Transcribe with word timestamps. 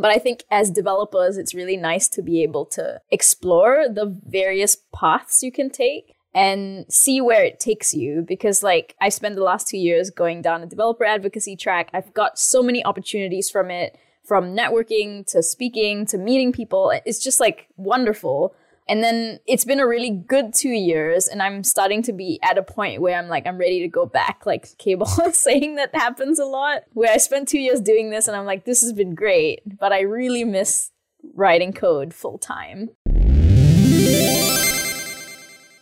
But 0.00 0.10
I 0.10 0.18
think 0.18 0.44
as 0.50 0.70
developers, 0.70 1.36
it's 1.36 1.54
really 1.54 1.76
nice 1.76 2.08
to 2.08 2.22
be 2.22 2.42
able 2.42 2.64
to 2.66 3.00
explore 3.10 3.86
the 3.86 4.16
various 4.26 4.76
paths 4.94 5.42
you 5.42 5.52
can 5.52 5.68
take 5.68 6.14
and 6.34 6.86
see 6.88 7.20
where 7.20 7.44
it 7.44 7.60
takes 7.60 7.92
you 7.92 8.24
because 8.26 8.62
like 8.62 8.94
I 9.00 9.08
spent 9.08 9.34
the 9.34 9.42
last 9.42 9.68
2 9.68 9.76
years 9.76 10.10
going 10.10 10.42
down 10.42 10.62
a 10.62 10.66
developer 10.66 11.04
advocacy 11.04 11.54
track. 11.56 11.90
I've 11.92 12.14
got 12.14 12.38
so 12.38 12.62
many 12.62 12.84
opportunities 12.84 13.50
from 13.50 13.70
it 13.70 13.98
from 14.24 14.56
networking 14.56 15.26
to 15.32 15.42
speaking 15.42 16.06
to 16.06 16.16
meeting 16.16 16.52
people. 16.52 16.92
It's 17.04 17.22
just 17.22 17.40
like 17.40 17.66
wonderful. 17.76 18.54
And 18.90 19.04
then 19.04 19.38
it's 19.46 19.64
been 19.64 19.78
a 19.78 19.86
really 19.86 20.10
good 20.10 20.52
two 20.52 20.68
years, 20.68 21.28
and 21.28 21.40
I'm 21.40 21.62
starting 21.62 22.02
to 22.02 22.12
be 22.12 22.40
at 22.42 22.58
a 22.58 22.62
point 22.62 23.00
where 23.00 23.16
I'm 23.16 23.28
like, 23.28 23.46
I'm 23.46 23.56
ready 23.56 23.78
to 23.82 23.88
go 23.88 24.04
back. 24.04 24.44
Like 24.44 24.68
K-Ball 24.78 25.06
saying 25.32 25.76
that 25.76 25.94
happens 25.94 26.40
a 26.40 26.44
lot, 26.44 26.82
where 26.92 27.12
I 27.12 27.18
spent 27.18 27.46
two 27.46 27.60
years 27.60 27.80
doing 27.80 28.10
this, 28.10 28.26
and 28.26 28.36
I'm 28.36 28.46
like, 28.46 28.64
this 28.64 28.82
has 28.82 28.92
been 28.92 29.14
great, 29.14 29.60
but 29.78 29.92
I 29.92 30.00
really 30.00 30.42
miss 30.42 30.90
writing 31.34 31.72
code 31.72 32.12
full 32.12 32.36
time. 32.36 32.90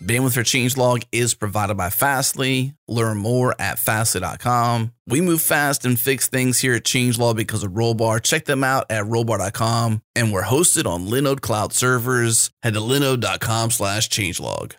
Bandwidth 0.09 0.33
for 0.33 0.41
Changelog 0.41 1.05
is 1.13 1.35
provided 1.35 1.77
by 1.77 1.91
Fastly. 1.91 2.73
Learn 2.89 3.19
more 3.19 3.55
at 3.59 3.79
fastly.com. 3.79 4.93
We 5.07 5.21
move 5.21 5.43
fast 5.43 5.85
and 5.85 6.01
fix 6.01 6.29
things 6.29 6.61
here 6.61 6.73
at 6.73 6.85
Changelog 6.85 7.37
because 7.37 7.63
of 7.63 7.73
Rollbar. 7.73 8.23
Check 8.23 8.47
them 8.47 8.65
out 8.65 8.87
at 8.89 9.05
rollbar.com. 9.05 10.01
And 10.17 10.33
we're 10.33 10.45
hosted 10.45 10.87
on 10.87 11.09
Linode 11.09 11.43
Cloud 11.43 11.75
servers. 11.75 12.51
Head 12.63 12.73
to 12.73 12.81
linode.com 12.81 13.71
slash 13.71 14.09
changelog. 14.09 14.73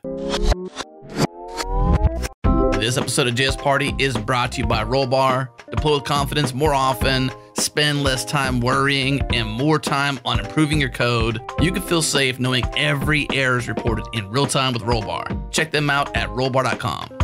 This 2.79 2.97
episode 2.97 3.27
of 3.27 3.35
JS 3.35 3.61
Party 3.61 3.93
is 3.99 4.17
brought 4.17 4.53
to 4.53 4.61
you 4.61 4.65
by 4.65 4.83
Rollbar. 4.83 5.49
Deploy 5.69 5.95
with 5.95 6.05
confidence 6.05 6.55
more 6.55 6.73
often, 6.73 7.29
spend 7.59 8.03
less 8.03 8.25
time 8.25 8.59
worrying, 8.59 9.21
and 9.33 9.47
more 9.47 9.79
time 9.79 10.19
on 10.25 10.39
improving 10.39 10.79
your 10.79 10.89
code. 10.89 11.41
You 11.59 11.71
can 11.71 11.81
feel 11.81 12.01
safe 12.01 12.39
knowing 12.39 12.63
every 12.77 13.27
error 13.33 13.57
is 13.57 13.67
reported 13.67 14.05
in 14.13 14.29
real 14.29 14.47
time 14.47 14.73
with 14.73 14.83
Rollbar. 14.83 15.51
Check 15.51 15.71
them 15.71 15.89
out 15.89 16.15
at 16.15 16.29
rollbar.com. 16.29 17.19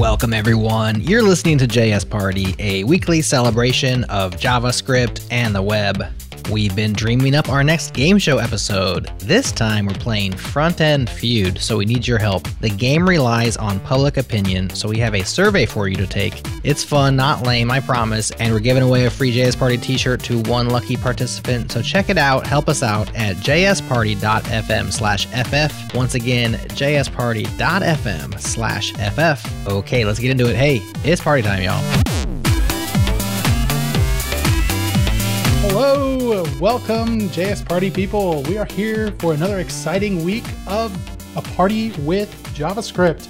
Welcome, 0.00 0.32
everyone. 0.32 1.02
You're 1.02 1.22
listening 1.22 1.58
to 1.58 1.66
JS 1.66 2.08
Party, 2.08 2.54
a 2.58 2.84
weekly 2.84 3.20
celebration 3.20 4.04
of 4.04 4.32
JavaScript 4.36 5.26
and 5.30 5.54
the 5.54 5.60
web. 5.60 6.02
We've 6.48 6.74
been 6.74 6.92
dreaming 6.92 7.34
up 7.34 7.48
our 7.48 7.62
next 7.62 7.92
game 7.92 8.18
show 8.18 8.38
episode. 8.38 9.10
This 9.18 9.52
time 9.52 9.86
we're 9.86 9.94
playing 9.94 10.32
Front 10.32 10.80
End 10.80 11.08
Feud, 11.10 11.58
so 11.58 11.76
we 11.76 11.84
need 11.84 12.06
your 12.06 12.18
help. 12.18 12.48
The 12.60 12.70
game 12.70 13.08
relies 13.08 13.56
on 13.56 13.80
public 13.80 14.16
opinion, 14.16 14.70
so 14.70 14.88
we 14.88 14.98
have 14.98 15.14
a 15.14 15.24
survey 15.24 15.66
for 15.66 15.88
you 15.88 15.96
to 15.96 16.06
take. 16.06 16.42
It's 16.64 16.82
fun, 16.84 17.16
not 17.16 17.46
lame, 17.46 17.70
I 17.70 17.80
promise, 17.80 18.30
and 18.32 18.52
we're 18.52 18.60
giving 18.60 18.82
away 18.82 19.04
a 19.04 19.10
free 19.10 19.32
JS 19.32 19.58
Party 19.58 19.76
t 19.76 19.96
shirt 19.96 20.22
to 20.24 20.40
one 20.42 20.70
lucky 20.70 20.96
participant, 20.96 21.72
so 21.72 21.82
check 21.82 22.08
it 22.08 22.18
out, 22.18 22.46
help 22.46 22.68
us 22.68 22.82
out 22.82 23.14
at 23.14 23.36
jsparty.fm 23.36 24.92
slash 24.92 25.26
ff. 25.26 25.94
Once 25.94 26.14
again, 26.14 26.54
jsparty.fm 26.54 28.40
slash 28.40 28.92
ff. 28.92 29.66
Okay, 29.66 30.04
let's 30.04 30.18
get 30.18 30.30
into 30.30 30.48
it. 30.48 30.56
Hey, 30.56 30.80
it's 31.04 31.20
party 31.20 31.42
time, 31.42 31.62
y'all. 31.62 32.39
Hello, 35.72 36.42
welcome, 36.58 37.20
JS 37.30 37.64
Party 37.66 37.92
people. 37.92 38.42
We 38.42 38.58
are 38.58 38.64
here 38.64 39.12
for 39.20 39.34
another 39.34 39.60
exciting 39.60 40.24
week 40.24 40.42
of 40.66 40.92
a 41.36 41.42
party 41.42 41.92
with 42.00 42.28
JavaScript. 42.54 43.28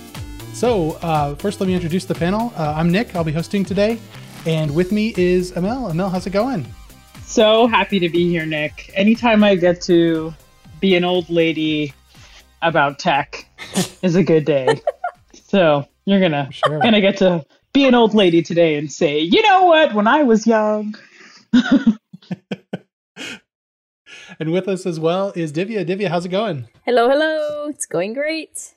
So, 0.55 0.93
uh, 1.03 1.35
first, 1.35 1.61
let 1.61 1.67
me 1.67 1.75
introduce 1.75 2.07
the 2.07 2.15
panel. 2.15 2.51
Uh, 2.57 2.73
I'm 2.75 2.91
Nick, 2.91 3.15
I'll 3.15 3.25
be 3.25 3.31
hosting 3.33 3.63
today, 3.63 3.99
and 4.47 4.75
with 4.75 4.91
me 4.91 5.13
is 5.19 5.55
Amal. 5.55 5.91
Amal, 5.91 6.09
how's 6.09 6.27
it 6.27 6.31
going? 6.31 6.67
So 7.25 7.67
happy 7.67 7.99
to 7.99 8.09
be 8.09 8.27
here, 8.31 8.47
Nick. 8.47 8.91
Anytime 8.95 9.45
I 9.45 9.55
get 9.55 9.83
to 9.83 10.33
be 10.81 10.97
an 10.97 11.05
old 11.05 11.29
lady 11.29 11.93
about 12.63 12.99
tech 12.99 13.47
is 14.03 14.17
a 14.17 14.25
good 14.25 14.47
day. 14.47 14.81
so, 15.35 15.87
you're 16.07 16.21
gonna 16.21 16.49
Sure. 16.51 16.79
gonna 16.81 17.03
get 17.03 17.19
to 17.19 17.45
be 17.75 17.85
an 17.85 17.95
old 17.95 18.15
lady 18.15 18.41
today 18.41 18.77
and 18.77 18.91
say, 18.91 19.21
you 19.21 19.43
know 19.43 19.65
what? 19.65 19.93
When 19.95 20.07
I 20.09 20.23
was 20.23 20.47
young, 20.47 20.95
And 24.39 24.53
with 24.53 24.69
us 24.69 24.87
as 24.87 25.01
well 25.01 25.33
is 25.35 25.53
Divya. 25.53 25.87
Divya, 25.87 26.09
how's 26.09 26.25
it 26.25 26.31
going? 26.31 26.69
Hello, 26.85 27.09
hello. 27.09 27.67
It's 27.69 27.87
going 27.87 28.13
great. 28.15 28.75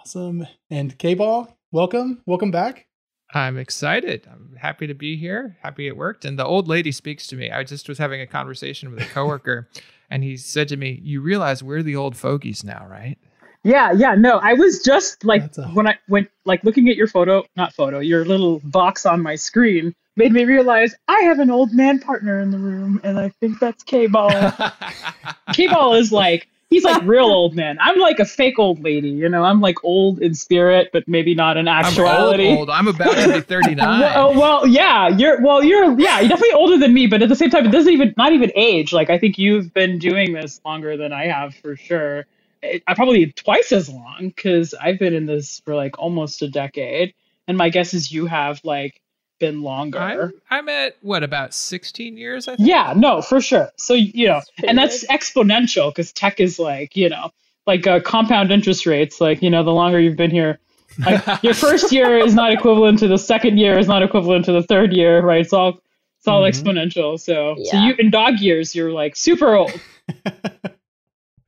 Awesome. 0.00 0.46
And 0.70 0.96
K 0.98 1.14
Ball, 1.14 1.56
welcome. 1.70 2.22
Welcome 2.26 2.50
back. 2.50 2.86
I'm 3.34 3.56
excited. 3.56 4.28
I'm 4.30 4.56
happy 4.60 4.86
to 4.86 4.94
be 4.94 5.16
here. 5.16 5.56
Happy 5.62 5.86
it 5.86 5.96
worked. 5.96 6.24
And 6.24 6.38
the 6.38 6.44
old 6.44 6.68
lady 6.68 6.92
speaks 6.92 7.26
to 7.28 7.36
me. 7.36 7.50
I 7.50 7.64
just 7.64 7.88
was 7.88 7.98
having 7.98 8.20
a 8.20 8.26
conversation 8.26 8.90
with 8.90 9.00
a 9.02 9.06
coworker, 9.06 9.68
and 10.10 10.22
he 10.22 10.36
said 10.36 10.68
to 10.68 10.76
me, 10.76 11.00
"You 11.02 11.20
realize 11.22 11.62
we're 11.62 11.82
the 11.82 11.96
old 11.96 12.16
fogies 12.16 12.62
now, 12.62 12.86
right?" 12.86 13.16
Yeah, 13.64 13.92
yeah, 13.92 14.14
no, 14.14 14.38
I 14.38 14.54
was 14.54 14.82
just 14.82 15.24
like 15.24 15.56
a- 15.56 15.62
when 15.68 15.86
I 15.86 15.98
went 16.08 16.28
like 16.44 16.64
looking 16.64 16.88
at 16.88 16.96
your 16.96 17.08
photo, 17.08 17.44
not 17.56 17.72
photo, 17.74 18.00
your 18.00 18.24
little 18.24 18.60
box 18.64 19.06
on 19.06 19.22
my 19.22 19.36
screen 19.36 19.94
made 20.16 20.32
me 20.32 20.44
realize 20.44 20.94
I 21.08 21.20
have 21.22 21.38
an 21.38 21.50
old 21.50 21.72
man 21.72 21.98
partner 22.00 22.40
in 22.40 22.50
the 22.50 22.58
room, 22.58 23.00
and 23.04 23.18
I 23.18 23.28
think 23.40 23.58
that's 23.60 23.82
K 23.84 24.06
Ball. 24.08 24.30
K-Ball 25.52 25.94
is 25.94 26.12
like 26.12 26.48
he's 26.70 26.84
like 26.84 27.02
real 27.04 27.24
old 27.26 27.54
man. 27.54 27.78
I'm 27.80 27.98
like 27.98 28.18
a 28.18 28.24
fake 28.24 28.58
old 28.58 28.82
lady, 28.82 29.10
you 29.10 29.28
know. 29.28 29.44
I'm 29.44 29.60
like 29.60 29.76
old 29.84 30.20
in 30.20 30.34
spirit, 30.34 30.90
but 30.92 31.06
maybe 31.06 31.34
not 31.34 31.56
in 31.56 31.68
actuality. 31.68 32.48
I'm 32.48 32.56
old, 32.58 32.68
old. 32.68 32.70
I'm 32.70 32.88
about 32.88 33.14
to 33.16 33.32
be 33.34 33.40
39. 33.42 34.00
Well, 34.00 34.12
oh, 34.30 34.38
well, 34.38 34.66
yeah, 34.66 35.08
you're 35.08 35.40
well, 35.40 35.62
you're 35.62 35.98
yeah, 36.00 36.20
you're 36.20 36.28
definitely 36.28 36.54
older 36.54 36.78
than 36.78 36.92
me, 36.94 37.06
but 37.06 37.22
at 37.22 37.28
the 37.28 37.36
same 37.36 37.50
time, 37.50 37.66
it 37.66 37.72
doesn't 37.72 37.92
even 37.92 38.14
not 38.16 38.32
even 38.32 38.50
age. 38.54 38.92
Like 38.92 39.10
I 39.10 39.18
think 39.18 39.38
you've 39.38 39.72
been 39.74 39.98
doing 39.98 40.32
this 40.32 40.60
longer 40.64 40.96
than 40.96 41.12
I 41.12 41.26
have 41.26 41.54
for 41.54 41.76
sure. 41.76 42.26
It, 42.62 42.82
I 42.86 42.94
probably 42.94 43.32
twice 43.32 43.72
as 43.72 43.88
long 43.88 44.32
because 44.34 44.74
I've 44.74 44.98
been 44.98 45.14
in 45.14 45.26
this 45.26 45.60
for 45.64 45.74
like 45.74 45.98
almost 45.98 46.42
a 46.42 46.48
decade, 46.48 47.14
and 47.48 47.58
my 47.58 47.68
guess 47.68 47.92
is 47.94 48.12
you 48.12 48.26
have 48.26 48.60
like 48.64 49.00
been 49.40 49.62
longer. 49.62 49.98
I'm, 49.98 50.32
I'm 50.50 50.68
at 50.68 50.96
what 51.02 51.24
about 51.24 51.52
16 51.52 52.16
years? 52.16 52.46
I 52.46 52.54
think. 52.56 52.68
Yeah, 52.68 52.94
no, 52.96 53.20
for 53.22 53.40
sure. 53.40 53.70
So 53.76 53.94
you 53.94 54.28
know, 54.28 54.40
and 54.66 54.78
that's 54.78 55.04
exponential 55.06 55.90
because 55.90 56.12
tech 56.12 56.38
is 56.38 56.58
like 56.60 56.96
you 56.96 57.08
know, 57.08 57.30
like 57.66 57.86
uh, 57.86 58.00
compound 58.00 58.52
interest 58.52 58.86
rates. 58.86 59.20
Like 59.20 59.42
you 59.42 59.50
know, 59.50 59.64
the 59.64 59.72
longer 59.72 59.98
you've 59.98 60.16
been 60.16 60.30
here, 60.30 60.60
like 61.04 61.24
your 61.42 61.54
first 61.54 61.90
year 61.90 62.18
is 62.18 62.34
not 62.34 62.52
equivalent 62.52 63.00
to 63.00 63.08
the 63.08 63.18
second 63.18 63.58
year 63.58 63.78
is 63.78 63.88
not 63.88 64.02
equivalent 64.04 64.44
to 64.44 64.52
the 64.52 64.62
third 64.62 64.92
year, 64.92 65.20
right? 65.20 65.40
It's 65.40 65.52
all 65.52 65.80
it's 66.18 66.28
all 66.28 66.42
Mhm. 66.42 66.50
exponential. 66.50 67.18
So 67.18 67.56
so 67.64 67.76
you 67.76 67.94
in 67.98 68.10
dog 68.12 68.38
years, 68.38 68.76
you're 68.76 68.92
like 68.92 69.16
super 69.16 69.56
old. 69.56 69.80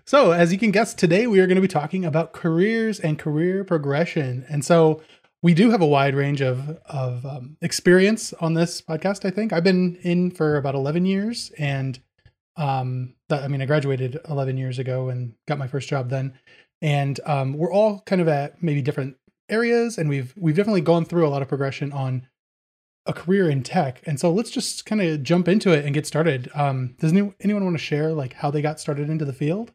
So, 0.06 0.32
as 0.32 0.52
you 0.52 0.58
can 0.58 0.70
guess, 0.70 0.92
today 0.92 1.26
we 1.26 1.40
are 1.40 1.46
going 1.46 1.56
to 1.56 1.62
be 1.62 1.68
talking 1.68 2.04
about 2.04 2.34
careers 2.34 3.00
and 3.00 3.18
career 3.18 3.64
progression. 3.64 4.44
And 4.50 4.62
so, 4.62 5.00
we 5.42 5.54
do 5.54 5.70
have 5.70 5.80
a 5.80 5.86
wide 5.86 6.14
range 6.14 6.42
of 6.42 6.78
of 6.84 7.24
um, 7.24 7.56
experience 7.62 8.34
on 8.34 8.52
this 8.52 8.82
podcast. 8.82 9.24
I 9.24 9.30
think 9.30 9.52
I've 9.52 9.64
been 9.64 9.96
in 10.02 10.30
for 10.30 10.56
about 10.56 10.74
eleven 10.74 11.06
years, 11.06 11.52
and 11.58 11.98
um, 12.56 13.14
I 13.30 13.48
mean, 13.48 13.62
I 13.62 13.66
graduated 13.66 14.20
eleven 14.28 14.58
years 14.58 14.78
ago 14.78 15.08
and 15.08 15.34
got 15.48 15.58
my 15.58 15.68
first 15.68 15.88
job 15.88 16.10
then. 16.10 16.34
And 16.82 17.18
um, 17.24 17.54
we're 17.54 17.72
all 17.72 18.00
kind 18.00 18.20
of 18.20 18.28
at 18.28 18.62
maybe 18.62 18.82
different 18.82 19.16
areas, 19.48 19.96
and 19.96 20.10
we've 20.10 20.34
we've 20.36 20.56
definitely 20.56 20.82
gone 20.82 21.06
through 21.06 21.26
a 21.26 21.30
lot 21.30 21.40
of 21.40 21.48
progression 21.48 21.92
on 21.92 22.26
a 23.06 23.14
career 23.14 23.48
in 23.48 23.62
tech. 23.62 24.02
And 24.04 24.20
so, 24.20 24.30
let's 24.30 24.50
just 24.50 24.84
kind 24.84 25.00
of 25.00 25.22
jump 25.22 25.48
into 25.48 25.72
it 25.72 25.86
and 25.86 25.94
get 25.94 26.06
started. 26.06 26.50
Um, 26.54 26.94
does 26.98 27.12
anyone 27.12 27.64
want 27.64 27.78
to 27.78 27.82
share 27.82 28.12
like 28.12 28.34
how 28.34 28.50
they 28.50 28.60
got 28.60 28.80
started 28.80 29.08
into 29.08 29.24
the 29.24 29.32
field? 29.32 29.72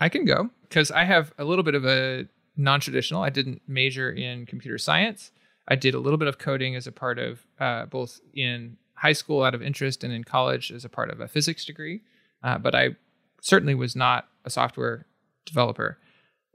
I 0.00 0.08
can 0.08 0.24
go 0.24 0.50
because 0.62 0.90
I 0.90 1.04
have 1.04 1.32
a 1.38 1.44
little 1.44 1.62
bit 1.62 1.74
of 1.74 1.84
a 1.84 2.26
non-traditional. 2.56 3.22
I 3.22 3.30
didn't 3.30 3.62
major 3.66 4.10
in 4.10 4.46
computer 4.46 4.78
science. 4.78 5.30
I 5.68 5.76
did 5.76 5.94
a 5.94 5.98
little 5.98 6.18
bit 6.18 6.28
of 6.28 6.38
coding 6.38 6.76
as 6.76 6.86
a 6.86 6.92
part 6.92 7.18
of 7.18 7.46
uh, 7.58 7.86
both 7.86 8.20
in 8.34 8.76
high 8.94 9.12
school 9.12 9.42
out 9.42 9.54
of 9.54 9.62
interest 9.62 10.04
and 10.04 10.12
in 10.12 10.24
college 10.24 10.70
as 10.70 10.84
a 10.84 10.88
part 10.88 11.10
of 11.10 11.20
a 11.20 11.28
physics 11.28 11.64
degree. 11.64 12.02
Uh, 12.42 12.58
but 12.58 12.74
I 12.74 12.96
certainly 13.40 13.74
was 13.74 13.96
not 13.96 14.28
a 14.44 14.50
software 14.50 15.06
developer. 15.46 15.98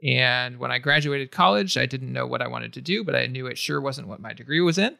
And 0.02 0.58
when 0.58 0.70
I 0.70 0.78
graduated 0.78 1.30
college, 1.30 1.76
I 1.76 1.86
didn't 1.86 2.12
know 2.12 2.26
what 2.26 2.40
I 2.40 2.48
wanted 2.48 2.72
to 2.74 2.80
do, 2.80 3.04
but 3.04 3.14
I 3.14 3.26
knew 3.26 3.46
it 3.46 3.58
sure 3.58 3.80
wasn't 3.80 4.08
what 4.08 4.20
my 4.20 4.32
degree 4.32 4.60
was 4.60 4.78
in. 4.78 4.96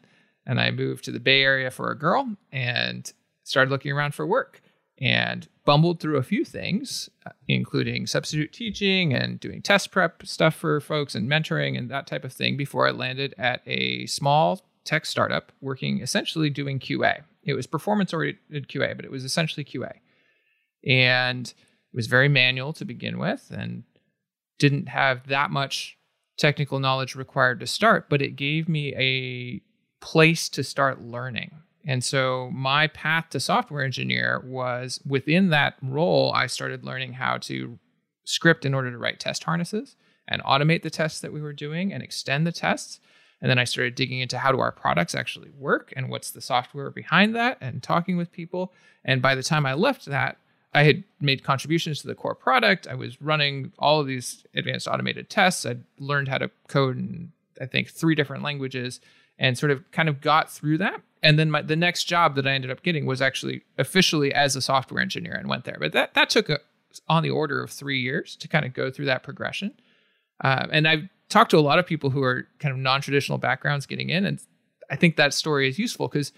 And 0.46 0.60
I 0.60 0.70
moved 0.70 1.04
to 1.04 1.12
the 1.12 1.20
Bay 1.20 1.42
Area 1.42 1.70
for 1.70 1.90
a 1.90 1.98
girl 1.98 2.36
and 2.52 3.10
started 3.44 3.70
looking 3.70 3.92
around 3.92 4.14
for 4.14 4.26
work 4.26 4.60
and 5.00 5.48
bumbled 5.64 6.00
through 6.00 6.16
a 6.16 6.22
few 6.22 6.44
things, 6.44 7.08
uh, 7.26 7.30
including 7.48 8.06
substitute 8.06 8.52
teaching 8.52 9.14
and 9.14 9.40
doing 9.40 9.62
test 9.62 9.90
prep 9.90 10.26
stuff 10.26 10.54
for 10.54 10.80
folks 10.80 11.14
and 11.14 11.28
mentoring 11.28 11.78
and 11.78 11.90
that 11.90 12.06
type 12.06 12.24
of 12.24 12.32
thing 12.32 12.56
before 12.56 12.86
I 12.86 12.90
landed 12.90 13.34
at 13.38 13.62
a 13.66 14.06
small 14.06 14.60
tech 14.84 15.06
startup 15.06 15.52
working 15.60 16.00
essentially 16.00 16.50
doing 16.50 16.78
QA. 16.78 17.22
It 17.44 17.54
was 17.54 17.66
performance 17.66 18.12
oriented 18.12 18.68
QA, 18.68 18.94
but 18.96 19.04
it 19.04 19.10
was 19.10 19.24
essentially 19.24 19.64
QA. 19.64 19.92
And 20.86 21.48
it 21.48 21.96
was 21.96 22.06
very 22.06 22.28
manual 22.28 22.72
to 22.74 22.84
begin 22.84 23.18
with 23.18 23.50
and 23.50 23.84
didn't 24.58 24.88
have 24.88 25.26
that 25.28 25.50
much 25.50 25.96
technical 26.36 26.78
knowledge 26.78 27.14
required 27.14 27.60
to 27.60 27.66
start, 27.66 28.08
but 28.08 28.22
it 28.22 28.36
gave 28.36 28.68
me 28.68 28.94
a 28.96 29.62
place 30.04 30.48
to 30.50 30.64
start 30.64 31.00
learning. 31.02 31.52
And 31.86 32.04
so 32.04 32.50
my 32.52 32.88
path 32.88 33.30
to 33.30 33.40
software 33.40 33.84
engineer 33.84 34.42
was 34.44 35.00
within 35.06 35.50
that 35.50 35.76
role, 35.82 36.32
I 36.34 36.46
started 36.46 36.84
learning 36.84 37.14
how 37.14 37.38
to 37.38 37.78
script 38.24 38.64
in 38.64 38.74
order 38.74 38.90
to 38.90 38.98
write 38.98 39.18
test 39.18 39.44
harnesses 39.44 39.96
and 40.28 40.42
automate 40.42 40.82
the 40.82 40.90
tests 40.90 41.20
that 41.20 41.32
we 41.32 41.40
were 41.40 41.52
doing 41.52 41.92
and 41.92 42.02
extend 42.02 42.46
the 42.46 42.52
tests. 42.52 43.00
And 43.40 43.50
then 43.50 43.58
I 43.58 43.64
started 43.64 43.94
digging 43.94 44.20
into 44.20 44.38
how 44.38 44.52
do 44.52 44.60
our 44.60 44.72
products 44.72 45.14
actually 45.14 45.50
work 45.58 45.92
and 45.96 46.10
what's 46.10 46.30
the 46.30 46.42
software 46.42 46.90
behind 46.90 47.34
that 47.34 47.56
and 47.60 47.82
talking 47.82 48.16
with 48.16 48.30
people. 48.30 48.72
And 49.04 49.22
by 49.22 49.34
the 49.34 49.42
time 49.42 49.64
I 49.64 49.74
left 49.74 50.04
that, 50.06 50.36
I 50.72 50.84
had 50.84 51.02
made 51.20 51.42
contributions 51.42 52.00
to 52.00 52.06
the 52.06 52.14
core 52.14 52.34
product. 52.34 52.86
I 52.86 52.94
was 52.94 53.20
running 53.20 53.72
all 53.78 54.00
of 54.00 54.06
these 54.06 54.44
advanced 54.54 54.86
automated 54.86 55.28
tests. 55.28 55.66
I'd 55.66 55.82
learned 55.98 56.28
how 56.28 56.38
to 56.38 56.50
code 56.68 56.96
in, 56.96 57.32
I 57.60 57.66
think, 57.66 57.88
three 57.90 58.14
different 58.14 58.44
languages 58.44 59.00
and 59.40 59.58
sort 59.58 59.72
of 59.72 59.90
kind 59.90 60.08
of 60.08 60.20
got 60.20 60.50
through 60.50 60.78
that. 60.78 61.00
And 61.22 61.38
then 61.38 61.50
my, 61.50 61.62
the 61.62 61.76
next 61.76 62.04
job 62.04 62.36
that 62.36 62.46
I 62.46 62.52
ended 62.52 62.70
up 62.70 62.82
getting 62.82 63.06
was 63.06 63.20
actually 63.20 63.62
officially 63.78 64.32
as 64.32 64.54
a 64.54 64.62
software 64.62 65.02
engineer 65.02 65.34
and 65.34 65.48
went 65.48 65.64
there. 65.64 65.78
But 65.80 65.92
that, 65.92 66.14
that 66.14 66.30
took 66.30 66.48
a, 66.48 66.60
on 67.08 67.22
the 67.22 67.30
order 67.30 67.62
of 67.62 67.70
three 67.70 68.00
years 68.00 68.36
to 68.36 68.48
kind 68.48 68.64
of 68.64 68.74
go 68.74 68.90
through 68.90 69.06
that 69.06 69.22
progression. 69.22 69.72
Uh, 70.44 70.66
and 70.70 70.86
I've 70.86 71.08
talked 71.28 71.50
to 71.52 71.58
a 71.58 71.60
lot 71.60 71.78
of 71.78 71.86
people 71.86 72.10
who 72.10 72.22
are 72.22 72.46
kind 72.58 72.72
of 72.72 72.78
non 72.78 73.00
traditional 73.00 73.38
backgrounds 73.38 73.86
getting 73.86 74.10
in. 74.10 74.24
And 74.26 74.40
I 74.90 74.96
think 74.96 75.16
that 75.16 75.34
story 75.34 75.68
is 75.68 75.78
useful 75.78 76.08
because 76.08 76.32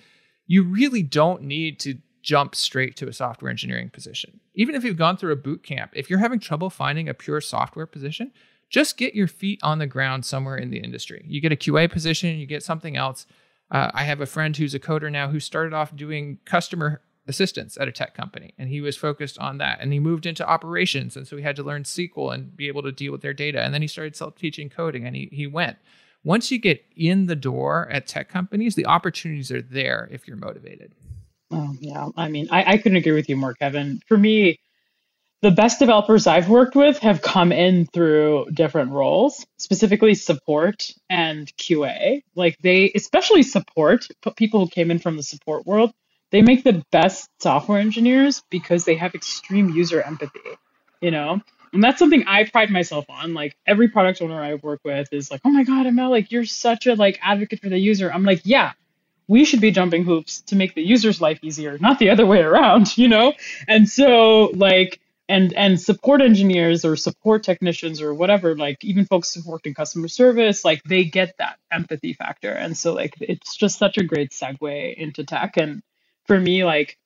you 0.46 0.62
really 0.62 1.02
don't 1.02 1.42
need 1.42 1.80
to 1.80 1.98
jump 2.22 2.54
straight 2.54 2.96
to 2.96 3.08
a 3.08 3.12
software 3.12 3.50
engineering 3.50 3.90
position. 3.90 4.40
Even 4.54 4.76
if 4.76 4.84
you've 4.84 4.96
gone 4.96 5.16
through 5.16 5.32
a 5.32 5.36
boot 5.36 5.64
camp, 5.64 5.90
if 5.94 6.08
you're 6.08 6.20
having 6.20 6.38
trouble 6.38 6.70
finding 6.70 7.08
a 7.08 7.14
pure 7.14 7.40
software 7.40 7.86
position, 7.86 8.32
just 8.72 8.96
get 8.96 9.14
your 9.14 9.28
feet 9.28 9.60
on 9.62 9.78
the 9.78 9.86
ground 9.86 10.24
somewhere 10.24 10.56
in 10.56 10.70
the 10.70 10.78
industry. 10.78 11.24
You 11.28 11.40
get 11.40 11.52
a 11.52 11.56
QA 11.56 11.92
position, 11.92 12.38
you 12.38 12.46
get 12.46 12.62
something 12.62 12.96
else. 12.96 13.26
Uh, 13.70 13.90
I 13.92 14.04
have 14.04 14.20
a 14.20 14.26
friend 14.26 14.56
who's 14.56 14.74
a 14.74 14.80
coder 14.80 15.12
now 15.12 15.28
who 15.28 15.38
started 15.38 15.74
off 15.74 15.94
doing 15.94 16.38
customer 16.46 17.02
assistance 17.28 17.76
at 17.78 17.86
a 17.86 17.92
tech 17.92 18.14
company, 18.14 18.54
and 18.58 18.70
he 18.70 18.80
was 18.80 18.96
focused 18.96 19.38
on 19.38 19.58
that. 19.58 19.78
And 19.80 19.92
he 19.92 20.00
moved 20.00 20.24
into 20.26 20.48
operations, 20.48 21.16
and 21.16 21.28
so 21.28 21.36
he 21.36 21.42
had 21.42 21.54
to 21.56 21.62
learn 21.62 21.84
SQL 21.84 22.34
and 22.34 22.56
be 22.56 22.66
able 22.66 22.82
to 22.82 22.90
deal 22.90 23.12
with 23.12 23.20
their 23.20 23.34
data. 23.34 23.62
And 23.62 23.72
then 23.74 23.82
he 23.82 23.88
started 23.88 24.16
self-teaching 24.16 24.70
coding, 24.70 25.06
and 25.06 25.14
he 25.14 25.28
he 25.30 25.46
went. 25.46 25.76
Once 26.24 26.50
you 26.50 26.58
get 26.58 26.84
in 26.96 27.26
the 27.26 27.36
door 27.36 27.88
at 27.90 28.06
tech 28.06 28.28
companies, 28.28 28.74
the 28.74 28.86
opportunities 28.86 29.50
are 29.50 29.62
there 29.62 30.08
if 30.12 30.26
you're 30.26 30.36
motivated. 30.36 30.94
Oh, 31.50 31.74
yeah. 31.80 32.08
I 32.16 32.28
mean, 32.28 32.48
I, 32.50 32.74
I 32.74 32.76
couldn't 32.78 32.96
agree 32.96 33.12
with 33.12 33.28
you 33.28 33.36
more, 33.36 33.54
Kevin. 33.54 34.00
For 34.06 34.16
me, 34.16 34.58
the 35.42 35.50
best 35.50 35.80
developers 35.80 36.28
I've 36.28 36.48
worked 36.48 36.76
with 36.76 36.98
have 37.00 37.20
come 37.20 37.50
in 37.50 37.86
through 37.86 38.46
different 38.54 38.92
roles, 38.92 39.44
specifically 39.58 40.14
support 40.14 40.92
and 41.10 41.48
QA. 41.56 42.22
Like 42.36 42.56
they, 42.62 42.92
especially 42.94 43.42
support, 43.42 44.06
people 44.36 44.60
who 44.60 44.68
came 44.68 44.92
in 44.92 45.00
from 45.00 45.16
the 45.16 45.22
support 45.24 45.66
world, 45.66 45.92
they 46.30 46.42
make 46.42 46.62
the 46.62 46.84
best 46.92 47.28
software 47.40 47.80
engineers 47.80 48.42
because 48.50 48.84
they 48.84 48.94
have 48.94 49.16
extreme 49.16 49.70
user 49.70 50.00
empathy, 50.00 50.38
you 51.00 51.10
know? 51.10 51.40
And 51.72 51.82
that's 51.82 51.98
something 51.98 52.24
I 52.28 52.44
pride 52.44 52.70
myself 52.70 53.06
on. 53.08 53.34
Like 53.34 53.56
every 53.66 53.88
product 53.88 54.22
owner 54.22 54.40
I 54.40 54.54
work 54.54 54.80
with 54.84 55.08
is 55.12 55.28
like, 55.30 55.40
oh 55.44 55.50
my 55.50 55.64
God, 55.64 55.86
Amal, 55.86 56.10
like 56.10 56.30
you're 56.30 56.44
such 56.44 56.86
a 56.86 56.94
like 56.94 57.18
advocate 57.20 57.60
for 57.60 57.68
the 57.68 57.78
user. 57.78 58.12
I'm 58.12 58.24
like, 58.24 58.42
yeah, 58.44 58.72
we 59.26 59.44
should 59.44 59.60
be 59.60 59.72
jumping 59.72 60.04
hoops 60.04 60.42
to 60.42 60.56
make 60.56 60.74
the 60.74 60.82
user's 60.82 61.20
life 61.20 61.40
easier, 61.42 61.78
not 61.78 61.98
the 61.98 62.10
other 62.10 62.26
way 62.26 62.42
around, 62.42 62.96
you 62.96 63.08
know? 63.08 63.32
And 63.66 63.88
so 63.88 64.52
like 64.54 65.00
and 65.28 65.52
and 65.54 65.80
support 65.80 66.20
engineers 66.20 66.84
or 66.84 66.96
support 66.96 67.42
technicians 67.44 68.00
or 68.02 68.12
whatever, 68.14 68.56
like 68.56 68.84
even 68.84 69.06
folks 69.06 69.34
who've 69.34 69.46
worked 69.46 69.66
in 69.66 69.74
customer 69.74 70.08
service, 70.08 70.64
like 70.64 70.82
they 70.84 71.04
get 71.04 71.34
that 71.38 71.58
empathy 71.70 72.12
factor. 72.12 72.50
And 72.50 72.76
so 72.76 72.92
like 72.92 73.14
it's 73.20 73.56
just 73.56 73.78
such 73.78 73.98
a 73.98 74.04
great 74.04 74.32
segue 74.32 74.94
into 74.94 75.24
tech. 75.24 75.56
And 75.56 75.82
for 76.26 76.38
me, 76.38 76.64
like 76.64 76.98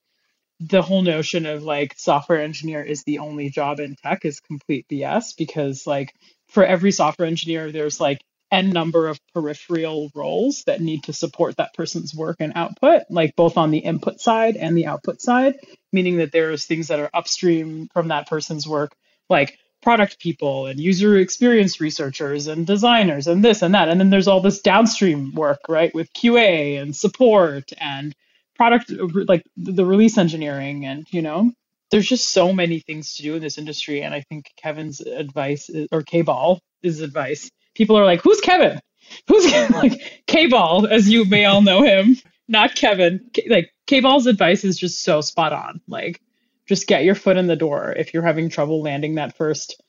the 0.60 0.82
whole 0.82 1.02
notion 1.02 1.46
of 1.46 1.62
like 1.62 1.94
software 1.98 2.40
engineer 2.40 2.82
is 2.82 3.04
the 3.04 3.18
only 3.18 3.50
job 3.50 3.78
in 3.80 3.94
tech 3.96 4.24
is 4.24 4.40
complete 4.40 4.86
BS 4.90 5.36
because 5.36 5.86
like 5.86 6.14
for 6.48 6.64
every 6.64 6.92
software 6.92 7.28
engineer, 7.28 7.70
there's 7.70 8.00
like 8.00 8.22
n 8.50 8.70
number 8.70 9.08
of 9.08 9.20
peripheral 9.34 10.10
roles 10.14 10.62
that 10.64 10.80
need 10.80 11.04
to 11.04 11.12
support 11.12 11.56
that 11.56 11.74
person's 11.74 12.14
work 12.14 12.36
and 12.40 12.52
output, 12.54 13.02
like 13.10 13.34
both 13.36 13.56
on 13.56 13.70
the 13.70 13.78
input 13.78 14.20
side 14.20 14.56
and 14.56 14.76
the 14.76 14.86
output 14.86 15.20
side, 15.20 15.56
meaning 15.96 16.18
that 16.18 16.30
there's 16.30 16.64
things 16.64 16.88
that 16.88 17.00
are 17.00 17.10
upstream 17.12 17.88
from 17.92 18.08
that 18.08 18.28
person's 18.28 18.68
work, 18.68 18.94
like 19.28 19.58
product 19.82 20.20
people 20.20 20.66
and 20.66 20.78
user 20.78 21.16
experience 21.16 21.80
researchers 21.80 22.46
and 22.46 22.66
designers 22.66 23.26
and 23.26 23.44
this 23.44 23.62
and 23.62 23.74
that. 23.74 23.88
And 23.88 23.98
then 23.98 24.10
there's 24.10 24.28
all 24.28 24.40
this 24.40 24.60
downstream 24.60 25.34
work, 25.34 25.60
right, 25.68 25.94
with 25.94 26.12
QA 26.12 26.80
and 26.80 26.94
support 26.94 27.72
and 27.78 28.14
product, 28.54 28.92
like 29.28 29.44
the 29.56 29.84
release 29.84 30.18
engineering. 30.18 30.86
And, 30.86 31.06
you 31.10 31.22
know, 31.22 31.50
there's 31.90 32.06
just 32.06 32.30
so 32.30 32.52
many 32.52 32.80
things 32.80 33.16
to 33.16 33.22
do 33.22 33.34
in 33.36 33.42
this 33.42 33.58
industry. 33.58 34.02
And 34.02 34.14
I 34.14 34.20
think 34.20 34.52
Kevin's 34.56 35.00
advice 35.00 35.70
or 35.90 36.02
K-Ball 36.02 36.60
is 36.82 37.00
advice 37.00 37.50
people 37.76 37.96
are 37.96 38.04
like, 38.04 38.22
"Who's 38.22 38.40
Kevin? 38.40 38.80
Who's 39.28 39.46
like 39.70 40.22
K-Ball?" 40.26 40.88
As 40.88 41.08
you 41.08 41.24
may 41.26 41.44
all 41.44 41.62
know 41.62 41.82
him, 41.82 42.16
not 42.48 42.74
Kevin. 42.74 43.30
Like 43.48 43.72
K-Ball's 43.86 44.26
advice 44.26 44.64
is 44.64 44.78
just 44.78 45.02
so 45.02 45.20
spot 45.20 45.52
on. 45.52 45.80
Like, 45.88 46.20
just 46.66 46.86
get 46.86 47.04
your 47.04 47.14
foot 47.14 47.36
in 47.36 47.46
the 47.46 47.56
door 47.56 47.92
if 47.96 48.12
you're 48.12 48.22
having 48.22 48.48
trouble 48.48 48.82
landing 48.82 49.14
that 49.16 49.36
first, 49.36 49.80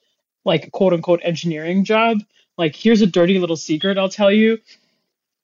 like 0.46 0.72
quote 0.72 0.94
unquote 0.94 1.22
engineering 1.24 1.84
job. 1.84 2.18
Like, 2.58 2.76
here's 2.76 3.02
a 3.02 3.08
dirty 3.08 3.40
little 3.40 3.56
secret 3.56 3.98
I'll 3.98 4.10
tell 4.10 4.32
you: 4.32 4.60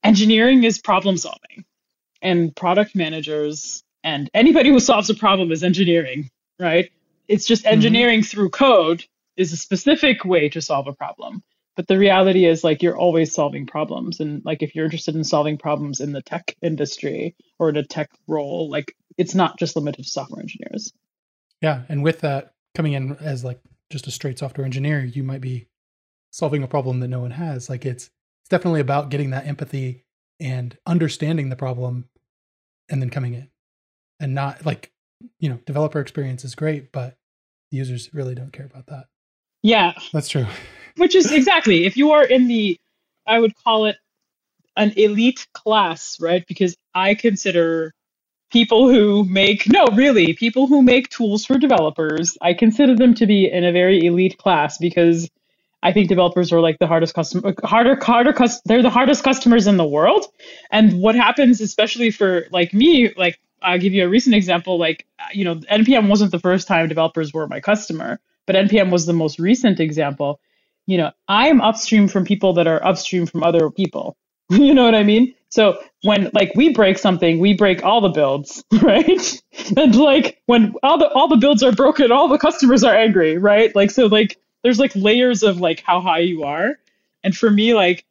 engineering 0.04 0.64
is 0.64 0.80
problem 0.80 1.18
solving, 1.18 1.66
and 2.22 2.56
product 2.56 2.96
managers 2.96 3.84
and 4.04 4.30
anybody 4.34 4.70
who 4.70 4.80
solves 4.80 5.10
a 5.10 5.16
problem 5.16 5.52
is 5.52 5.64
engineering, 5.64 6.30
right? 6.60 6.92
It's 7.28 7.46
just 7.46 7.64
mm-hmm. 7.64 7.74
engineering 7.74 8.20
mm-hmm. 8.20 8.28
through 8.28 8.50
code 8.50 9.06
is 9.38 9.54
a 9.54 9.58
specific 9.58 10.26
way 10.26 10.50
to 10.50 10.62
solve 10.62 10.88
a 10.88 10.94
problem 10.94 11.44
but 11.76 11.88
the 11.88 11.98
reality 11.98 12.46
is 12.46 12.64
like 12.64 12.84
you're 12.84 12.98
always 12.98 13.34
solving 13.34 13.66
problems. 13.66 14.20
And 14.20 14.44
like 14.46 14.62
if 14.62 14.76
you're 14.76 14.86
interested 14.86 15.16
in 15.16 15.24
solving 15.24 15.58
problems 15.58 16.00
in 16.00 16.12
the 16.12 16.22
tech 16.22 16.56
industry 16.62 17.36
or 17.60 17.70
in 17.70 17.78
a 17.78 17.84
tech 17.84 18.10
role 18.28 18.70
like 18.70 18.96
it's 19.18 19.36
not 19.36 19.60
just 19.60 19.76
limited 19.76 20.04
to 20.04 20.10
software 20.10 20.42
engineers. 20.42 20.94
Yeah 21.62 21.84
and 21.90 22.04
with 22.04 22.22
that 22.22 22.54
coming 22.76 22.94
in 22.94 23.16
as 23.18 23.44
like 23.44 23.60
just 23.90 24.08
a 24.08 24.12
straight 24.12 24.40
software 24.40 24.66
engineer 24.66 25.04
you 25.04 25.24
might 25.24 25.42
be 25.42 25.68
solving 26.32 26.64
a 26.64 26.68
problem 26.68 27.00
that 27.00 27.08
no 27.08 27.20
one 27.20 27.32
has. 27.32 27.70
Like 27.70 27.86
it's 27.86 28.10
it's 28.42 28.50
definitely 28.50 28.82
about 28.82 29.10
getting 29.10 29.32
that 29.32 29.48
empathy 29.48 30.04
and 30.40 30.78
understanding 30.86 31.50
the 31.50 31.56
problem 31.56 32.10
and 32.90 33.02
then 33.02 33.10
coming 33.10 33.34
in. 33.34 33.50
And 34.20 34.36
not 34.36 34.66
like 34.66 34.92
you 35.40 35.50
know 35.50 35.60
developer 35.66 36.00
experience 36.00 36.44
is 36.44 36.54
great 36.54 36.92
but 36.92 37.18
users 37.72 38.14
really 38.14 38.36
don't 38.36 38.54
care 38.54 38.68
about 38.68 38.86
that. 38.88 39.06
Yeah. 39.64 39.94
That's 40.12 40.28
true 40.28 40.46
which 40.98 41.16
is 41.16 41.32
exactly 41.32 41.86
if 41.86 41.98
you 41.98 42.12
are 42.12 42.24
in 42.24 42.48
the 42.48 42.78
i 43.28 43.40
would 43.40 43.54
call 43.64 43.86
it 43.86 43.98
an 44.76 44.92
elite 44.98 45.48
class 45.54 46.18
right? 46.20 46.46
Because 46.48 46.76
i 46.94 47.16
consider 47.16 47.94
people 48.52 48.88
who 48.88 49.26
make 49.26 49.68
no 49.68 49.86
really 49.96 50.34
people 50.34 50.68
who 50.68 50.82
make 50.82 51.10
tools 51.10 51.46
for 51.46 51.58
developers 51.58 52.38
i 52.42 52.54
consider 52.54 52.96
them 52.96 53.14
to 53.14 53.26
be 53.26 53.50
in 53.52 53.64
a 53.64 53.72
very 53.72 54.06
elite 54.06 54.38
class 54.38 54.78
because 54.78 55.30
i 55.82 55.92
think 55.92 56.08
developers 56.08 56.54
are 56.54 56.62
like 56.62 56.78
the 56.80 56.88
hardest 56.88 57.16
customer 57.16 57.54
harder 57.64 57.98
harder 58.02 58.34
they're 58.66 58.84
the 58.84 58.90
hardest 58.92 59.24
customers 59.24 59.68
in 59.68 59.78
the 59.78 59.86
world. 59.88 60.26
And 60.72 61.02
what 61.02 61.16
happens 61.16 61.62
especially 61.62 62.12
for 62.12 62.46
like 62.52 62.74
me 62.74 63.12
like 63.18 63.40
i'll 63.64 63.80
give 63.80 63.94
you 63.94 64.06
a 64.06 64.10
recent 64.10 64.36
example 64.36 64.78
like 64.78 65.06
you 65.34 65.44
know 65.46 65.56
npm 65.56 66.10
wasn't 66.10 66.32
the 66.32 66.40
first 66.40 66.68
time 66.68 66.88
developers 66.88 67.34
were 67.34 67.48
my 67.48 67.60
customer 67.60 68.20
but 68.46 68.56
npm 68.56 68.92
was 68.92 69.06
the 69.06 69.14
most 69.14 69.40
recent 69.40 69.80
example 69.80 70.40
you 70.86 70.98
know, 70.98 71.12
I'm 71.28 71.62
upstream 71.62 72.08
from 72.08 72.26
people 72.26 72.54
that 72.54 72.68
are 72.68 72.84
upstream 72.86 73.26
from 73.26 73.44
other 73.44 73.70
people. 73.70 74.16
you 74.50 74.74
know 74.74 74.84
what 74.84 74.96
I 74.96 75.04
mean? 75.04 75.34
So 75.50 75.80
when 76.04 76.30
like 76.34 76.52
we 76.56 76.74
break 76.74 76.98
something, 76.98 77.40
we 77.40 77.54
break 77.54 77.84
all 77.84 78.02
the 78.02 78.10
builds, 78.10 78.64
right? 78.82 79.42
and 79.78 79.96
like 79.96 80.42
when 80.48 80.74
all 80.84 80.98
the 80.98 81.10
all 81.14 81.28
the 81.28 81.38
builds 81.38 81.64
are 81.64 81.72
broken, 81.72 82.12
all 82.12 82.28
the 82.28 82.38
customers 82.38 82.84
are 82.84 82.96
angry, 82.96 83.38
right? 83.38 83.74
Like 83.76 83.92
so 83.92 84.08
like 84.08 84.38
there's 84.64 84.80
like 84.80 84.92
layers 84.96 85.44
of 85.44 85.60
like 85.60 85.82
how 85.82 86.02
high 86.02 86.20
you 86.20 86.44
are. 86.44 86.78
And 87.24 87.36
for 87.36 87.50
me, 87.50 87.74
like 87.74 88.06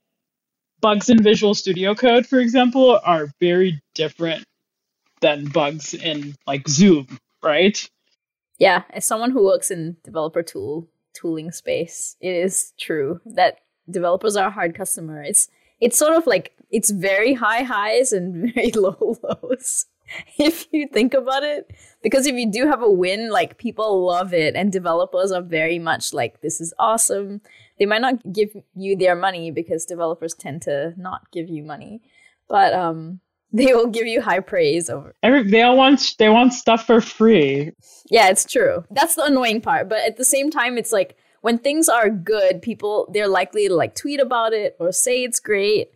bugs 0.81 1.11
in 1.11 1.23
Visual 1.23 1.55
Studio 1.55 1.95
Code, 1.95 2.27
for 2.27 2.39
example, 2.39 3.01
are 3.05 3.29
very 3.41 3.83
different 3.95 4.45
than 5.21 5.47
bugs 5.47 5.95
in 5.95 6.35
like 6.47 6.69
Zoom, 6.69 7.19
right? 7.43 7.89
Yeah, 8.59 8.83
as 8.91 9.05
someone 9.05 9.33
who 9.33 9.45
works 9.45 9.71
in 9.71 9.97
developer 10.05 10.43
tool 10.43 10.89
tooling 11.15 11.53
space, 11.53 12.17
it 12.21 12.35
is 12.35 12.73
true 12.79 13.21
that 13.25 13.59
developers 13.91 14.37
are 14.37 14.49
a 14.49 14.53
hard 14.53 14.75
customer. 14.75 15.23
It's 15.23 15.49
it's 15.81 15.99
sort 15.99 16.15
of 16.15 16.27
like 16.27 16.53
it's 16.71 16.91
very 16.91 17.35
high 17.35 17.63
highs 17.63 18.13
and 18.13 18.53
very 18.55 18.71
low 18.73 19.19
lows 19.23 19.87
if 20.39 20.67
you 20.73 20.87
think 20.89 21.15
about 21.15 21.43
it. 21.43 21.71
Because 22.03 22.27
if 22.27 22.35
you 22.35 22.51
do 22.51 22.67
have 22.67 22.83
a 22.83 22.91
win, 22.91 23.31
like 23.31 23.59
people 23.59 24.05
love 24.05 24.33
it, 24.35 24.55
and 24.55 24.73
developers 24.73 25.33
are 25.33 25.43
very 25.43 25.79
much 25.79 26.13
like, 26.13 26.41
this 26.41 26.61
is 26.61 26.75
awesome. 26.79 27.41
they 27.79 27.87
might 27.87 28.01
not 28.01 28.33
give 28.33 28.57
you 28.75 28.97
their 28.97 29.15
money 29.17 29.51
because 29.51 29.85
developers 29.85 30.35
tend 30.35 30.63
to 30.63 30.95
not 30.97 31.31
give 31.31 31.49
you 31.49 31.63
money, 31.63 32.01
but 32.49 32.73
um, 32.73 33.21
they 33.67 33.73
will 33.75 33.87
give 33.89 34.07
you 34.07 34.21
high 34.23 34.41
praise 34.41 34.89
over. 34.91 35.15
Every, 35.23 35.43
they 35.51 35.63
all 35.63 35.77
want 35.77 36.15
they 36.19 36.29
want 36.29 36.53
stuff 36.53 36.87
for 36.87 37.01
free. 37.01 37.73
Yeah, 38.11 38.29
it's 38.29 38.45
true. 38.45 38.85
That's 38.91 39.15
the 39.15 39.25
annoying 39.25 39.61
part. 39.61 39.89
But 39.89 40.01
at 40.07 40.17
the 40.17 40.25
same 40.25 40.51
time, 40.51 40.79
it's 40.79 40.93
like 40.93 41.17
when 41.43 41.59
things 41.59 41.89
are 41.89 42.09
good, 42.11 42.63
people 42.63 43.09
they're 43.13 43.29
likely 43.29 43.69
to 43.69 43.75
like 43.75 43.95
tweet 43.95 44.21
about 44.21 44.53
it 44.53 44.77
or 44.79 44.93
say 44.93 45.23
it's 45.25 45.41
great. 45.41 45.89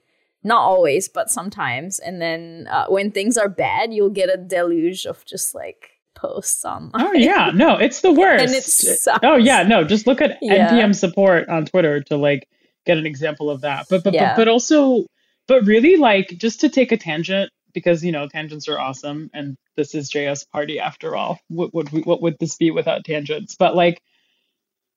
Not 0.45 0.61
always, 0.61 1.09
but 1.09 1.29
sometimes. 1.29 1.99
And 1.99 2.23
then 2.23 2.69
uh, 2.71 2.87
when 2.87 3.11
things 3.11 3.37
are 3.37 3.49
bad, 3.49 3.93
you'll 3.93 4.11
get 4.11 4.33
a 4.33 4.37
deluge 4.37 5.05
of 5.05 5.25
just 5.25 5.55
like 5.57 5.91
posts 6.15 6.65
online. 6.65 6.91
Oh 7.05 7.13
yeah, 7.15 7.51
no, 7.55 7.77
it's 7.77 8.01
the 8.01 8.13
worst. 8.13 8.45
and 8.45 8.55
it 8.55 8.63
sucks. 8.65 9.21
Oh 9.25 9.37
yeah, 9.37 9.63
no, 9.65 9.83
just 9.85 10.07
look 10.07 10.21
at 10.21 10.39
Yeah. 10.43 10.71
npm 10.71 10.95
support 10.95 11.49
on 11.49 11.67
Twitter 11.67 12.01
to 12.05 12.17
like 12.17 12.49
get 12.85 12.97
an 12.97 13.07
example 13.07 13.51
of 13.51 13.63
that. 13.63 13.87
But 13.91 14.05
but 14.05 14.15
Yeah. 14.15 14.31
but, 14.35 14.37
but 14.43 14.49
also 14.49 15.07
but 15.49 15.65
really 15.67 15.97
like 15.97 16.29
just 16.39 16.61
to 16.61 16.69
take 16.69 16.93
a 16.93 16.97
tangent 16.97 17.51
because 17.73 18.05
you 18.05 18.13
know 18.13 18.29
tangents 18.29 18.69
are 18.69 18.79
awesome 18.79 19.31
and 19.35 19.57
this 19.77 19.95
is 19.95 20.11
JS 20.11 20.51
party 20.51 20.81
after 20.81 21.17
all. 21.17 21.39
What 21.49 21.75
would 21.75 21.93
we, 21.93 22.03
what 22.03 22.23
would 22.23 22.37
this 22.41 22.57
be 22.57 22.71
without 22.71 23.05
tangents? 23.05 23.57
But 23.57 23.77
like 23.77 24.01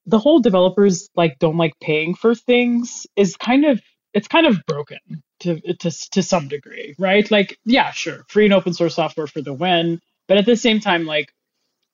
the 0.05 0.19
whole 0.19 0.39
developers 0.39 1.09
like 1.15 1.39
don't 1.39 1.57
like 1.57 1.73
paying 1.81 2.15
for 2.15 2.35
things 2.35 3.07
is 3.15 3.35
kind 3.37 3.65
of 3.65 3.81
it's 4.13 4.27
kind 4.27 4.47
of 4.47 4.65
broken 4.67 4.99
to 5.41 5.59
to 5.79 5.91
to 6.11 6.23
some 6.23 6.47
degree, 6.47 6.95
right? 6.99 7.29
Like 7.29 7.59
yeah, 7.65 7.91
sure, 7.91 8.25
free 8.29 8.45
and 8.45 8.53
open 8.53 8.73
source 8.73 8.95
software 8.95 9.27
for 9.27 9.41
the 9.41 9.53
win, 9.53 9.99
but 10.27 10.37
at 10.37 10.45
the 10.45 10.55
same 10.57 10.79
time 10.79 11.05
like 11.05 11.27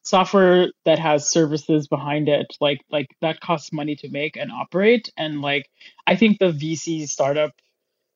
software 0.04 0.70
that 0.86 1.00
has 1.00 1.30
services 1.30 1.88
behind 1.88 2.30
it 2.30 2.48
like 2.62 2.80
like 2.92 3.08
that 3.22 3.40
costs 3.40 3.74
money 3.74 3.96
to 3.96 4.10
make 4.10 4.38
and 4.38 4.52
operate 4.52 5.10
and 5.18 5.42
like 5.42 5.68
i 6.08 6.16
think 6.16 6.40
the 6.40 6.52
vc 6.52 7.08
startup 7.10 7.52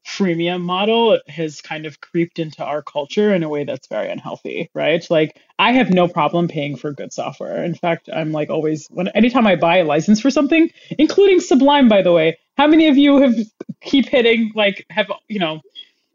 freemium 0.06 0.62
model 0.62 1.20
has 1.27 1.62
kind 1.62 1.86
of 1.86 2.01
creeped 2.01 2.39
into 2.39 2.63
our 2.63 2.82
culture 2.82 3.34
in 3.34 3.44
a 3.44 3.50
way 3.50 3.63
that's 3.63 3.88
very 3.88 4.10
unhealthy 4.10 4.70
right 4.74 5.06
like 5.10 5.38
i 5.60 5.72
have 5.72 5.89
no 5.91 6.08
problem 6.08 6.48
paying 6.48 6.75
for 6.75 6.91
good 6.94 7.12
software 7.13 7.63
in 7.63 7.75
fact 7.75 8.10
i'm 8.13 8.32
like 8.32 8.50
always 8.50 8.88
when 8.91 9.08
anytime 9.10 9.46
i 9.46 9.56
buy 9.56 9.77
a 9.77 9.84
license 9.84 10.20
for 10.20 10.32
something 10.32 10.70
including 10.98 11.39
sublime 11.39 11.88
by 11.89 12.01
the 12.01 12.12
way 12.12 12.38
how 12.58 12.65
many 12.65 12.88
of 12.88 12.98
you 12.98 13.22
have 13.22 13.36
keep 13.82 14.08
hitting 14.08 14.51
like 14.56 14.86
have 14.89 15.08
you 15.27 15.38
know 15.39 15.62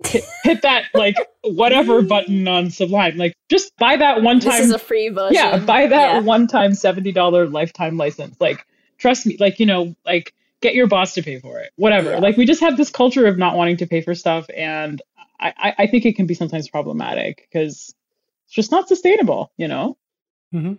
hit, 0.06 0.24
hit 0.42 0.62
that 0.62 0.84
like 0.94 1.14
whatever 1.42 2.02
button 2.14 2.48
on 2.48 2.70
sublime 2.70 3.16
like 3.16 3.34
just 3.50 3.70
buy 3.76 3.96
that 3.96 4.22
one 4.22 4.40
time 4.40 4.52
This 4.58 4.66
is 4.66 4.72
a 4.72 4.78
free 4.78 5.08
version. 5.10 5.34
yeah 5.34 5.58
buy 5.58 5.86
that 5.86 6.14
Yeah. 6.14 6.20
one 6.20 6.46
time 6.46 6.72
$70 6.72 7.52
lifetime 7.52 7.96
license 7.96 8.36
like 8.40 8.66
trust 8.98 9.26
me 9.26 9.36
like 9.38 9.60
you 9.60 9.66
know 9.66 9.94
like 10.04 10.34
get 10.64 10.74
your 10.74 10.86
boss 10.88 11.14
to 11.14 11.22
pay 11.22 11.38
for 11.38 11.54
it 11.60 11.70
whatever 11.76 12.10
Yeah. 12.12 12.18
like 12.26 12.36
we 12.36 12.44
just 12.52 12.60
have 12.66 12.76
this 12.76 12.90
culture 12.90 13.26
of 13.26 13.36
not 13.38 13.56
wanting 13.56 13.76
to 13.82 13.86
pay 13.86 14.00
for 14.00 14.14
stuff 14.14 14.44
and 14.56 15.00
i 15.40 15.48
i, 15.66 15.74
I 15.82 15.86
think 15.86 16.04
it 16.06 16.16
can 16.16 16.26
be 16.26 16.34
sometimes 16.34 16.68
problematic 16.68 17.46
because 17.48 17.94
it's 18.46 18.54
just 18.60 18.70
not 18.70 18.88
sustainable 18.88 19.52
you 19.62 19.68
know 19.68 19.96
mm-hmm. 20.54 20.74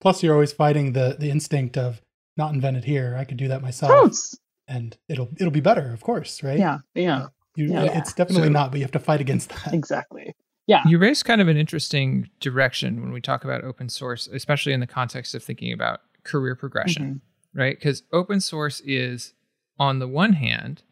Plus, 0.00 0.22
you're 0.22 0.34
always 0.34 0.52
fighting 0.52 0.92
the 0.92 1.16
the 1.18 1.30
instinct 1.30 1.78
of 1.78 2.02
not 2.36 2.52
invented 2.52 2.84
here. 2.84 3.16
I 3.18 3.24
could 3.24 3.38
do 3.38 3.48
that 3.48 3.62
myself, 3.62 3.90
Gross. 3.90 4.36
and 4.68 4.94
it'll 5.08 5.30
it'll 5.40 5.50
be 5.60 5.60
better, 5.70 5.92
of 5.94 6.02
course, 6.02 6.42
right? 6.42 6.58
yeah 6.58 6.78
yeah 6.94 7.28
You, 7.56 7.72
Yeah. 7.72 7.98
It's 7.98 8.12
definitely 8.12 8.48
So- 8.48 8.58
not, 8.60 8.70
but 8.70 8.78
you 8.80 8.84
have 8.84 8.92
to 8.92 9.04
fight 9.10 9.20
against 9.22 9.48
that. 9.50 9.72
exactly 9.72 10.34
yeah 10.66 10.82
You 10.86 10.98
raise 10.98 11.22
kind 11.22 11.40
of 11.40 11.48
an 11.48 11.56
interesting 11.56 12.28
direction 12.40 13.00
when 13.02 13.12
we 13.12 13.20
talk 13.22 13.44
about 13.44 13.64
open 13.64 13.88
source, 13.88 14.26
especially 14.40 14.72
in 14.74 14.80
the 14.80 14.86
context 14.98 15.34
of 15.34 15.42
thinking 15.42 15.72
about 15.72 16.00
career 16.24 16.54
progression, 16.54 17.02
Mhm. 17.04 17.20
Right? 17.54 17.76
Because 17.76 18.02
open 18.12 18.40
source 18.40 18.80
is, 18.80 19.34
on 19.78 19.98
the 19.98 20.08
one 20.08 20.34
hand, 20.34 20.82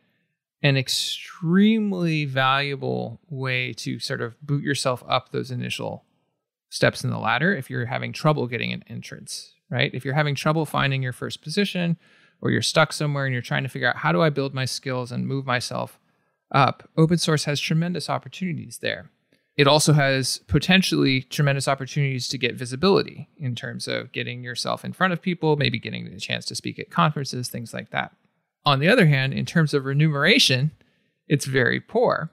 an 0.63 0.77
extremely 0.77 2.25
valuable 2.25 3.21
way 3.29 3.73
to 3.73 3.99
sort 3.99 4.21
of 4.21 4.41
boot 4.41 4.63
yourself 4.63 5.03
up 5.09 5.33
those 5.33 5.51
initial 5.51 6.05
steps 6.71 7.05
in 7.05 7.11
the 7.11 7.19
ladder 7.19 7.55
if 7.55 7.69
you're 7.69 7.87
having 7.87 8.13
trouble 8.13 8.47
getting 8.47 8.73
an 8.73 8.85
entrance, 8.89 9.55
right? 9.71 9.93
If 9.93 10.05
you're 10.05 10.15
having 10.15 10.35
trouble 10.35 10.65
finding 10.65 11.03
your 11.03 11.13
first 11.13 11.43
position 11.43 11.99
or 12.41 12.51
you're 12.51 12.63
stuck 12.63 12.93
somewhere 12.93 13.27
and 13.27 13.33
you're 13.33 13.43
trying 13.43 13.65
to 13.65 13.69
figure 13.69 13.89
out 13.89 13.97
how 13.97 14.13
do 14.13 14.23
I 14.23 14.31
build 14.31 14.55
my 14.55 14.65
skills 14.65 15.13
and 15.13 15.27
move 15.27 15.45
myself 15.45 15.99
up, 16.53 16.89
open 16.97 17.19
source 17.19 17.45
has 17.45 17.61
tremendous 17.61 18.09
opportunities 18.09 18.79
there. 18.79 19.11
It 19.57 19.67
also 19.67 19.93
has 19.93 20.39
potentially 20.47 21.23
tremendous 21.23 21.69
opportunities 21.69 22.27
to 22.29 22.39
get 22.39 22.55
visibility 22.55 23.29
in 23.37 23.55
terms 23.55 23.87
of 23.87 24.13
getting 24.13 24.43
yourself 24.43 24.85
in 24.85 24.93
front 24.95 25.13
of 25.13 25.21
people, 25.21 25.57
maybe 25.57 25.79
getting 25.79 26.11
the 26.11 26.19
chance 26.19 26.47
to 26.47 26.55
speak 26.55 26.79
at 26.79 26.91
conferences, 26.91 27.49
things 27.49 27.75
like 27.75 27.91
that. 27.91 28.13
On 28.65 28.79
the 28.79 28.89
other 28.89 29.07
hand, 29.07 29.35
in 29.35 29.45
terms 29.45 29.75
of 29.75 29.85
remuneration, 29.85 30.71
it's 31.29 31.45
very 31.45 31.81
poor. 31.81 32.31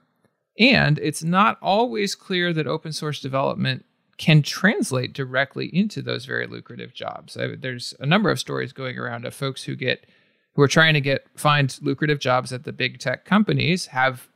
And 0.58 0.98
it's 0.98 1.22
not 1.22 1.58
always 1.60 2.14
clear 2.14 2.52
that 2.52 2.66
open 2.66 2.92
source 2.92 3.20
development 3.20 3.84
can 4.16 4.42
translate 4.42 5.12
directly 5.12 5.66
into 5.74 6.02
those 6.02 6.26
very 6.26 6.46
lucrative 6.46 6.94
jobs. 6.94 7.36
There's 7.36 7.94
a 8.00 8.06
number 8.06 8.30
of 8.30 8.38
stories 8.38 8.72
going 8.72 8.98
around 8.98 9.24
of 9.24 9.34
folks 9.34 9.64
who 9.64 9.76
get 9.76 10.06
who 10.54 10.62
are 10.62 10.68
trying 10.68 10.94
to 10.94 11.00
get 11.00 11.26
find 11.36 11.78
lucrative 11.80 12.18
jobs 12.18 12.52
at 12.52 12.64
the 12.64 12.72
big 12.72 12.98
tech 12.98 13.24
companies 13.24 13.86
have 13.86 14.28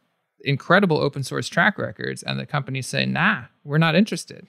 incredible 0.45 0.99
open 0.99 1.23
source 1.23 1.49
track 1.49 1.79
records 1.79 2.23
and 2.23 2.39
the 2.39 2.47
companies 2.47 2.87
say, 2.87 3.07
"Nah, 3.07 3.45
we're 3.65 3.79
not 3.79 3.95
interested." 3.95 4.47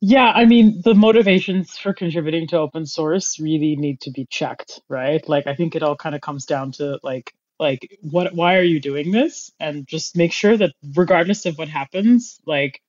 Yeah, 0.00 0.30
I 0.34 0.44
mean, 0.44 0.82
the 0.84 0.94
motivations 0.94 1.78
for 1.78 1.94
contributing 1.94 2.46
to 2.48 2.58
open 2.58 2.84
source 2.86 3.40
really 3.40 3.76
need 3.76 4.00
to 4.02 4.10
be 4.10 4.26
checked, 4.28 4.80
right? 4.88 5.26
Like 5.28 5.46
I 5.46 5.54
think 5.54 5.74
it 5.74 5.82
all 5.82 5.96
kind 5.96 6.14
of 6.14 6.20
comes 6.20 6.44
down 6.44 6.72
to 6.72 6.98
like 7.02 7.32
like 7.58 7.98
what 8.02 8.34
why 8.34 8.56
are 8.56 8.62
you 8.62 8.80
doing 8.80 9.10
this? 9.10 9.50
And 9.58 9.86
just 9.86 10.16
make 10.16 10.32
sure 10.32 10.56
that 10.56 10.72
regardless 10.94 11.46
of 11.46 11.56
what 11.56 11.68
happens, 11.68 12.38
like, 12.46 12.80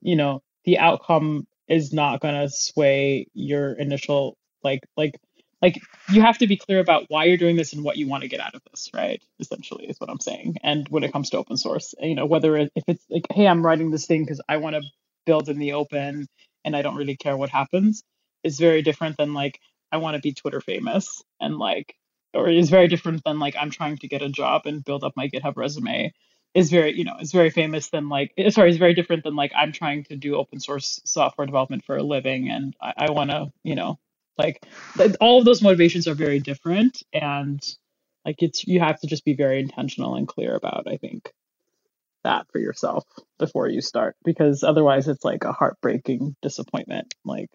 you 0.00 0.16
know, 0.16 0.42
the 0.64 0.78
outcome 0.78 1.46
is 1.68 1.92
not 1.92 2.20
going 2.20 2.34
to 2.34 2.48
sway 2.48 3.28
your 3.34 3.72
initial 3.72 4.36
like 4.64 4.80
like 4.96 5.14
like 5.60 5.80
you 6.10 6.20
have 6.20 6.38
to 6.38 6.46
be 6.46 6.56
clear 6.56 6.78
about 6.78 7.04
why 7.08 7.24
you're 7.24 7.36
doing 7.36 7.56
this 7.56 7.72
and 7.72 7.84
what 7.84 7.96
you 7.96 8.06
want 8.06 8.22
to 8.22 8.28
get 8.28 8.40
out 8.40 8.54
of 8.54 8.62
this, 8.70 8.90
right? 8.94 9.22
Essentially 9.40 9.86
is 9.86 9.98
what 9.98 10.10
I'm 10.10 10.20
saying. 10.20 10.56
And 10.62 10.86
when 10.88 11.02
it 11.02 11.12
comes 11.12 11.30
to 11.30 11.38
open 11.38 11.56
source, 11.56 11.94
you 12.00 12.14
know, 12.14 12.26
whether 12.26 12.56
it, 12.56 12.72
if 12.76 12.84
it's 12.86 13.04
like, 13.10 13.26
hey, 13.32 13.46
I'm 13.46 13.64
writing 13.64 13.90
this 13.90 14.06
thing 14.06 14.22
because 14.22 14.40
I 14.48 14.58
want 14.58 14.76
to 14.76 14.82
build 15.26 15.48
in 15.48 15.58
the 15.58 15.72
open 15.72 16.28
and 16.64 16.76
I 16.76 16.82
don't 16.82 16.96
really 16.96 17.16
care 17.16 17.36
what 17.36 17.50
happens 17.50 18.02
is 18.44 18.58
very 18.58 18.82
different 18.82 19.16
than 19.16 19.34
like 19.34 19.58
I 19.90 19.96
want 19.98 20.14
to 20.16 20.20
be 20.20 20.32
Twitter 20.32 20.60
famous 20.60 21.22
and 21.40 21.56
like 21.56 21.94
or 22.34 22.48
is 22.48 22.70
very 22.70 22.88
different 22.88 23.24
than 23.24 23.38
like 23.38 23.54
I'm 23.58 23.70
trying 23.70 23.98
to 23.98 24.08
get 24.08 24.22
a 24.22 24.28
job 24.28 24.62
and 24.66 24.84
build 24.84 25.02
up 25.02 25.14
my 25.16 25.28
GitHub 25.28 25.56
resume 25.56 26.12
is 26.54 26.70
very 26.70 26.96
you 26.96 27.04
know 27.04 27.16
is 27.20 27.32
very 27.32 27.50
famous 27.50 27.90
than 27.90 28.08
like 28.08 28.32
eh, 28.38 28.50
sorry 28.50 28.70
is 28.70 28.76
very 28.76 28.94
different 28.94 29.24
than 29.24 29.36
like 29.36 29.52
I'm 29.56 29.72
trying 29.72 30.04
to 30.04 30.16
do 30.16 30.36
open 30.36 30.60
source 30.60 31.00
software 31.04 31.46
development 31.46 31.84
for 31.84 31.96
a 31.96 32.02
living 32.02 32.48
and 32.50 32.74
I, 32.80 32.92
I 32.96 33.10
want 33.10 33.30
to 33.30 33.52
you 33.64 33.74
know 33.74 33.98
like 34.38 34.64
all 35.20 35.38
of 35.38 35.44
those 35.44 35.62
motivations 35.62 36.06
are 36.08 36.14
very 36.14 36.38
different 36.40 37.02
and 37.12 37.60
like 38.24 38.36
it's 38.42 38.66
you 38.66 38.80
have 38.80 39.00
to 39.00 39.06
just 39.06 39.24
be 39.24 39.34
very 39.34 39.60
intentional 39.60 40.14
and 40.14 40.28
clear 40.28 40.54
about 40.54 40.86
I 40.88 40.96
think 40.96 41.32
that 42.24 42.46
for 42.52 42.58
yourself 42.58 43.04
before 43.38 43.68
you 43.68 43.80
start 43.80 44.16
because 44.24 44.62
otherwise 44.62 45.08
it's 45.08 45.24
like 45.24 45.44
a 45.44 45.52
heartbreaking 45.52 46.34
disappointment 46.42 47.14
like 47.24 47.48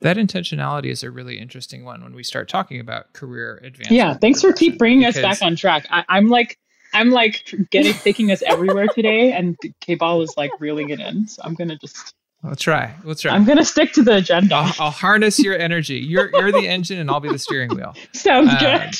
That 0.00 0.16
intentionality 0.16 0.86
is 0.86 1.02
a 1.02 1.10
really 1.10 1.38
interesting 1.38 1.84
one 1.84 2.02
when 2.02 2.14
we 2.14 2.22
start 2.24 2.48
talking 2.48 2.80
about 2.80 3.12
career 3.12 3.56
advancement. 3.62 3.96
yeah 3.96 4.14
thanks 4.14 4.40
for 4.42 4.52
keep 4.52 4.78
bringing 4.78 5.04
us 5.04 5.14
back 5.20 5.40
on 5.42 5.54
track 5.56 5.86
I, 5.90 6.04
i'm 6.08 6.28
like 6.28 6.58
i'm 6.92 7.10
like 7.10 7.44
getting 7.70 7.94
taking 7.94 8.30
us 8.32 8.42
everywhere 8.42 8.88
today 8.88 9.32
and 9.32 9.56
k-ball 9.80 10.22
is 10.22 10.34
like 10.36 10.50
reeling 10.58 10.90
it 10.90 10.98
in 11.00 11.28
so 11.28 11.40
i'm 11.44 11.54
gonna 11.54 11.78
just 11.78 12.14
We'll 12.42 12.54
try. 12.56 12.94
We'll 13.04 13.14
try. 13.16 13.34
i'm 13.34 13.44
gonna 13.44 13.64
stick 13.64 13.92
to 13.94 14.02
the 14.02 14.16
agenda 14.16 14.54
I'll, 14.54 14.72
I'll 14.78 14.90
harness 14.90 15.38
your 15.40 15.58
energy. 15.58 15.98
You're 15.98 16.30
you're 16.32 16.52
the 16.52 16.68
engine, 16.68 16.98
and 16.98 17.10
I'll 17.10 17.20
be 17.20 17.28
the 17.30 17.38
steering 17.38 17.70
wheel. 17.74 17.94
sounds 18.12 18.50
uh, 18.50 18.58
good 18.60 18.94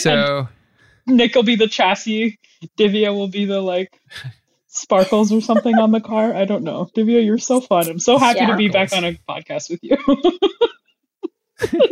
So 0.00 0.48
And 1.06 1.16
nick 1.16 1.34
will 1.34 1.42
be 1.44 1.54
the 1.56 1.68
chassis 1.68 2.38
divya 2.78 3.14
will 3.14 3.28
be 3.28 3.44
the 3.44 3.60
like 3.60 3.92
sparkles 4.66 5.30
or 5.32 5.40
something 5.40 5.76
on 5.78 5.90
the 5.92 6.00
car 6.00 6.32
i 6.34 6.44
don't 6.46 6.62
know 6.64 6.88
divya 6.96 7.24
you're 7.24 7.36
so 7.38 7.60
fun 7.60 7.88
i'm 7.88 7.98
so 7.98 8.16
happy 8.18 8.44
to 8.46 8.56
be 8.56 8.68
back 8.68 8.92
on 8.94 9.04
a 9.04 9.12
podcast 9.28 9.68
with 9.68 9.80
you 9.82 9.96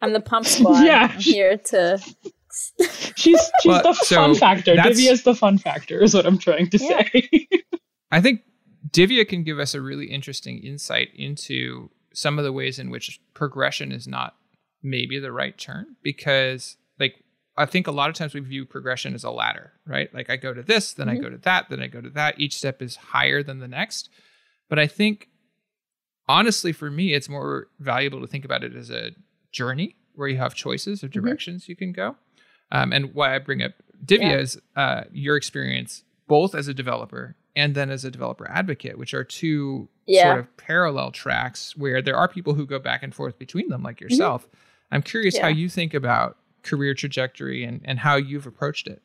I'm 0.00 0.12
the 0.12 0.20
pump 0.20 0.46
squad. 0.46 0.84
Yeah. 0.84 1.10
I'm 1.12 1.20
here 1.20 1.56
to. 1.56 1.98
she's 2.50 3.16
she's 3.16 3.50
Well, 3.64 3.82
the 3.82 3.94
so 3.94 4.16
fun 4.16 4.34
factor 4.34 4.74
that's- 4.74 4.98
divya's 5.00 5.22
the 5.22 5.34
fun 5.34 5.58
factor 5.58 6.02
is 6.02 6.12
what 6.14 6.26
i'm 6.26 6.36
trying 6.38 6.68
to 6.70 6.78
Yeah. 6.78 7.02
say 7.12 7.48
I 8.10 8.20
think 8.20 8.42
Divya 8.90 9.26
can 9.28 9.44
give 9.44 9.58
us 9.58 9.74
a 9.74 9.80
really 9.80 10.06
interesting 10.06 10.58
insight 10.58 11.08
into 11.14 11.90
some 12.12 12.38
of 12.38 12.44
the 12.44 12.52
ways 12.52 12.78
in 12.78 12.90
which 12.90 13.20
progression 13.34 13.92
is 13.92 14.06
not 14.08 14.34
maybe 14.82 15.18
the 15.18 15.32
right 15.32 15.56
term 15.56 15.96
because 16.02 16.76
like 16.98 17.22
I 17.56 17.66
think 17.66 17.86
a 17.86 17.92
lot 17.92 18.08
of 18.08 18.14
times 18.16 18.34
we 18.34 18.40
view 18.40 18.64
progression 18.64 19.14
as 19.14 19.24
a 19.24 19.30
ladder, 19.30 19.72
right? 19.86 20.12
Like 20.12 20.28
I 20.30 20.36
go 20.36 20.52
to 20.52 20.62
this, 20.62 20.92
then 20.94 21.08
I 21.08 21.16
Mhm. 21.16 21.22
go 21.22 21.30
to 21.30 21.38
that, 21.38 21.68
then 21.68 21.80
I 21.80 21.86
go 21.86 22.00
to 22.00 22.10
that. 22.10 22.40
Each 22.40 22.56
step 22.56 22.82
is 22.82 22.96
higher 22.96 23.42
than 23.42 23.60
the 23.60 23.68
next. 23.68 24.08
But 24.68 24.78
I 24.78 24.86
think 24.86 25.28
honestly 26.28 26.72
for 26.72 26.90
me 26.90 27.14
it's 27.14 27.28
more 27.28 27.68
valuable 27.78 28.20
to 28.20 28.26
think 28.26 28.44
about 28.44 28.64
it 28.64 28.74
as 28.74 28.90
a 28.90 29.12
journey 29.52 29.96
where 30.14 30.28
you 30.28 30.38
have 30.38 30.54
choices 30.54 31.02
of 31.02 31.10
Mhm. 31.10 31.14
directions 31.14 31.68
you 31.68 31.76
can 31.76 31.92
go. 31.92 32.16
Um, 32.70 32.92
and 32.92 33.12
why 33.14 33.34
I 33.34 33.38
bring 33.38 33.62
up 33.62 33.72
Divya 34.04 34.20
Yeah. 34.20 34.38
is 34.38 34.60
uh, 34.76 35.04
your 35.12 35.36
experience 35.36 36.04
both 36.26 36.54
as 36.54 36.68
a 36.68 36.74
developer 36.74 37.36
and 37.54 37.74
then 37.74 37.90
as 37.90 38.04
a 38.04 38.10
developer 38.10 38.48
advocate, 38.50 38.98
which 38.98 39.14
are 39.14 39.24
two 39.24 39.88
Yeah. 40.06 40.22
sort 40.24 40.38
of 40.40 40.56
parallel 40.56 41.10
tracks 41.10 41.76
where 41.76 42.00
there 42.02 42.16
are 42.16 42.28
people 42.28 42.54
who 42.54 42.66
go 42.66 42.78
back 42.78 43.02
and 43.02 43.14
forth 43.14 43.38
between 43.38 43.68
them, 43.68 43.82
like 43.82 44.00
yourself. 44.00 44.48
I'm 44.90 45.02
curious 45.02 45.38
how 45.38 45.48
Mm-hmm. 45.48 45.58
You 45.58 45.68
think 45.68 45.94
about 45.94 46.36
career 46.62 46.94
trajectory 46.94 47.64
and, 47.64 47.80
and 47.84 47.98
how 47.98 48.16
you've 48.16 48.46
approached 48.46 48.86
it. 48.86 49.02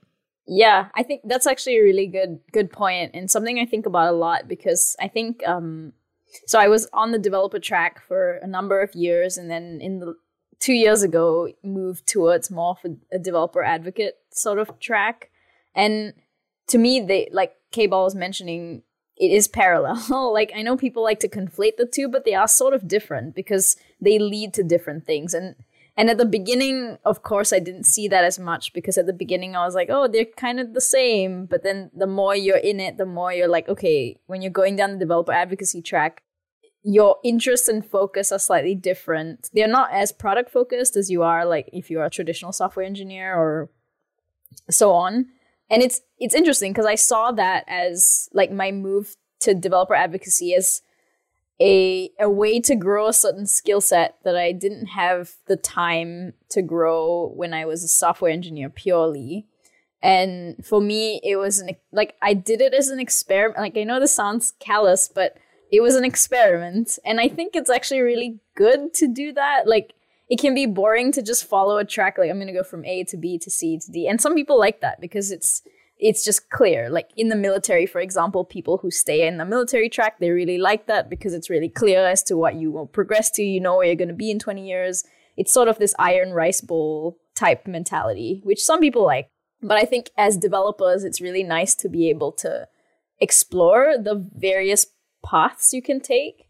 Yeah, 0.48 0.88
I 0.96 1.04
think 1.04 1.22
that's 1.25 1.46
actually 1.48 1.77
a 1.77 1.84
really 1.84 2.08
good 2.08 2.39
good 2.54 2.72
point 2.72 3.12
and 3.13 3.30
something 3.30 3.60
I 3.60 3.66
think 3.66 3.86
about 3.86 4.13
a 4.13 4.18
lot 4.18 4.48
because 4.48 4.96
I 5.00 5.08
think 5.10 5.46
um 5.46 5.92
so 6.46 6.60
I 6.60 6.68
was 6.68 6.88
on 6.94 7.12
the 7.12 7.20
developer 7.20 7.60
track 7.60 8.01
for 8.01 8.34
a 8.44 8.48
number 8.48 8.82
of 8.82 8.94
years 8.96 9.38
and 9.38 9.50
then 9.51 9.80
in 9.82 10.00
the 10.00 10.16
2 10.60 10.74
years 10.74 11.04
ago 11.04 11.50
moved 11.63 12.08
towards 12.08 12.50
more 12.50 12.72
of 12.84 12.92
a, 12.92 13.16
a 13.16 13.20
developer 13.20 13.63
advocate 13.63 14.16
sort 14.32 14.60
of 14.60 14.80
track 14.80 15.30
and 15.75 16.13
to 16.68 16.78
me 16.78 17.00
they 17.00 17.30
like 17.32 17.56
K-Ball 17.72 18.12
mentioning 18.16 18.84
it 19.20 19.32
is 19.32 19.48
parallel. 19.48 20.32
like 20.34 20.52
I 20.56 20.62
know 20.62 20.78
people 20.78 21.04
like 21.04 21.20
to 21.22 21.30
conflate 21.30 21.78
the 21.78 21.86
two 21.86 22.08
but 22.08 22.26
they 22.26 22.36
are 22.36 22.48
sort 22.48 22.74
of 22.74 22.88
different 22.88 23.36
because 23.36 23.76
they 24.00 24.20
lead 24.20 24.54
to 24.56 24.64
different 24.64 25.06
things 25.06 25.34
and 25.34 25.56
and 26.00 26.12
at 26.12 26.20
the 26.20 26.26
beginning, 26.26 27.00
of 27.04 27.24
course, 27.24 27.52
I 27.52 27.58
didn't 27.58 27.86
see 27.86 28.08
that 28.08 28.24
as 28.24 28.38
much 28.38 28.72
because 28.72 29.00
at 29.00 29.08
the 29.08 29.14
beginning 29.14 29.56
I 29.56 29.66
was 29.66 29.74
like, 29.74 29.90
oh, 29.90 30.08
they're 30.08 30.26
kind 30.26 30.60
of 30.60 30.76
the 30.76 30.82
same. 30.82 31.48
But 31.48 31.64
then 31.64 31.90
the 31.92 32.06
more 32.06 32.36
you're 32.36 32.58
in 32.58 32.80
it, 32.80 32.98
the 32.98 33.06
more 33.08 33.34
you're 33.34 33.48
like, 33.48 33.68
okay, 33.68 34.20
when 34.28 34.44
you're 34.44 34.52
going 34.52 34.76
down 34.76 34.92
the 34.92 35.00
developer 35.00 35.32
advocacy 35.32 35.82
track, 35.82 36.22
your 36.84 37.18
interests 37.24 37.68
and 37.68 37.84
focus 37.84 38.32
are 38.32 38.38
slightly 38.38 38.76
different. 38.76 39.50
They're 39.54 39.68
not 39.68 39.92
as 39.92 40.12
product 40.12 40.52
focused 40.52 40.96
as 40.96 41.10
you 41.10 41.24
are 41.24 41.46
like 41.46 41.68
if 41.74 41.90
you're 41.90 42.06
a 42.06 42.12
traditional 42.12 42.52
software 42.52 42.86
engineer 42.86 43.36
or 43.36 43.72
so 44.70 44.92
on. 44.92 45.26
And 45.70 45.82
it's 45.84 46.02
it's 46.20 46.36
interesting 46.36 46.72
because 46.72 46.86
I 46.86 46.96
saw 46.96 47.32
that 47.34 47.66
as 47.68 48.30
like 48.34 48.52
my 48.52 48.72
move 48.72 49.16
to 49.42 49.54
developer 49.54 49.94
advocacy 49.94 50.54
as 50.54 50.82
a 51.60 52.10
a 52.20 52.30
way 52.30 52.60
to 52.62 52.76
grow 52.76 53.08
a 53.08 53.14
certain 53.14 53.46
skill 53.46 53.82
set 53.82 54.18
that 54.24 54.36
I 54.36 54.52
didn't 54.52 54.88
have 54.88 55.34
the 55.48 55.58
time 55.58 56.34
to 56.50 56.62
grow 56.62 57.32
when 57.36 57.54
I 57.54 57.66
was 57.66 57.84
a 57.84 57.88
software 57.88 58.32
engineer 58.32 58.70
purely. 58.70 59.48
And 60.02 60.64
for 60.64 60.80
me, 60.80 61.20
it 61.24 61.38
was 61.38 61.60
an 61.60 61.72
like 61.92 62.16
I 62.22 62.34
did 62.34 62.62
it 62.62 62.74
as 62.74 62.90
an 62.90 63.00
experiment. 63.00 63.60
Like 63.60 63.78
I 63.78 63.84
know 63.84 64.00
this 64.00 64.14
sounds 64.14 64.54
callous, 64.60 65.10
but 65.14 65.38
it 65.72 65.82
was 65.82 65.96
an 65.96 66.06
experiment, 66.06 66.98
and 67.04 67.20
I 67.20 67.28
think 67.28 67.56
it's 67.56 67.70
actually 67.70 68.00
really 68.02 68.40
good 68.56 68.94
to 68.96 69.08
do 69.08 69.34
that. 69.34 69.68
Like 69.68 69.94
it 70.30 70.40
can 70.40 70.54
be 70.54 70.66
boring 70.66 71.12
to 71.14 71.22
just 71.22 71.46
follow 71.46 71.78
a 71.78 71.86
track. 71.86 72.18
Like 72.18 72.30
I'm 72.30 72.40
gonna 72.40 72.54
go 72.54 72.64
from 72.64 72.86
A 72.86 73.04
to 73.06 73.18
B 73.18 73.38
to 73.40 73.50
C 73.50 73.78
to 73.80 73.92
D, 73.92 74.08
and 74.08 74.22
some 74.22 74.36
people 74.36 74.60
like 74.60 74.82
that 74.82 75.00
because 75.00 75.32
it's 75.32 75.62
it's 76.00 76.24
just 76.24 76.50
clear. 76.50 76.90
Like 76.90 77.10
in 77.16 77.30
the 77.30 77.36
military, 77.36 77.86
for 77.86 78.00
example, 78.00 78.46
people 78.46 78.78
who 78.78 78.92
stay 78.92 79.28
in 79.28 79.38
the 79.38 79.46
military 79.46 79.90
track, 79.90 80.20
they 80.20 80.30
really 80.30 80.58
like 80.58 80.88
that 80.88 81.10
because 81.10 81.34
it's 81.34 81.50
really 81.50 81.70
clear 81.70 82.06
as 82.06 82.24
to 82.24 82.38
what 82.38 82.56
you 82.56 82.72
will 82.72 82.86
progress 82.86 83.32
to. 83.32 83.44
You 83.44 83.60
know 83.60 83.78
where 83.78 83.88
you're 83.88 83.96
going 83.96 84.08
to 84.08 84.14
be 84.14 84.32
in 84.32 84.40
20 84.40 84.68
years. 84.68 85.04
It's 85.36 85.54
sort 85.54 85.68
of 85.68 85.80
this 85.80 85.96
iron 85.98 86.34
rice 86.34 86.62
bowl 86.62 87.18
type 87.36 87.68
mentality, 87.68 88.42
which 88.44 88.64
some 88.64 88.80
people 88.80 89.06
like. 89.06 89.30
But 89.62 89.78
I 89.78 89.86
think 89.86 90.12
as 90.18 90.38
developers, 90.38 91.04
it's 91.04 91.22
really 91.22 91.44
nice 91.44 91.74
to 91.76 91.90
be 91.90 92.10
able 92.10 92.32
to 92.34 92.68
explore 93.20 93.96
the 93.98 94.30
various 94.36 94.86
paths 95.26 95.74
you 95.74 95.82
can 95.82 96.00
take 96.00 96.48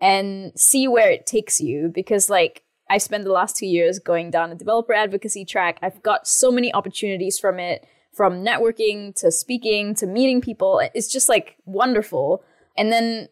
and 0.00 0.52
see 0.58 0.88
where 0.88 1.10
it 1.10 1.26
takes 1.26 1.60
you 1.60 1.90
because 1.94 2.30
like 2.30 2.62
I 2.88 2.98
spent 2.98 3.24
the 3.24 3.32
last 3.32 3.56
2 3.56 3.66
years 3.66 3.98
going 3.98 4.30
down 4.30 4.50
a 4.50 4.54
developer 4.54 4.92
advocacy 4.92 5.44
track. 5.44 5.78
I've 5.82 6.02
got 6.02 6.26
so 6.26 6.50
many 6.50 6.72
opportunities 6.72 7.38
from 7.38 7.58
it 7.58 7.86
from 8.12 8.44
networking 8.44 9.14
to 9.14 9.30
speaking 9.30 9.94
to 9.96 10.06
meeting 10.06 10.40
people. 10.40 10.80
It's 10.94 11.12
just 11.12 11.28
like 11.28 11.56
wonderful. 11.66 12.42
And 12.76 12.90
then 12.90 13.28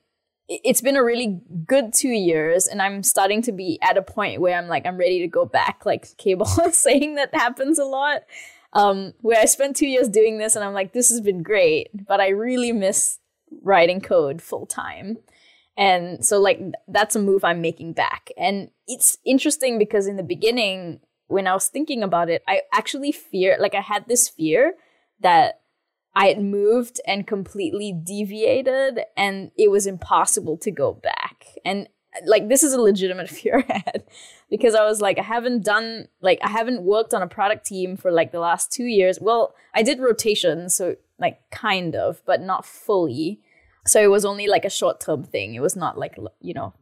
it's 0.46 0.82
been 0.82 0.96
a 0.96 1.04
really 1.04 1.40
good 1.66 1.94
two 1.94 2.10
years, 2.10 2.66
and 2.66 2.82
I'm 2.82 3.02
starting 3.02 3.40
to 3.42 3.52
be 3.52 3.78
at 3.80 3.96
a 3.96 4.02
point 4.02 4.40
where 4.40 4.58
I'm 4.58 4.68
like, 4.68 4.84
I'm 4.84 4.98
ready 4.98 5.20
to 5.20 5.26
go 5.26 5.46
back. 5.46 5.86
Like 5.86 6.06
K-Ball 6.18 6.46
saying 6.72 7.14
that 7.14 7.34
happens 7.34 7.78
a 7.78 7.84
lot. 7.84 8.22
Um, 8.74 9.14
where 9.20 9.40
I 9.40 9.44
spent 9.44 9.76
two 9.76 9.86
years 9.86 10.08
doing 10.08 10.38
this, 10.38 10.56
and 10.56 10.64
I'm 10.64 10.74
like, 10.74 10.92
this 10.92 11.08
has 11.08 11.20
been 11.20 11.42
great, 11.42 11.88
but 12.06 12.20
I 12.20 12.28
really 12.28 12.72
miss 12.72 13.20
writing 13.62 14.00
code 14.00 14.42
full 14.42 14.66
time. 14.66 15.18
And 15.76 16.24
so, 16.24 16.40
like, 16.40 16.60
that's 16.86 17.16
a 17.16 17.20
move 17.20 17.44
I'm 17.44 17.60
making 17.60 17.94
back. 17.94 18.30
And 18.36 18.70
it's 18.86 19.18
interesting 19.24 19.78
because 19.78 20.06
in 20.06 20.16
the 20.16 20.22
beginning, 20.22 21.00
when 21.26 21.46
I 21.46 21.54
was 21.54 21.68
thinking 21.68 22.02
about 22.02 22.30
it, 22.30 22.42
I 22.46 22.62
actually 22.72 23.12
fear, 23.12 23.56
like, 23.58 23.74
I 23.74 23.80
had 23.80 24.06
this 24.06 24.28
fear 24.28 24.74
that 25.20 25.60
I 26.14 26.26
had 26.26 26.40
moved 26.40 27.00
and 27.06 27.26
completely 27.26 27.92
deviated 27.92 29.00
and 29.16 29.50
it 29.58 29.70
was 29.70 29.86
impossible 29.86 30.56
to 30.58 30.70
go 30.70 30.92
back. 30.92 31.46
And 31.64 31.88
like, 32.24 32.48
this 32.48 32.62
is 32.62 32.72
a 32.72 32.80
legitimate 32.80 33.28
fear 33.30 33.64
I 33.68 33.82
had 33.84 34.04
because 34.48 34.74
I 34.74 34.84
was 34.84 35.00
like, 35.00 35.18
I 35.18 35.22
haven't 35.22 35.64
done, 35.64 36.08
like, 36.20 36.38
I 36.42 36.50
haven't 36.50 36.82
worked 36.82 37.14
on 37.14 37.22
a 37.22 37.26
product 37.26 37.66
team 37.66 37.96
for 37.96 38.12
like 38.12 38.30
the 38.30 38.38
last 38.38 38.70
two 38.70 38.84
years. 38.84 39.18
Well, 39.20 39.54
I 39.74 39.82
did 39.82 39.98
rotation, 39.98 40.68
so 40.68 40.96
like, 41.18 41.40
kind 41.50 41.96
of, 41.96 42.22
but 42.24 42.40
not 42.40 42.64
fully. 42.64 43.40
So 43.86 44.00
it 44.02 44.10
was 44.10 44.24
only 44.24 44.46
like 44.46 44.64
a 44.64 44.70
short 44.70 45.00
term 45.00 45.24
thing. 45.24 45.54
It 45.54 45.60
was 45.60 45.76
not 45.76 45.98
like, 45.98 46.16
you 46.40 46.54
know, 46.54 46.74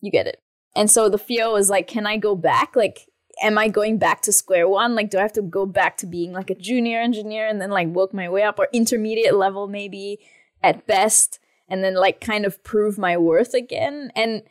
you 0.00 0.10
get 0.10 0.26
it. 0.26 0.38
And 0.74 0.90
so 0.90 1.08
the 1.08 1.18
fear 1.18 1.50
was 1.50 1.70
like, 1.70 1.86
can 1.86 2.06
I 2.06 2.16
go 2.16 2.34
back? 2.34 2.76
Like, 2.76 3.08
am 3.42 3.58
I 3.58 3.68
going 3.68 3.98
back 3.98 4.22
to 4.22 4.32
square 4.32 4.68
one? 4.68 4.94
Like, 4.94 5.10
do 5.10 5.18
I 5.18 5.22
have 5.22 5.32
to 5.34 5.42
go 5.42 5.66
back 5.66 5.96
to 5.98 6.06
being 6.06 6.32
like 6.32 6.50
a 6.50 6.54
junior 6.54 7.00
engineer 7.00 7.46
and 7.46 7.60
then 7.60 7.70
like 7.70 7.88
work 7.88 8.12
my 8.12 8.28
way 8.28 8.42
up 8.42 8.58
or 8.58 8.68
intermediate 8.72 9.34
level 9.34 9.66
maybe 9.66 10.18
at 10.62 10.86
best 10.86 11.38
and 11.68 11.82
then 11.82 11.94
like 11.94 12.20
kind 12.20 12.44
of 12.44 12.62
prove 12.64 12.98
my 12.98 13.16
worth 13.16 13.54
again? 13.54 14.12
And 14.14 14.42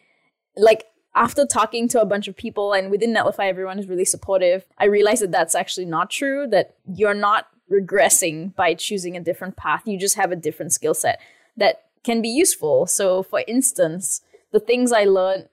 like, 0.55 0.85
after 1.13 1.45
talking 1.45 1.89
to 1.89 1.99
a 1.99 2.05
bunch 2.05 2.29
of 2.29 2.37
people 2.37 2.71
and 2.71 2.89
within 2.89 3.13
Netlify, 3.13 3.49
everyone 3.49 3.77
is 3.77 3.87
really 3.87 4.05
supportive, 4.05 4.65
I 4.77 4.85
realized 4.85 5.21
that 5.21 5.31
that's 5.31 5.55
actually 5.55 5.85
not 5.85 6.09
true, 6.09 6.47
that 6.51 6.75
you're 6.85 7.13
not 7.13 7.47
regressing 7.69 8.55
by 8.55 8.75
choosing 8.75 9.17
a 9.17 9.21
different 9.21 9.57
path. 9.57 9.83
You 9.85 9.99
just 9.99 10.15
have 10.15 10.31
a 10.31 10.37
different 10.37 10.71
skill 10.71 10.93
set 10.93 11.19
that 11.57 11.83
can 12.03 12.21
be 12.21 12.29
useful. 12.29 12.85
So, 12.85 13.23
for 13.23 13.43
instance, 13.47 14.21
the 14.51 14.59
things 14.59 14.91
I 14.91 15.03
learned 15.05 15.49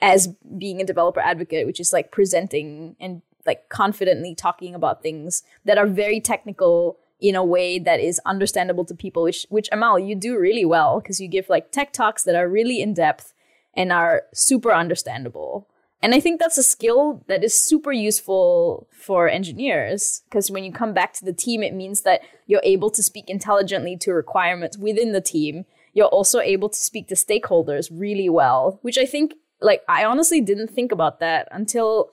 as 0.00 0.28
being 0.58 0.80
a 0.80 0.84
developer 0.84 1.20
advocate, 1.20 1.66
which 1.66 1.80
is 1.80 1.92
like 1.92 2.10
presenting 2.10 2.96
and 3.00 3.22
like 3.46 3.68
confidently 3.68 4.34
talking 4.34 4.74
about 4.74 5.02
things 5.02 5.42
that 5.64 5.78
are 5.78 5.86
very 5.86 6.20
technical 6.20 6.98
in 7.20 7.36
a 7.36 7.44
way 7.44 7.78
that 7.78 8.00
is 8.00 8.20
understandable 8.26 8.84
to 8.84 8.94
people, 8.94 9.22
which 9.22 9.46
which 9.48 9.68
Amal, 9.70 9.98
you 9.98 10.14
do 10.14 10.38
really 10.38 10.64
well 10.64 11.00
because 11.00 11.20
you 11.20 11.28
give 11.28 11.48
like 11.48 11.70
tech 11.70 11.92
talks 11.92 12.24
that 12.24 12.34
are 12.34 12.48
really 12.48 12.82
in 12.82 12.94
depth 12.94 13.32
and 13.74 13.92
are 13.92 14.24
super 14.34 14.72
understandable. 14.72 15.68
And 16.02 16.16
I 16.16 16.20
think 16.20 16.40
that's 16.40 16.58
a 16.58 16.64
skill 16.64 17.24
that 17.28 17.44
is 17.44 17.58
super 17.58 17.92
useful 17.92 18.88
for 18.90 19.28
engineers 19.28 20.22
because 20.24 20.50
when 20.50 20.64
you 20.64 20.72
come 20.72 20.92
back 20.92 21.12
to 21.14 21.24
the 21.24 21.32
team, 21.32 21.62
it 21.62 21.74
means 21.74 22.02
that 22.02 22.22
you're 22.46 22.60
able 22.64 22.90
to 22.90 23.02
speak 23.04 23.30
intelligently 23.30 23.96
to 23.98 24.12
requirements 24.12 24.76
within 24.76 25.12
the 25.12 25.20
team. 25.20 25.64
You're 25.94 26.06
also 26.06 26.40
able 26.40 26.70
to 26.70 26.76
speak 26.76 27.06
to 27.08 27.14
stakeholders 27.14 27.88
really 27.92 28.28
well, 28.28 28.80
which 28.82 28.98
I 28.98 29.06
think, 29.06 29.34
like, 29.60 29.82
I 29.88 30.04
honestly 30.04 30.40
didn't 30.40 30.70
think 30.70 30.90
about 30.90 31.20
that 31.20 31.46
until, 31.52 32.10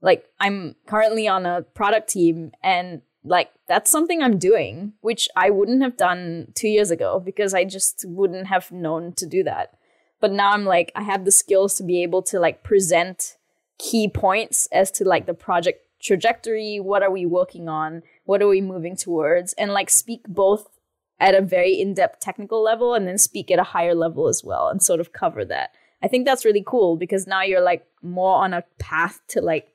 like, 0.00 0.26
I'm 0.38 0.76
currently 0.86 1.26
on 1.26 1.44
a 1.44 1.62
product 1.62 2.10
team 2.10 2.52
and, 2.62 3.02
like, 3.24 3.50
that's 3.66 3.90
something 3.90 4.22
I'm 4.22 4.38
doing, 4.38 4.92
which 5.00 5.28
I 5.34 5.50
wouldn't 5.50 5.82
have 5.82 5.96
done 5.96 6.52
two 6.54 6.68
years 6.68 6.92
ago 6.92 7.18
because 7.18 7.52
I 7.52 7.64
just 7.64 8.04
wouldn't 8.06 8.46
have 8.46 8.70
known 8.70 9.12
to 9.14 9.26
do 9.26 9.42
that 9.42 9.74
but 10.24 10.32
now 10.32 10.52
i'm 10.52 10.64
like 10.64 10.90
i 10.96 11.02
have 11.02 11.24
the 11.26 11.30
skills 11.30 11.74
to 11.74 11.82
be 11.82 12.02
able 12.02 12.22
to 12.22 12.40
like 12.40 12.62
present 12.62 13.36
key 13.78 14.08
points 14.08 14.66
as 14.72 14.90
to 14.90 15.04
like 15.04 15.26
the 15.26 15.34
project 15.34 15.80
trajectory 16.00 16.80
what 16.80 17.02
are 17.02 17.10
we 17.10 17.26
working 17.26 17.68
on 17.68 18.02
what 18.24 18.40
are 18.40 18.48
we 18.48 18.60
moving 18.60 18.96
towards 18.96 19.52
and 19.54 19.72
like 19.72 19.90
speak 19.90 20.22
both 20.26 20.74
at 21.20 21.34
a 21.34 21.40
very 21.40 21.80
in-depth 21.80 22.20
technical 22.20 22.62
level 22.62 22.94
and 22.94 23.06
then 23.06 23.18
speak 23.18 23.50
at 23.50 23.58
a 23.58 23.64
higher 23.64 23.94
level 23.94 24.28
as 24.28 24.42
well 24.42 24.68
and 24.68 24.82
sort 24.82 25.00
of 25.00 25.12
cover 25.12 25.44
that. 25.44 25.70
I 26.02 26.08
think 26.08 26.26
that's 26.26 26.44
really 26.44 26.64
cool 26.66 26.96
because 26.96 27.26
now 27.26 27.42
you're 27.42 27.62
like 27.62 27.86
more 28.02 28.36
on 28.44 28.52
a 28.52 28.64
path 28.78 29.20
to 29.28 29.40
like 29.40 29.72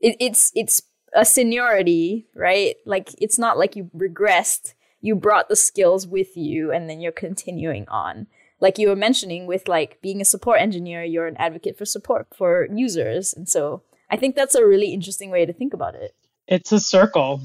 it, 0.00 0.16
it's 0.18 0.52
it's 0.54 0.82
a 1.12 1.24
seniority 1.24 2.26
right? 2.34 2.76
Like 2.86 3.10
it's 3.18 3.38
not 3.38 3.58
like 3.58 3.76
you 3.76 3.90
regressed. 3.94 4.74
You 5.02 5.14
brought 5.14 5.48
the 5.48 5.56
skills 5.56 6.06
with 6.06 6.36
you 6.36 6.72
and 6.72 6.88
then 6.88 7.00
you're 7.00 7.12
continuing 7.12 7.86
on 7.88 8.26
like 8.60 8.78
you 8.78 8.88
were 8.88 8.96
mentioning 8.96 9.46
with 9.46 9.68
like 9.68 10.00
being 10.02 10.20
a 10.20 10.24
support 10.24 10.60
engineer 10.60 11.02
you're 11.02 11.26
an 11.26 11.36
advocate 11.38 11.76
for 11.78 11.84
support 11.84 12.26
for 12.34 12.66
users 12.74 13.32
and 13.34 13.48
so 13.48 13.82
i 14.10 14.16
think 14.16 14.34
that's 14.36 14.54
a 14.54 14.64
really 14.66 14.92
interesting 14.92 15.30
way 15.30 15.44
to 15.46 15.52
think 15.52 15.72
about 15.74 15.94
it 15.94 16.14
It's 16.48 16.72
a 16.72 16.80
circle. 16.80 17.40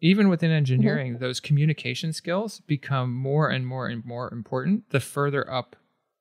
even 0.00 0.28
within 0.28 0.50
Mm-hmm. 0.50 0.56
engineering, 0.56 1.18
those 1.18 1.38
communication 1.40 2.12
skills 2.12 2.60
become 2.66 3.14
more 3.14 3.48
and 3.48 3.64
more 3.66 3.86
and 3.86 4.04
more 4.04 4.32
important 4.32 4.90
the 4.90 5.00
further 5.00 5.48
up 5.50 5.76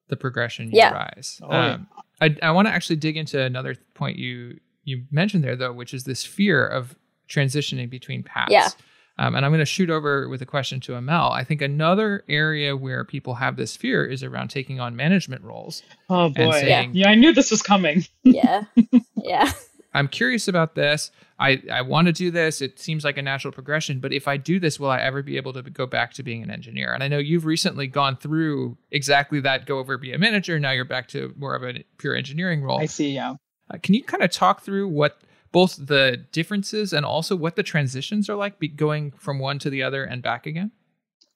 the 0.09 0.15
progression 0.17 0.65
you 0.67 0.77
Yeah. 0.77 0.93
rise. 0.93 1.39
Oh, 1.41 1.49
yeah. 1.51 1.73
um, 1.73 1.87
I, 2.19 2.35
I 2.43 2.51
want 2.51 2.67
to 2.67 2.73
actually 2.73 2.97
dig 2.97 3.17
into 3.17 3.39
another 3.41 3.75
point 3.95 4.17
you 4.17 4.59
you 4.83 5.03
mentioned 5.11 5.43
there 5.43 5.55
though, 5.55 5.73
which 5.73 5.93
is 5.93 6.03
this 6.03 6.23
fear 6.25 6.65
of 6.67 6.95
transitioning 7.29 7.89
between 7.89 8.21
paths. 8.23 8.51
Yeah. 8.51 8.67
Um, 9.21 9.35
and 9.35 9.45
I'm 9.45 9.51
going 9.51 9.59
to 9.59 9.65
shoot 9.65 9.91
over 9.91 10.27
with 10.27 10.41
a 10.41 10.47
question 10.47 10.79
to 10.81 10.95
Amal. 10.95 11.31
I 11.31 11.43
think 11.43 11.61
another 11.61 12.23
area 12.27 12.75
where 12.75 13.05
people 13.05 13.35
have 13.35 13.55
this 13.55 13.77
fear 13.77 14.03
is 14.03 14.23
around 14.23 14.47
taking 14.47 14.79
on 14.79 14.95
management 14.95 15.43
roles. 15.43 15.83
Oh 16.09 16.29
boy. 16.29 16.49
saying- 16.53 16.95
yeah, 16.95 17.09
I 17.09 17.13
knew 17.13 17.31
this 17.31 17.51
was 17.51 17.61
coming. 17.61 18.03
Yeah. 18.23 18.63
yeah. 19.15 19.51
I'm 19.93 20.07
curious 20.07 20.47
about 20.47 20.73
this. 20.73 21.11
I, 21.37 21.61
I 21.71 21.81
want 21.83 22.07
to 22.07 22.13
do 22.13 22.31
this. 22.31 22.61
It 22.61 22.79
seems 22.79 23.03
like 23.03 23.17
a 23.17 23.21
natural 23.21 23.51
progression, 23.51 23.99
but 23.99 24.11
if 24.13 24.27
I 24.27 24.37
do 24.37 24.59
this, 24.59 24.79
will 24.79 24.89
I 24.89 24.99
ever 24.99 25.21
be 25.21 25.37
able 25.37 25.53
to 25.53 25.61
go 25.61 25.85
back 25.85 26.13
to 26.13 26.23
being 26.23 26.41
an 26.41 26.49
engineer? 26.49 26.93
And 26.93 27.03
I 27.03 27.07
know 27.07 27.17
you've 27.19 27.45
recently 27.45 27.87
gone 27.87 28.15
through 28.15 28.77
exactly 28.89 29.39
that 29.41 29.65
go 29.67 29.77
over 29.79 29.97
be 29.99 30.13
a 30.13 30.17
manager. 30.17 30.59
Now 30.59 30.71
you're 30.71 30.85
back 30.85 31.07
to 31.09 31.33
more 31.37 31.55
of 31.55 31.63
a 31.63 31.83
pure 31.97 32.15
engineering 32.15 32.63
role. 32.63 32.79
I 32.79 32.85
see, 32.85 33.11
yeah. 33.11 33.35
Uh, 33.71 33.77
can 33.83 33.93
you 33.93 34.03
kind 34.03 34.23
of 34.23 34.31
talk 34.31 34.61
through 34.61 34.87
what 34.87 35.19
both 35.51 35.75
the 35.87 36.25
differences 36.31 36.93
and 36.93 37.05
also 37.05 37.35
what 37.35 37.55
the 37.55 37.63
transitions 37.63 38.29
are 38.29 38.35
like 38.35 38.55
going 38.75 39.11
from 39.11 39.39
one 39.39 39.59
to 39.59 39.69
the 39.69 39.83
other 39.83 40.03
and 40.03 40.21
back 40.21 40.45
again? 40.45 40.71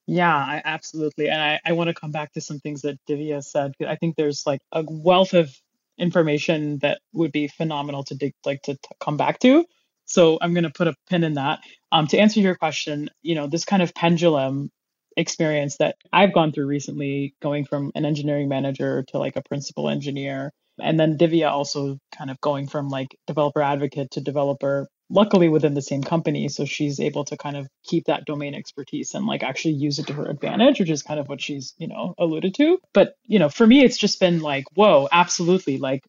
Yeah, 0.07 0.35
I, 0.35 0.61
absolutely. 0.63 1.29
And 1.29 1.41
I, 1.41 1.59
I 1.65 1.71
want 1.73 1.87
to 1.87 1.93
come 1.93 2.11
back 2.11 2.33
to 2.33 2.41
some 2.41 2.59
things 2.59 2.81
that 2.81 2.99
Divya 3.09 3.43
said. 3.43 3.73
I 3.87 3.95
think 3.95 4.15
there's 4.15 4.43
like 4.45 4.61
a 4.71 4.83
wealth 4.87 5.33
of 5.33 5.49
information 5.97 6.79
that 6.79 6.99
would 7.13 7.31
be 7.31 7.47
phenomenal 7.47 8.03
to 8.05 8.15
dig, 8.15 8.33
like 8.45 8.61
to, 8.63 8.75
to 8.75 8.89
come 8.99 9.17
back 9.17 9.39
to. 9.39 9.65
So 10.05 10.37
I'm 10.41 10.53
going 10.53 10.65
to 10.65 10.69
put 10.69 10.87
a 10.87 10.95
pin 11.09 11.23
in 11.23 11.33
that. 11.33 11.59
Um, 11.91 12.07
to 12.07 12.17
answer 12.17 12.39
your 12.39 12.55
question, 12.55 13.09
you 13.23 13.33
know, 13.33 13.47
this 13.47 13.65
kind 13.65 13.81
of 13.81 13.93
pendulum 13.95 14.69
experience 15.17 15.77
that 15.77 15.95
I've 16.13 16.33
gone 16.33 16.51
through 16.51 16.67
recently, 16.67 17.33
going 17.41 17.65
from 17.65 17.91
an 17.95 18.05
engineering 18.05 18.47
manager 18.47 19.03
to 19.09 19.17
like 19.17 19.35
a 19.35 19.41
principal 19.41 19.89
engineer, 19.89 20.51
and 20.79 20.99
then 20.99 21.17
Divya 21.17 21.49
also 21.49 21.97
kind 22.15 22.29
of 22.29 22.39
going 22.41 22.67
from 22.67 22.89
like 22.89 23.17
developer 23.27 23.61
advocate 23.61 24.11
to 24.11 24.21
developer 24.21 24.87
luckily 25.09 25.49
within 25.49 25.75
the 25.75 25.81
same 25.81 26.01
company 26.01 26.49
so 26.49 26.65
she's 26.65 26.99
able 26.99 27.23
to 27.25 27.37
kind 27.37 27.55
of 27.55 27.67
keep 27.83 28.05
that 28.05 28.25
domain 28.25 28.55
expertise 28.55 29.13
and 29.13 29.27
like 29.27 29.43
actually 29.43 29.75
use 29.75 29.99
it 29.99 30.07
to 30.07 30.13
her 30.13 30.25
advantage 30.25 30.79
which 30.79 30.89
is 30.89 31.03
kind 31.03 31.19
of 31.19 31.29
what 31.29 31.41
she's 31.41 31.73
you 31.77 31.87
know 31.87 32.13
alluded 32.17 32.55
to. 32.55 32.79
But 32.93 33.15
you 33.25 33.39
know 33.39 33.49
for 33.49 33.65
me 33.65 33.83
it's 33.83 33.97
just 33.97 34.19
been 34.19 34.39
like 34.39 34.65
whoa 34.73 35.07
absolutely 35.11 35.77
like 35.77 36.03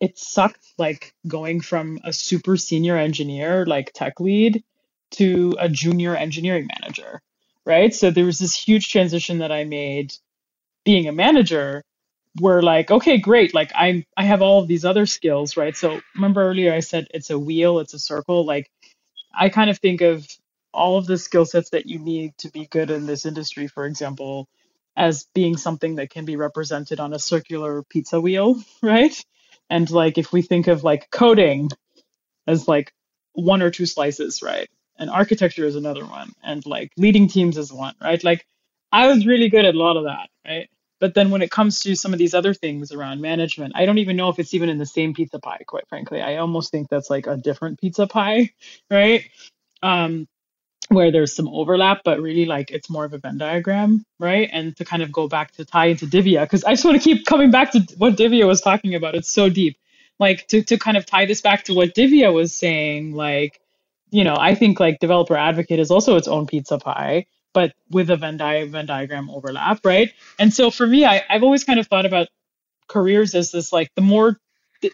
it 0.00 0.18
sucked 0.18 0.66
like 0.78 1.14
going 1.26 1.60
from 1.60 2.00
a 2.04 2.12
super 2.12 2.56
senior 2.56 2.96
engineer 2.96 3.64
like 3.66 3.92
tech 3.94 4.18
lead 4.20 4.64
to 5.12 5.54
a 5.58 5.68
junior 5.68 6.16
engineering 6.16 6.68
manager 6.80 7.20
right? 7.64 7.94
So 7.94 8.10
there 8.10 8.24
was 8.24 8.40
this 8.40 8.56
huge 8.56 8.90
transition 8.90 9.38
that 9.38 9.52
i 9.52 9.64
made 9.64 10.12
being 10.84 11.06
a 11.06 11.12
manager 11.12 11.84
where 12.40 12.62
like 12.62 12.90
okay 12.90 13.18
great 13.18 13.54
like 13.54 13.70
i'm 13.74 14.04
i 14.16 14.24
have 14.24 14.42
all 14.42 14.60
of 14.62 14.68
these 14.68 14.84
other 14.84 15.06
skills 15.06 15.56
right? 15.56 15.76
So 15.76 16.00
remember 16.14 16.42
earlier 16.42 16.72
i 16.72 16.80
said 16.80 17.08
it's 17.12 17.30
a 17.30 17.38
wheel 17.38 17.78
it's 17.80 17.94
a 17.94 17.98
circle 17.98 18.44
like 18.46 18.68
i 19.34 19.48
kind 19.48 19.70
of 19.70 19.78
think 19.78 20.00
of 20.00 20.26
all 20.74 20.98
of 20.98 21.06
the 21.06 21.18
skill 21.18 21.44
sets 21.44 21.70
that 21.70 21.86
you 21.86 21.98
need 21.98 22.36
to 22.38 22.50
be 22.50 22.66
good 22.66 22.90
in 22.90 23.06
this 23.06 23.26
industry 23.26 23.66
for 23.68 23.86
example 23.86 24.48
as 24.96 25.26
being 25.34 25.56
something 25.56 25.96
that 25.96 26.10
can 26.10 26.24
be 26.24 26.36
represented 26.36 27.00
on 27.00 27.12
a 27.14 27.18
circular 27.18 27.82
pizza 27.90 28.20
wheel 28.20 28.62
right? 28.82 29.14
And 29.70 29.90
like 29.90 30.18
if 30.18 30.32
we 30.32 30.42
think 30.42 30.68
of 30.68 30.84
like 30.84 31.10
coding 31.10 31.70
as 32.46 32.68
like 32.68 32.92
one 33.34 33.62
or 33.62 33.70
two 33.70 33.86
slices 33.86 34.42
right? 34.42 34.68
And 34.98 35.10
architecture 35.10 35.66
is 35.66 35.76
another 35.76 36.06
one 36.06 36.32
and 36.44 36.64
like 36.66 36.92
leading 36.96 37.28
teams 37.28 37.58
is 37.58 37.72
one 37.72 37.94
right? 38.02 38.22
Like 38.24 38.46
i 38.92 39.08
was 39.08 39.26
really 39.26 39.48
good 39.50 39.64
at 39.64 39.74
a 39.74 39.78
lot 39.78 39.96
of 39.96 40.04
that 40.04 40.28
right 40.46 40.68
but 41.02 41.14
then 41.14 41.30
when 41.30 41.42
it 41.42 41.50
comes 41.50 41.80
to 41.80 41.96
some 41.96 42.12
of 42.12 42.20
these 42.20 42.32
other 42.32 42.54
things 42.54 42.92
around 42.92 43.20
management, 43.20 43.72
I 43.74 43.86
don't 43.86 43.98
even 43.98 44.14
know 44.14 44.28
if 44.28 44.38
it's 44.38 44.54
even 44.54 44.68
in 44.68 44.78
the 44.78 44.86
same 44.86 45.14
pizza 45.14 45.40
pie, 45.40 45.64
quite 45.66 45.88
frankly. 45.88 46.22
I 46.22 46.36
almost 46.36 46.70
think 46.70 46.88
that's 46.88 47.10
like 47.10 47.26
a 47.26 47.36
different 47.36 47.80
pizza 47.80 48.06
pie, 48.06 48.50
right? 48.90 49.24
Um, 49.82 50.28
where 50.90 51.10
there's 51.10 51.34
some 51.34 51.48
overlap, 51.48 52.02
but 52.04 52.20
really 52.20 52.44
like 52.44 52.70
it's 52.70 52.88
more 52.88 53.04
of 53.04 53.14
a 53.14 53.18
Venn 53.18 53.36
diagram, 53.36 54.06
right? 54.20 54.48
And 54.52 54.76
to 54.76 54.84
kind 54.84 55.02
of 55.02 55.10
go 55.10 55.26
back 55.26 55.50
to 55.54 55.64
tie 55.64 55.86
into 55.86 56.06
Divya, 56.06 56.42
because 56.42 56.62
I 56.62 56.70
just 56.70 56.84
want 56.84 57.02
to 57.02 57.02
keep 57.02 57.26
coming 57.26 57.50
back 57.50 57.72
to 57.72 57.80
what 57.98 58.14
Divya 58.14 58.46
was 58.46 58.60
talking 58.60 58.94
about. 58.94 59.16
It's 59.16 59.32
so 59.32 59.48
deep. 59.48 59.76
Like 60.20 60.46
to, 60.48 60.62
to 60.62 60.78
kind 60.78 60.96
of 60.96 61.04
tie 61.04 61.26
this 61.26 61.40
back 61.40 61.64
to 61.64 61.74
what 61.74 61.96
Divya 61.96 62.32
was 62.32 62.56
saying, 62.56 63.12
like, 63.12 63.60
you 64.12 64.22
know, 64.22 64.36
I 64.38 64.54
think 64.54 64.78
like 64.78 65.00
developer 65.00 65.36
advocate 65.36 65.80
is 65.80 65.90
also 65.90 66.14
its 66.14 66.28
own 66.28 66.46
pizza 66.46 66.78
pie 66.78 67.26
but 67.54 67.72
with 67.90 68.10
a 68.10 68.16
Venn, 68.16 68.36
di- 68.36 68.64
Venn 68.64 68.86
diagram 68.86 69.30
overlap, 69.30 69.84
right? 69.84 70.10
And 70.38 70.52
so 70.52 70.70
for 70.70 70.86
me, 70.86 71.04
I, 71.04 71.22
I've 71.28 71.42
always 71.42 71.64
kind 71.64 71.80
of 71.80 71.86
thought 71.86 72.06
about 72.06 72.28
careers 72.88 73.34
as 73.34 73.52
this 73.52 73.72
like 73.72 73.88
the 73.96 74.02
more 74.02 74.36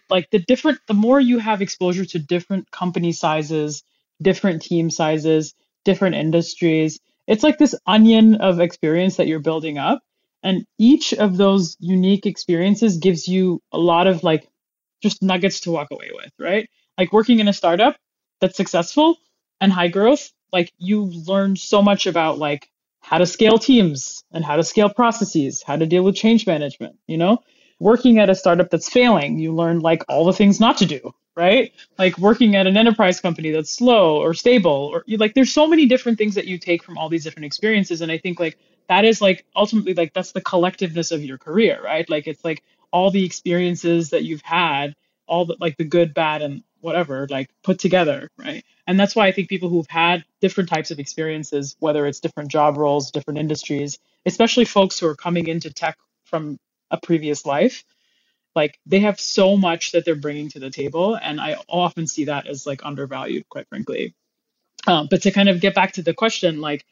like 0.09 0.29
the 0.31 0.39
different 0.39 0.79
the 0.87 0.93
more 0.93 1.19
you 1.19 1.39
have 1.39 1.61
exposure 1.61 2.05
to 2.05 2.19
different 2.19 2.69
company 2.71 3.11
sizes, 3.11 3.83
different 4.21 4.61
team 4.61 4.89
sizes, 4.89 5.53
different 5.83 6.15
industries, 6.15 6.99
it's 7.27 7.43
like 7.43 7.57
this 7.57 7.75
onion 7.85 8.35
of 8.35 8.59
experience 8.59 9.17
that 9.17 9.27
you're 9.27 9.39
building 9.39 9.77
up. 9.77 10.01
And 10.43 10.65
each 10.77 11.13
of 11.13 11.37
those 11.37 11.75
unique 11.79 12.25
experiences 12.25 12.97
gives 12.97 13.27
you 13.27 13.61
a 13.71 13.77
lot 13.77 14.07
of 14.07 14.23
like 14.23 14.47
just 15.01 15.21
nuggets 15.21 15.61
to 15.61 15.71
walk 15.71 15.89
away 15.91 16.11
with, 16.13 16.31
right? 16.39 16.69
Like 16.97 17.13
working 17.13 17.39
in 17.39 17.47
a 17.47 17.53
startup 17.53 17.97
that's 18.41 18.57
successful 18.57 19.17
and 19.61 19.71
high 19.71 19.89
growth 19.89 20.31
like 20.51 20.73
you 20.77 21.05
learn 21.05 21.55
so 21.55 21.81
much 21.81 22.07
about 22.07 22.37
like 22.37 22.69
how 23.01 23.17
to 23.17 23.25
scale 23.25 23.57
teams 23.57 24.23
and 24.31 24.43
how 24.43 24.55
to 24.55 24.63
scale 24.63 24.89
processes, 24.89 25.63
how 25.65 25.75
to 25.75 25.85
deal 25.85 26.03
with 26.03 26.15
change 26.15 26.45
management, 26.45 26.97
you 27.07 27.17
know? 27.17 27.39
Working 27.79 28.19
at 28.19 28.29
a 28.29 28.35
startup 28.35 28.69
that's 28.69 28.89
failing, 28.89 29.39
you 29.39 29.55
learn 29.55 29.79
like 29.79 30.03
all 30.09 30.25
the 30.25 30.33
things 30.33 30.59
not 30.59 30.77
to 30.77 30.85
do, 30.85 31.13
right? 31.35 31.71
Like 31.97 32.17
working 32.17 32.55
at 32.55 32.67
an 32.67 32.75
enterprise 32.75 33.21
company 33.21 33.51
that's 33.51 33.71
slow 33.71 34.17
or 34.17 34.33
stable 34.33 34.89
or 34.93 35.03
like 35.07 35.33
there's 35.33 35.53
so 35.53 35.65
many 35.67 35.85
different 35.85 36.17
things 36.17 36.35
that 36.35 36.45
you 36.45 36.57
take 36.57 36.83
from 36.83 36.97
all 36.97 37.07
these 37.07 37.23
different 37.23 37.45
experiences 37.45 38.01
and 38.01 38.11
I 38.11 38.17
think 38.17 38.39
like 38.39 38.57
that 38.89 39.05
is 39.05 39.21
like 39.21 39.45
ultimately 39.55 39.93
like 39.93 40.13
that's 40.13 40.33
the 40.33 40.41
collectiveness 40.41 41.11
of 41.11 41.23
your 41.23 41.37
career, 41.37 41.79
right? 41.83 42.09
Like 42.09 42.27
it's 42.27 42.43
like 42.43 42.63
all 42.91 43.11
the 43.11 43.25
experiences 43.25 44.09
that 44.09 44.23
you've 44.23 44.41
had, 44.41 44.95
all 45.27 45.45
the 45.45 45.55
like 45.59 45.77
the 45.77 45.85
good, 45.85 46.13
bad 46.13 46.41
and 46.41 46.63
whatever, 46.81 47.27
like 47.29 47.49
put 47.63 47.79
together, 47.79 48.29
right? 48.37 48.63
And 48.87 48.99
that's 48.99 49.15
why 49.15 49.27
I 49.27 49.31
think 49.31 49.49
people 49.49 49.69
who've 49.69 49.89
had 49.89 50.25
different 50.41 50.69
types 50.69 50.91
of 50.91 50.99
experiences, 50.99 51.75
whether 51.79 52.05
it's 52.05 52.19
different 52.19 52.51
job 52.51 52.77
roles, 52.77 53.11
different 53.11 53.39
industries, 53.39 53.99
especially 54.25 54.65
folks 54.65 54.99
who 54.99 55.07
are 55.07 55.15
coming 55.15 55.47
into 55.47 55.71
tech 55.71 55.97
from 56.25 56.57
a 56.91 56.99
previous 56.99 57.45
life, 57.45 57.83
like 58.55 58.79
they 58.85 59.01
have 59.01 59.19
so 59.19 59.57
much 59.57 59.91
that 59.91 60.05
they're 60.05 60.15
bringing 60.15 60.49
to 60.49 60.59
the 60.59 60.69
table. 60.69 61.15
And 61.15 61.39
I 61.39 61.57
often 61.67 62.07
see 62.07 62.25
that 62.25 62.47
as 62.47 62.65
like 62.65 62.85
undervalued, 62.85 63.47
quite 63.49 63.67
frankly. 63.69 64.15
Um, 64.87 65.07
but 65.09 65.23
to 65.23 65.31
kind 65.31 65.49
of 65.49 65.61
get 65.61 65.75
back 65.75 65.93
to 65.93 66.01
the 66.01 66.13
question, 66.13 66.61
like, 66.61 66.85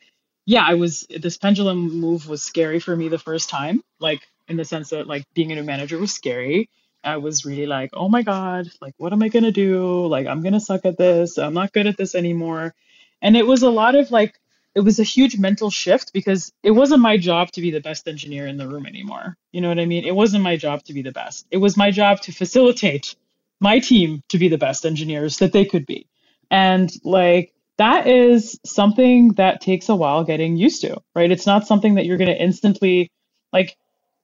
yeah, 0.46 0.64
I 0.66 0.76
was, 0.76 1.08
this 1.10 1.38
pendulum 1.38 2.00
move 2.00 2.28
was 2.28 2.44
scary 2.44 2.80
for 2.80 2.96
me 2.96 3.10
the 3.10 3.20
first 3.20 3.50
time, 3.50 3.82
like 4.00 4.22
in 4.48 4.58
the 4.58 4.66
sense 4.66 4.92
that 4.92 5.08
like 5.08 5.26
being 5.34 5.52
a 5.52 5.56
new 5.56 5.64
manager 5.64 5.98
was 5.98 6.14
scary 6.14 6.70
I 7.08 7.18
was 7.18 7.46
really 7.46 7.66
like, 7.66 7.92
oh 7.94 8.10
my 8.10 8.22
God, 8.22 8.70
like, 8.82 8.94
what 8.98 9.14
am 9.14 9.24
I 9.24 9.30
going 9.30 9.46
to 9.46 9.52
do? 9.52 10.06
Like, 10.08 10.28
I'm 10.28 10.42
going 10.42 10.54
to 10.54 10.60
suck 10.60 10.86
at 10.86 10.98
this. 10.98 11.38
I'm 11.38 11.54
not 11.54 11.74
good 11.74 11.88
at 11.88 11.98
this 11.98 12.16
anymore. 12.16 12.76
And 13.22 13.38
it 13.38 13.48
was 13.48 13.64
a 13.64 13.70
lot 13.70 13.96
of 13.96 14.12
like, 14.12 14.40
it 14.76 14.82
was 14.82 15.00
a 15.00 15.04
huge 15.04 15.40
mental 15.40 15.72
shift 15.72 16.14
because 16.14 16.52
it 16.62 16.72
wasn't 16.72 17.02
my 17.02 17.18
job 17.18 17.52
to 17.54 17.62
be 17.62 17.72
the 17.72 17.82
best 17.82 18.08
engineer 18.08 18.46
in 18.46 18.58
the 18.58 18.68
room 18.68 18.86
anymore. 18.86 19.36
You 19.52 19.62
know 19.62 19.70
what 19.70 19.80
I 19.80 19.86
mean? 19.86 20.06
It 20.06 20.16
wasn't 20.16 20.44
my 20.44 20.58
job 20.58 20.84
to 20.84 20.94
be 20.94 21.02
the 21.02 21.12
best. 21.12 21.48
It 21.50 21.58
was 21.58 21.78
my 21.78 21.90
job 21.90 22.22
to 22.22 22.32
facilitate 22.32 23.16
my 23.60 23.80
team 23.80 24.22
to 24.30 24.38
be 24.38 24.50
the 24.50 24.58
best 24.58 24.86
engineers 24.86 25.38
that 25.38 25.54
they 25.54 25.66
could 25.66 25.88
be. 25.88 26.08
And 26.52 26.94
like, 27.04 27.54
that 27.78 28.08
is 28.08 28.60
something 28.66 29.34
that 29.34 29.62
takes 29.62 29.90
a 29.90 29.96
while 29.96 30.24
getting 30.24 30.58
used 30.58 30.82
to, 30.82 31.02
right? 31.16 31.32
It's 31.32 31.48
not 31.48 31.68
something 31.68 31.96
that 31.96 32.06
you're 32.06 32.18
going 32.18 32.30
to 32.30 32.42
instantly, 32.42 33.12
like, 33.54 33.78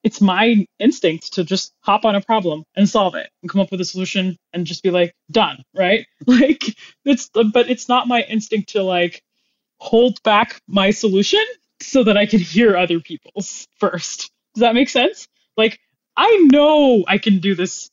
it's 0.03 0.21
my 0.21 0.65
instinct 0.79 1.33
to 1.33 1.43
just 1.43 1.73
hop 1.81 2.05
on 2.05 2.15
a 2.15 2.21
problem 2.21 2.63
and 2.75 2.89
solve 2.89 3.15
it 3.15 3.29
and 3.41 3.49
come 3.49 3.61
up 3.61 3.71
with 3.71 3.81
a 3.81 3.85
solution 3.85 4.37
and 4.53 4.65
just 4.65 4.83
be 4.83 4.91
like 4.91 5.13
done 5.31 5.63
right? 5.75 6.05
Like 6.27 6.63
it's 7.05 7.29
but 7.29 7.69
it's 7.69 7.89
not 7.89 8.07
my 8.07 8.21
instinct 8.21 8.69
to 8.69 8.83
like 8.83 9.23
hold 9.77 10.21
back 10.23 10.61
my 10.67 10.91
solution 10.91 11.43
so 11.81 12.03
that 12.03 12.17
i 12.17 12.25
can 12.25 12.39
hear 12.55 12.77
other 12.77 12.99
people's 12.99 13.67
first. 13.79 14.31
Does 14.55 14.61
that 14.61 14.75
make 14.75 14.89
sense? 14.89 15.27
Like 15.57 15.79
i 16.15 16.47
know 16.51 17.03
i 17.07 17.17
can 17.17 17.39
do 17.39 17.55
this 17.55 17.89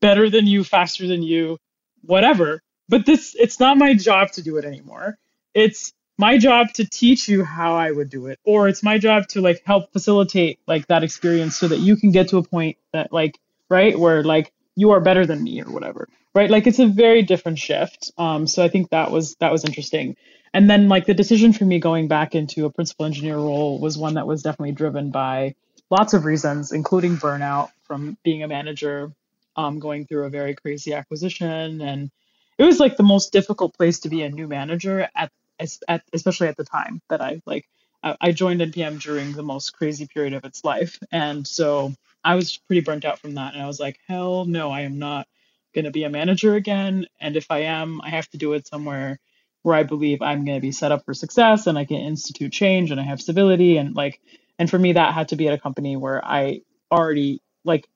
better 0.00 0.30
than 0.30 0.46
you 0.46 0.64
faster 0.64 1.06
than 1.06 1.22
you 1.22 1.58
whatever 2.02 2.62
but 2.88 3.06
this 3.06 3.34
it's 3.38 3.60
not 3.60 3.78
my 3.78 3.94
job 3.94 4.30
to 4.32 4.42
do 4.42 4.56
it 4.56 4.64
anymore. 4.64 5.18
It's 5.54 5.92
my 6.18 6.38
job 6.38 6.72
to 6.74 6.84
teach 6.84 7.28
you 7.28 7.44
how 7.44 7.74
I 7.74 7.90
would 7.90 8.10
do 8.10 8.26
it, 8.26 8.38
or 8.44 8.68
it's 8.68 8.82
my 8.82 8.98
job 8.98 9.28
to 9.28 9.40
like 9.40 9.62
help 9.64 9.92
facilitate 9.92 10.58
like 10.66 10.86
that 10.88 11.02
experience 11.02 11.56
so 11.56 11.68
that 11.68 11.78
you 11.78 11.96
can 11.96 12.10
get 12.10 12.28
to 12.30 12.38
a 12.38 12.42
point 12.42 12.78
that 12.92 13.12
like 13.12 13.38
right 13.68 13.98
where 13.98 14.22
like 14.22 14.52
you 14.76 14.90
are 14.90 15.00
better 15.00 15.26
than 15.26 15.42
me 15.42 15.62
or 15.62 15.70
whatever, 15.70 16.08
right? 16.34 16.50
Like 16.50 16.66
it's 16.66 16.78
a 16.78 16.86
very 16.86 17.22
different 17.22 17.58
shift. 17.58 18.12
Um, 18.16 18.46
so 18.46 18.64
I 18.64 18.68
think 18.68 18.90
that 18.90 19.10
was 19.10 19.36
that 19.36 19.52
was 19.52 19.64
interesting. 19.64 20.16
And 20.54 20.70
then 20.70 20.88
like 20.88 21.04
the 21.04 21.14
decision 21.14 21.52
for 21.52 21.64
me 21.64 21.78
going 21.78 22.08
back 22.08 22.34
into 22.34 22.64
a 22.64 22.70
principal 22.70 23.04
engineer 23.04 23.36
role 23.36 23.78
was 23.78 23.98
one 23.98 24.14
that 24.14 24.26
was 24.26 24.42
definitely 24.42 24.72
driven 24.72 25.10
by 25.10 25.54
lots 25.90 26.14
of 26.14 26.24
reasons, 26.24 26.72
including 26.72 27.16
burnout 27.16 27.70
from 27.82 28.16
being 28.22 28.42
a 28.42 28.48
manager, 28.48 29.12
um, 29.56 29.78
going 29.78 30.06
through 30.06 30.24
a 30.24 30.30
very 30.30 30.54
crazy 30.54 30.94
acquisition 30.94 31.80
and 31.82 32.10
it 32.58 32.64
was 32.64 32.80
like 32.80 32.96
the 32.96 33.02
most 33.02 33.32
difficult 33.32 33.76
place 33.76 34.00
to 34.00 34.08
be 34.08 34.22
a 34.22 34.30
new 34.30 34.48
manager 34.48 35.08
at, 35.14 35.30
at 35.88 36.02
especially 36.12 36.48
at 36.48 36.56
the 36.56 36.64
time 36.64 37.00
that 37.08 37.20
I 37.20 37.42
like 37.46 37.66
I 38.20 38.32
joined 38.32 38.60
NPM 38.60 39.00
during 39.00 39.32
the 39.32 39.42
most 39.42 39.70
crazy 39.70 40.06
period 40.06 40.34
of 40.34 40.44
its 40.44 40.64
life. 40.64 40.98
And 41.10 41.46
so 41.46 41.92
I 42.22 42.36
was 42.36 42.56
pretty 42.56 42.82
burnt 42.82 43.04
out 43.04 43.18
from 43.18 43.34
that. 43.34 43.54
And 43.54 43.62
I 43.62 43.66
was 43.66 43.80
like, 43.80 43.98
hell 44.06 44.44
no, 44.44 44.70
I 44.70 44.82
am 44.82 44.98
not 44.98 45.26
going 45.74 45.86
to 45.86 45.90
be 45.90 46.04
a 46.04 46.10
manager 46.10 46.54
again. 46.54 47.06
And 47.20 47.36
if 47.36 47.46
I 47.50 47.60
am, 47.60 48.00
I 48.02 48.10
have 48.10 48.28
to 48.30 48.38
do 48.38 48.52
it 48.52 48.66
somewhere 48.66 49.18
where 49.62 49.74
I 49.74 49.82
believe 49.82 50.22
I'm 50.22 50.44
going 50.44 50.56
to 50.56 50.62
be 50.62 50.72
set 50.72 50.92
up 50.92 51.04
for 51.04 51.14
success 51.14 51.66
and 51.66 51.76
I 51.76 51.84
can 51.84 51.96
institute 51.96 52.52
change 52.52 52.90
and 52.90 53.00
I 53.00 53.04
have 53.04 53.20
stability. 53.20 53.76
And 53.76 53.96
like, 53.96 54.20
and 54.58 54.70
for 54.70 54.78
me, 54.78 54.92
that 54.92 55.12
had 55.12 55.28
to 55.28 55.36
be 55.36 55.48
at 55.48 55.54
a 55.54 55.60
company 55.60 55.96
where 55.96 56.24
I 56.24 56.60
already 56.92 57.40
like 57.64 57.88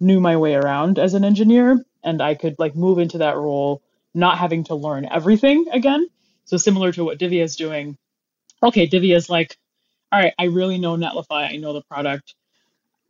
knew 0.00 0.20
my 0.20 0.36
way 0.36 0.54
around 0.54 0.98
as 0.98 1.14
an 1.14 1.24
engineer 1.24 1.82
and 2.02 2.20
I 2.20 2.34
could 2.34 2.56
like 2.58 2.76
move 2.76 2.98
into 2.98 3.18
that 3.18 3.36
role, 3.36 3.82
not 4.12 4.38
having 4.38 4.64
to 4.64 4.74
learn 4.74 5.06
everything 5.10 5.66
again. 5.72 6.06
So 6.44 6.56
similar 6.56 6.92
to 6.92 7.04
what 7.04 7.18
Divya 7.18 7.42
is 7.42 7.56
doing, 7.56 7.96
okay, 8.62 8.86
Divya 8.88 9.16
is 9.16 9.30
like, 9.30 9.56
all 10.12 10.20
right, 10.20 10.34
I 10.38 10.44
really 10.44 10.78
know 10.78 10.96
Netlify, 10.96 11.50
I 11.52 11.56
know 11.56 11.72
the 11.72 11.82
product. 11.82 12.34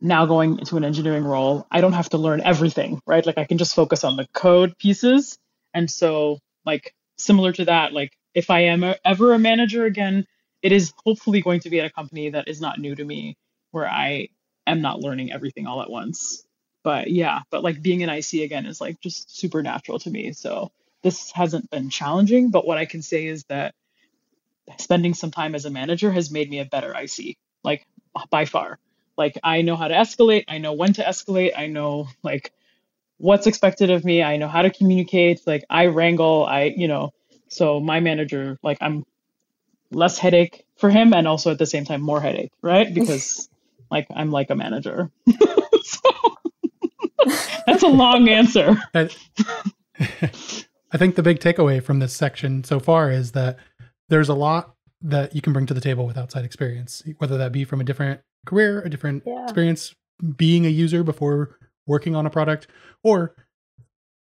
Now 0.01 0.25
going 0.25 0.59
into 0.59 0.77
an 0.77 0.83
engineering 0.83 1.23
role, 1.23 1.67
I 1.71 1.81
don't 1.81 1.93
have 1.93 2.09
to 2.09 2.17
learn 2.17 2.41
everything, 2.41 3.01
right? 3.05 3.25
Like 3.25 3.37
I 3.37 3.45
can 3.45 3.57
just 3.57 3.75
focus 3.75 4.03
on 4.03 4.17
the 4.17 4.27
code 4.33 4.77
pieces. 4.77 5.37
And 5.73 5.89
so, 5.89 6.39
like, 6.65 6.93
similar 7.17 7.51
to 7.53 7.65
that, 7.65 7.93
like, 7.93 8.11
if 8.33 8.49
I 8.49 8.61
am 8.61 8.83
a, 8.83 8.95
ever 9.05 9.33
a 9.33 9.39
manager 9.39 9.85
again, 9.85 10.25
it 10.61 10.71
is 10.71 10.93
hopefully 11.05 11.41
going 11.41 11.61
to 11.61 11.69
be 11.69 11.79
at 11.79 11.85
a 11.85 11.91
company 11.91 12.29
that 12.31 12.47
is 12.47 12.61
not 12.61 12.79
new 12.79 12.95
to 12.95 13.03
me, 13.03 13.37
where 13.71 13.87
I 13.87 14.29
am 14.67 14.81
not 14.81 14.99
learning 14.99 15.31
everything 15.31 15.67
all 15.67 15.81
at 15.81 15.89
once. 15.89 16.45
But 16.83 17.09
yeah, 17.09 17.41
but 17.49 17.63
like 17.63 17.81
being 17.81 18.03
an 18.03 18.09
IC 18.09 18.43
again 18.43 18.65
is 18.65 18.79
like 18.81 18.99
just 19.01 19.35
super 19.35 19.63
natural 19.63 19.99
to 19.99 20.09
me. 20.09 20.33
So 20.33 20.71
this 21.05 21.31
hasn't 21.31 21.69
been 21.69 21.91
challenging. 21.91 22.49
But 22.49 22.65
what 22.65 22.79
I 22.79 22.85
can 22.85 23.03
say 23.03 23.27
is 23.27 23.43
that 23.45 23.75
spending 24.77 25.13
some 25.13 25.29
time 25.29 25.53
as 25.53 25.65
a 25.65 25.69
manager 25.69 26.11
has 26.11 26.31
made 26.31 26.49
me 26.49 26.59
a 26.59 26.65
better 26.65 26.93
IC, 26.99 27.37
like 27.63 27.85
by 28.31 28.45
far. 28.45 28.79
Like 29.15 29.37
I 29.43 29.61
know 29.61 29.75
how 29.75 29.87
to 29.87 29.93
escalate, 29.93 30.45
I 30.47 30.57
know 30.57 30.73
when 30.73 30.93
to 30.93 31.03
escalate, 31.03 31.51
I 31.55 31.67
know 31.67 32.07
like 32.23 32.51
what's 33.17 33.45
expected 33.45 33.91
of 33.91 34.03
me, 34.03 34.23
I 34.23 34.37
know 34.37 34.47
how 34.47 34.63
to 34.63 34.71
communicate, 34.71 35.41
like 35.45 35.63
I 35.69 35.85
wrangle, 35.85 36.43
I, 36.43 36.73
you 36.75 36.87
know, 36.87 37.11
so 37.49 37.79
my 37.79 37.99
manager, 37.99 38.57
like 38.63 38.79
I'm 38.81 39.05
less 39.91 40.17
headache 40.17 40.65
for 40.77 40.89
him 40.89 41.13
and 41.13 41.27
also 41.27 41.51
at 41.51 41.59
the 41.59 41.67
same 41.67 41.85
time 41.85 42.01
more 42.01 42.19
headache, 42.19 42.51
right? 42.63 42.91
Because 42.91 43.47
like 43.91 44.07
I'm 44.13 44.31
like 44.31 44.49
a 44.49 44.55
manager. 44.55 45.11
so, 45.83 46.35
that's 47.67 47.83
a 47.83 47.87
long 47.87 48.27
answer. 48.27 48.75
I, 50.95 50.97
think 50.97 51.15
the 51.15 51.23
big 51.23 51.39
takeaway 51.39 51.83
from 51.83 51.99
this 51.99 52.13
section 52.13 52.63
so 52.63 52.79
far 52.79 53.11
is 53.11 53.33
that 53.33 53.57
there's 54.07 54.29
a 54.29 54.33
lot 54.33 54.75
that 55.01 55.35
you 55.35 55.41
can 55.41 55.51
bring 55.51 55.65
to 55.65 55.73
the 55.73 55.81
table 55.81 56.05
with 56.05 56.17
outside 56.17 56.45
experience, 56.45 57.03
whether 57.17 57.37
that 57.37 57.51
be 57.51 57.65
from 57.65 57.81
a 57.81 57.83
different 57.83 58.21
career, 58.45 58.81
a 58.81 58.89
different 58.89 59.23
yeah. 59.25 59.43
experience 59.43 59.93
being 60.37 60.65
a 60.65 60.69
user 60.69 61.03
before 61.03 61.59
working 61.85 62.15
on 62.15 62.25
a 62.25 62.29
product, 62.29 62.67
or 63.03 63.35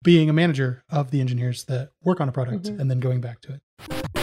being 0.02 0.30
a 0.30 0.34
manager 0.34 0.82
of 0.90 1.12
the 1.12 1.20
engineers 1.20 1.66
that 1.66 1.92
work 2.04 2.22
on 2.22 2.30
a 2.30 2.32
product 2.32 2.64
mm-hmm. 2.64 2.80
and 2.80 2.90
then 2.90 3.02
going 3.02 3.20
back 3.20 3.42
to 3.42 3.54
it. 3.54 4.21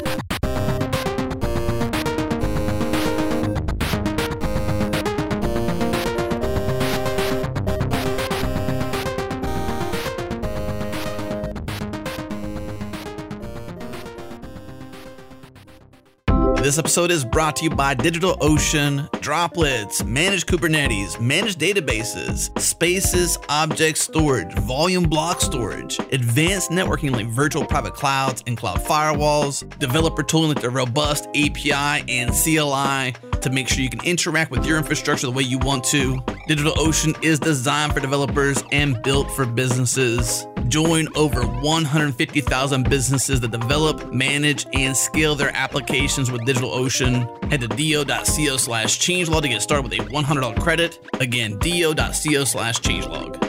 This 16.68 16.76
episode 16.76 17.11
is 17.11 17.24
brought 17.24 17.57
to 17.57 17.64
you 17.64 17.70
by 17.70 17.94
DigitalOcean, 17.94 19.11
Droplets, 19.22 20.04
Managed 20.04 20.48
Kubernetes, 20.48 21.18
Managed 21.18 21.59
Databases, 21.59 22.50
Spaces, 22.61 23.38
Object 23.48 23.96
Storage, 23.96 24.52
Volume 24.52 25.04
Block 25.04 25.40
Storage, 25.40 25.98
Advanced 26.12 26.70
Networking 26.70 27.11
like 27.11 27.26
virtual 27.28 27.64
private 27.64 27.94
clouds 27.94 28.44
and 28.46 28.54
cloud 28.54 28.81
firewalls, 28.81 29.66
developer 29.78 30.22
tooling 30.22 30.48
like 30.48 30.61
the 30.61 30.68
robust 30.68 31.26
API 31.28 32.04
and 32.07 32.33
CLI 32.33 33.14
to 33.40 33.50
make 33.50 33.66
sure 33.68 33.83
you 33.83 33.88
can 33.88 34.04
interact 34.04 34.50
with 34.50 34.66
your 34.66 34.76
infrastructure 34.76 35.26
the 35.26 35.33
way 35.33 35.42
you 35.42 35.59
want 35.59 35.85
to. 35.85 36.16
DigitalOcean 36.48 37.22
is 37.24 37.38
designed 37.38 37.94
for 37.94 38.00
developers 38.00 38.62
and 38.72 39.02
built 39.02 39.31
for 39.31 39.46
businesses. 39.46 40.46
Join 40.68 41.09
over 41.16 41.42
150,000 41.46 42.90
businesses 42.90 43.40
that 43.40 43.50
develop, 43.52 44.12
manage, 44.12 44.66
and 44.74 44.96
scale 44.96 45.35
their 45.35 45.54
applications 45.54 46.31
with 46.31 46.44
DigitalOcean. 46.59 47.51
Head 47.51 47.61
to 47.61 47.68
do.co 47.68 48.57
slash 48.57 48.99
changelog 48.99 49.42
to 49.42 49.49
get 49.49 49.62
started 49.62 49.85
with 49.85 49.92
a 49.92 50.03
$100 50.11 50.61
credit. 50.61 50.99
Again, 51.21 51.59
do.co 51.59 52.44
slash 52.44 52.81
changelog. 52.81 53.47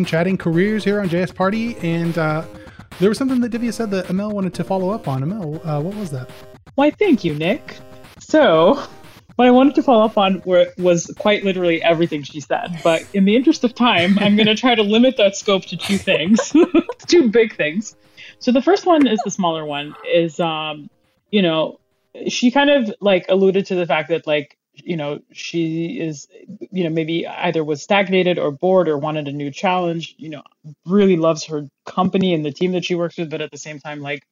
Been 0.00 0.06
chatting 0.06 0.38
careers 0.38 0.82
here 0.82 0.98
on 0.98 1.10
JS 1.10 1.34
Party, 1.34 1.76
and 1.82 2.16
uh, 2.16 2.42
there 3.00 3.10
was 3.10 3.18
something 3.18 3.38
that 3.42 3.52
Divya 3.52 3.70
said 3.70 3.90
that 3.90 4.08
Amal 4.08 4.30
wanted 4.30 4.54
to 4.54 4.64
follow 4.64 4.88
up 4.88 5.06
on. 5.06 5.22
Amal, 5.22 5.60
uh, 5.62 5.78
what 5.78 5.94
was 5.94 6.10
that? 6.10 6.30
Why, 6.74 6.90
thank 6.90 7.22
you, 7.22 7.34
Nick. 7.34 7.76
So, 8.18 8.82
what 9.36 9.46
I 9.46 9.50
wanted 9.50 9.74
to 9.74 9.82
follow 9.82 10.06
up 10.06 10.16
on 10.16 10.40
were, 10.46 10.68
was 10.78 11.14
quite 11.18 11.44
literally 11.44 11.82
everything 11.82 12.22
she 12.22 12.40
said. 12.40 12.80
But 12.82 13.04
in 13.12 13.26
the 13.26 13.36
interest 13.36 13.62
of 13.62 13.74
time, 13.74 14.18
I'm 14.20 14.36
going 14.36 14.46
to 14.46 14.54
try 14.54 14.74
to 14.74 14.82
limit 14.82 15.18
that 15.18 15.36
scope 15.36 15.66
to 15.66 15.76
two 15.76 15.98
things, 15.98 16.50
two 17.06 17.30
big 17.30 17.54
things. 17.54 17.94
So 18.38 18.52
the 18.52 18.62
first 18.62 18.86
one 18.86 19.06
is 19.06 19.20
the 19.22 19.30
smaller 19.30 19.66
one. 19.66 19.94
Is 20.10 20.40
um, 20.40 20.88
you 21.30 21.42
know, 21.42 21.78
she 22.26 22.50
kind 22.50 22.70
of 22.70 22.94
like 23.02 23.26
alluded 23.28 23.66
to 23.66 23.74
the 23.74 23.84
fact 23.84 24.08
that 24.08 24.26
like 24.26 24.56
you 24.84 24.96
know 24.96 25.20
she 25.32 26.00
is 26.00 26.28
you 26.70 26.84
know 26.84 26.90
maybe 26.90 27.26
either 27.26 27.64
was 27.64 27.82
stagnated 27.82 28.38
or 28.38 28.50
bored 28.50 28.88
or 28.88 28.98
wanted 28.98 29.28
a 29.28 29.32
new 29.32 29.50
challenge 29.50 30.14
you 30.18 30.30
know 30.30 30.42
really 30.86 31.16
loves 31.16 31.44
her 31.46 31.68
company 31.86 32.34
and 32.34 32.44
the 32.44 32.52
team 32.52 32.72
that 32.72 32.84
she 32.84 32.94
works 32.94 33.18
with 33.18 33.30
but 33.30 33.40
at 33.40 33.50
the 33.50 33.58
same 33.58 33.78
time 33.80 34.00
like 34.00 34.22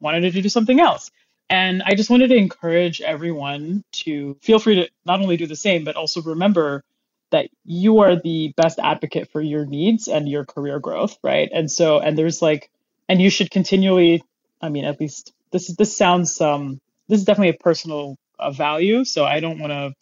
wanted 0.00 0.22
to 0.32 0.42
do 0.42 0.48
something 0.48 0.80
else. 0.80 1.10
And 1.50 1.82
i 1.84 1.94
just 1.94 2.10
wanted 2.10 2.28
to 2.28 2.36
encourage 2.36 3.00
everyone 3.00 3.84
to 4.04 4.36
feel 4.42 4.58
free 4.58 4.76
to 4.76 4.88
not 5.06 5.20
only 5.20 5.36
do 5.36 5.46
the 5.46 5.56
same 5.56 5.84
but 5.84 5.96
also 5.96 6.22
remember 6.22 6.82
that 7.32 7.48
you 7.64 8.00
are 8.00 8.16
the 8.16 8.52
best 8.56 8.78
advocate 8.78 9.30
for 9.32 9.40
your 9.40 9.66
needs 9.66 10.08
and 10.08 10.28
your 10.28 10.44
career 10.44 10.80
growth 10.80 11.18
right? 11.22 11.50
And 11.52 11.70
so 11.70 12.00
and 12.00 12.18
there's 12.18 12.42
like 12.42 12.70
and 13.08 13.20
you 13.22 13.30
should 13.30 13.50
continually 13.50 14.24
i 14.62 14.68
mean 14.70 14.84
at 14.84 15.00
least 15.00 15.32
this 15.52 15.70
is 15.70 15.76
this 15.76 15.96
sounds 15.96 16.40
um 16.40 16.80
this 17.08 17.20
is 17.20 17.24
definitely 17.26 17.50
a 17.50 17.64
personal 17.64 18.16
a 18.38 18.52
value. 18.52 19.04
So 19.04 19.24
I 19.24 19.40
don't 19.40 19.58
want 19.58 19.72
to 19.72 19.94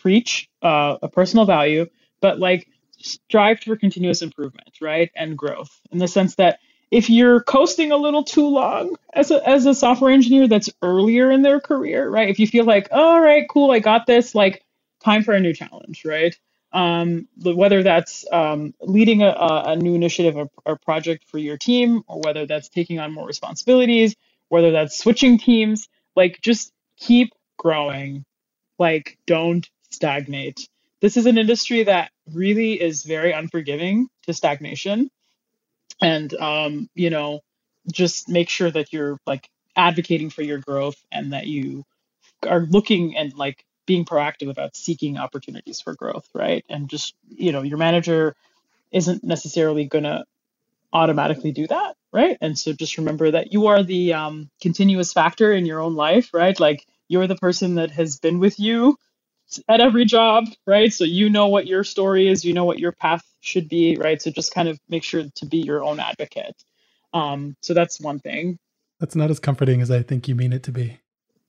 preach 0.00 0.48
uh, 0.62 0.96
a 1.02 1.08
personal 1.08 1.44
value, 1.46 1.86
but 2.20 2.38
like 2.38 2.68
strive 2.98 3.60
for 3.60 3.76
continuous 3.76 4.22
improvement, 4.22 4.70
right? 4.80 5.10
And 5.14 5.36
growth 5.36 5.70
in 5.90 5.98
the 5.98 6.08
sense 6.08 6.36
that 6.36 6.60
if 6.90 7.08
you're 7.08 7.42
coasting 7.42 7.92
a 7.92 7.96
little 7.96 8.24
too 8.24 8.48
long 8.48 8.96
as 9.14 9.30
a, 9.30 9.46
as 9.48 9.66
a 9.66 9.74
software 9.74 10.12
engineer 10.12 10.48
that's 10.48 10.70
earlier 10.82 11.30
in 11.30 11.42
their 11.42 11.60
career, 11.60 12.08
right? 12.08 12.28
If 12.28 12.38
you 12.38 12.46
feel 12.46 12.64
like, 12.64 12.88
all 12.90 13.20
right, 13.20 13.46
cool, 13.48 13.70
I 13.70 13.78
got 13.78 14.06
this, 14.06 14.34
like 14.34 14.64
time 15.02 15.22
for 15.22 15.32
a 15.34 15.40
new 15.40 15.54
challenge, 15.54 16.04
right? 16.04 16.36
Um, 16.72 17.28
whether 17.42 17.82
that's 17.82 18.24
um, 18.32 18.74
leading 18.80 19.22
a, 19.22 19.30
a, 19.30 19.76
new 19.76 19.94
initiative 19.94 20.36
or, 20.36 20.50
or 20.64 20.76
project 20.76 21.24
for 21.28 21.38
your 21.38 21.56
team, 21.56 22.04
or 22.06 22.20
whether 22.20 22.46
that's 22.46 22.68
taking 22.68 23.00
on 23.00 23.12
more 23.12 23.26
responsibilities, 23.26 24.14
whether 24.48 24.70
that's 24.70 24.96
switching 24.98 25.38
teams, 25.38 25.88
like 26.14 26.40
just 26.42 26.72
keep 26.96 27.32
growing. 27.60 28.24
Like, 28.78 29.18
don't 29.26 29.68
stagnate. 29.90 30.66
This 31.00 31.16
is 31.16 31.26
an 31.26 31.38
industry 31.38 31.84
that 31.84 32.10
really 32.32 32.80
is 32.80 33.04
very 33.04 33.32
unforgiving 33.32 34.08
to 34.24 34.32
stagnation. 34.32 35.10
And, 36.00 36.32
um, 36.34 36.88
you 36.94 37.10
know, 37.10 37.40
just 37.92 38.28
make 38.28 38.48
sure 38.48 38.70
that 38.70 38.92
you're 38.92 39.18
like 39.26 39.48
advocating 39.76 40.30
for 40.30 40.42
your 40.42 40.58
growth 40.58 40.96
and 41.12 41.34
that 41.34 41.46
you 41.46 41.84
are 42.48 42.60
looking 42.60 43.16
and 43.16 43.34
like 43.36 43.64
being 43.86 44.06
proactive 44.06 44.50
about 44.50 44.76
seeking 44.76 45.18
opportunities 45.18 45.80
for 45.80 45.94
growth, 45.94 46.26
right? 46.34 46.64
And 46.70 46.88
just, 46.88 47.14
you 47.28 47.52
know, 47.52 47.62
your 47.62 47.78
manager 47.78 48.34
isn't 48.92 49.22
necessarily 49.22 49.84
going 49.84 50.04
to 50.04 50.24
automatically 50.92 51.52
do 51.52 51.66
that, 51.66 51.96
right? 52.12 52.38
And 52.40 52.58
so 52.58 52.72
just 52.72 52.98
remember 52.98 53.30
that 53.32 53.52
you 53.52 53.66
are 53.66 53.82
the 53.82 54.14
um, 54.14 54.50
continuous 54.62 55.12
factor 55.12 55.52
in 55.52 55.66
your 55.66 55.80
own 55.80 55.94
life, 55.94 56.30
right? 56.32 56.58
Like 56.58 56.86
you're 57.10 57.26
the 57.26 57.36
person 57.36 57.74
that 57.74 57.90
has 57.90 58.18
been 58.18 58.38
with 58.38 58.60
you 58.60 58.96
at 59.68 59.80
every 59.80 60.04
job, 60.04 60.44
right? 60.64 60.92
So 60.92 61.02
you 61.02 61.28
know 61.28 61.48
what 61.48 61.66
your 61.66 61.82
story 61.82 62.28
is, 62.28 62.44
you 62.44 62.54
know 62.54 62.64
what 62.64 62.78
your 62.78 62.92
path 62.92 63.24
should 63.40 63.68
be, 63.68 63.96
right? 63.96 64.22
So 64.22 64.30
just 64.30 64.54
kind 64.54 64.68
of 64.68 64.78
make 64.88 65.02
sure 65.02 65.24
to 65.34 65.46
be 65.46 65.58
your 65.58 65.82
own 65.82 65.98
advocate. 65.98 66.54
Um, 67.12 67.56
so 67.62 67.74
that's 67.74 68.00
one 68.00 68.20
thing. 68.20 68.60
That's 69.00 69.16
not 69.16 69.28
as 69.28 69.40
comforting 69.40 69.80
as 69.80 69.90
I 69.90 70.02
think 70.02 70.28
you 70.28 70.36
mean 70.36 70.52
it 70.52 70.62
to 70.64 70.72
be. 70.72 71.00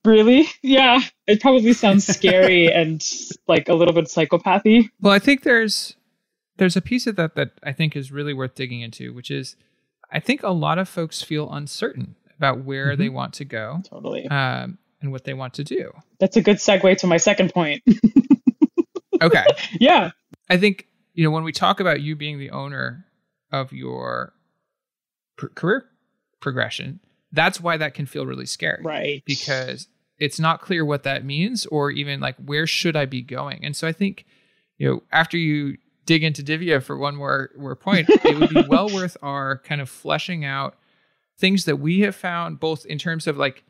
Really? 0.04 0.48
Yeah. 0.62 1.00
It 1.28 1.40
probably 1.40 1.74
sounds 1.74 2.08
scary 2.08 2.72
and 2.72 3.00
like 3.46 3.68
a 3.68 3.74
little 3.74 3.94
bit 3.94 4.06
psychopathy. 4.06 4.90
Well, 5.00 5.12
I 5.12 5.20
think 5.20 5.44
there's 5.44 5.94
there's 6.56 6.76
a 6.76 6.82
piece 6.82 7.06
of 7.06 7.14
that 7.16 7.36
that 7.36 7.52
I 7.62 7.72
think 7.72 7.94
is 7.94 8.10
really 8.10 8.34
worth 8.34 8.56
digging 8.56 8.80
into, 8.80 9.14
which 9.14 9.30
is 9.30 9.54
I 10.10 10.18
think 10.18 10.42
a 10.42 10.50
lot 10.50 10.78
of 10.78 10.88
folks 10.88 11.22
feel 11.22 11.52
uncertain 11.52 12.16
about 12.36 12.64
where 12.64 12.88
mm-hmm. 12.88 13.02
they 13.02 13.08
want 13.08 13.34
to 13.34 13.44
go. 13.44 13.80
Totally. 13.88 14.26
Um, 14.26 14.78
and 15.02 15.12
what 15.12 15.24
they 15.24 15.34
want 15.34 15.54
to 15.54 15.64
do. 15.64 15.92
That's 16.18 16.36
a 16.36 16.42
good 16.42 16.56
segue 16.56 16.96
to 16.98 17.06
my 17.06 17.16
second 17.16 17.52
point. 17.52 17.82
okay. 19.22 19.44
Yeah. 19.78 20.12
I 20.48 20.56
think, 20.56 20.86
you 21.14 21.24
know, 21.24 21.30
when 21.30 21.44
we 21.44 21.52
talk 21.52 21.80
about 21.80 22.00
you 22.00 22.16
being 22.16 22.38
the 22.38 22.50
owner 22.50 23.04
of 23.50 23.72
your 23.72 24.32
pr- 25.36 25.48
career 25.48 25.84
progression, 26.40 27.00
that's 27.32 27.60
why 27.60 27.76
that 27.76 27.94
can 27.94 28.06
feel 28.06 28.26
really 28.26 28.46
scary. 28.46 28.82
Right. 28.82 29.22
Because 29.26 29.88
it's 30.18 30.38
not 30.38 30.60
clear 30.60 30.84
what 30.84 31.02
that 31.02 31.24
means 31.24 31.66
or 31.66 31.90
even 31.90 32.20
like 32.20 32.36
where 32.36 32.66
should 32.66 32.96
I 32.96 33.06
be 33.06 33.22
going. 33.22 33.64
And 33.64 33.76
so 33.76 33.88
I 33.88 33.92
think, 33.92 34.24
you 34.78 34.88
know, 34.88 35.02
after 35.10 35.36
you 35.36 35.78
dig 36.06 36.22
into 36.22 36.42
Divya 36.42 36.82
for 36.82 36.96
one 36.96 37.16
more, 37.16 37.50
more 37.56 37.76
point, 37.76 38.08
it 38.24 38.38
would 38.38 38.50
be 38.50 38.64
well 38.68 38.88
worth 38.88 39.16
our 39.22 39.58
kind 39.58 39.80
of 39.80 39.88
fleshing 39.88 40.44
out 40.44 40.76
things 41.38 41.64
that 41.64 41.76
we 41.76 42.00
have 42.00 42.14
found 42.14 42.60
both 42.60 42.86
in 42.86 42.98
terms 42.98 43.26
of 43.26 43.36
like 43.36 43.64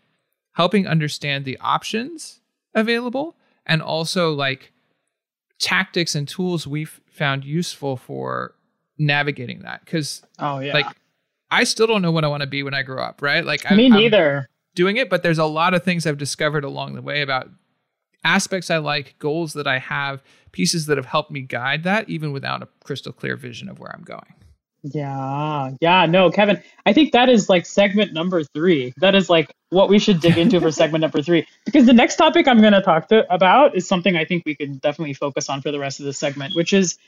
helping 0.52 0.86
understand 0.86 1.44
the 1.44 1.58
options 1.58 2.40
available 2.74 3.36
and 3.66 3.82
also 3.82 4.32
like 4.32 4.72
tactics 5.58 6.14
and 6.14 6.26
tools 6.26 6.66
we've 6.66 7.00
found 7.06 7.44
useful 7.44 7.96
for 7.96 8.54
navigating 8.98 9.60
that 9.60 9.84
because 9.84 10.22
oh 10.38 10.58
yeah 10.58 10.72
like 10.72 10.86
I 11.52 11.64
still 11.64 11.86
don't 11.86 12.00
know 12.00 12.10
what 12.10 12.24
I 12.24 12.28
want 12.28 12.40
to 12.40 12.46
be 12.46 12.62
when 12.62 12.72
I 12.72 12.82
grow 12.82 13.02
up, 13.02 13.20
right? 13.20 13.44
Like 13.44 13.70
me 13.70 13.86
I'm, 13.86 13.92
neither. 13.92 14.38
I'm 14.38 14.46
doing 14.74 14.96
it, 14.96 15.10
but 15.10 15.22
there's 15.22 15.38
a 15.38 15.44
lot 15.44 15.74
of 15.74 15.84
things 15.84 16.06
I've 16.06 16.16
discovered 16.16 16.64
along 16.64 16.94
the 16.94 17.02
way 17.02 17.20
about 17.20 17.50
aspects 18.24 18.70
I 18.70 18.78
like, 18.78 19.16
goals 19.18 19.52
that 19.52 19.66
I 19.66 19.78
have, 19.78 20.22
pieces 20.52 20.86
that 20.86 20.96
have 20.96 21.06
helped 21.06 21.30
me 21.30 21.42
guide 21.42 21.82
that, 21.84 22.08
even 22.08 22.32
without 22.32 22.62
a 22.62 22.68
crystal 22.82 23.12
clear 23.12 23.36
vision 23.36 23.68
of 23.68 23.78
where 23.78 23.94
I'm 23.94 24.02
going. 24.02 24.34
Yeah, 24.82 25.70
yeah, 25.80 26.06
no, 26.06 26.30
Kevin, 26.30 26.60
I 26.84 26.92
think 26.92 27.12
that 27.12 27.28
is 27.28 27.48
like 27.48 27.66
segment 27.66 28.12
number 28.12 28.42
three. 28.42 28.92
That 28.96 29.14
is 29.14 29.30
like 29.30 29.54
what 29.70 29.88
we 29.88 30.00
should 30.00 30.20
dig 30.20 30.38
into 30.38 30.60
for 30.60 30.72
segment 30.72 31.02
number 31.02 31.22
three, 31.22 31.46
because 31.64 31.86
the 31.86 31.92
next 31.92 32.16
topic 32.16 32.48
I'm 32.48 32.60
going 32.60 32.72
to 32.72 32.82
talk 32.82 33.08
to 33.08 33.32
about 33.32 33.76
is 33.76 33.86
something 33.86 34.16
I 34.16 34.24
think 34.24 34.42
we 34.44 34.56
could 34.56 34.80
definitely 34.80 35.14
focus 35.14 35.48
on 35.48 35.62
for 35.62 35.70
the 35.70 35.78
rest 35.78 36.00
of 36.00 36.06
the 36.06 36.12
segment, 36.12 36.56
which 36.56 36.72
is 36.72 36.98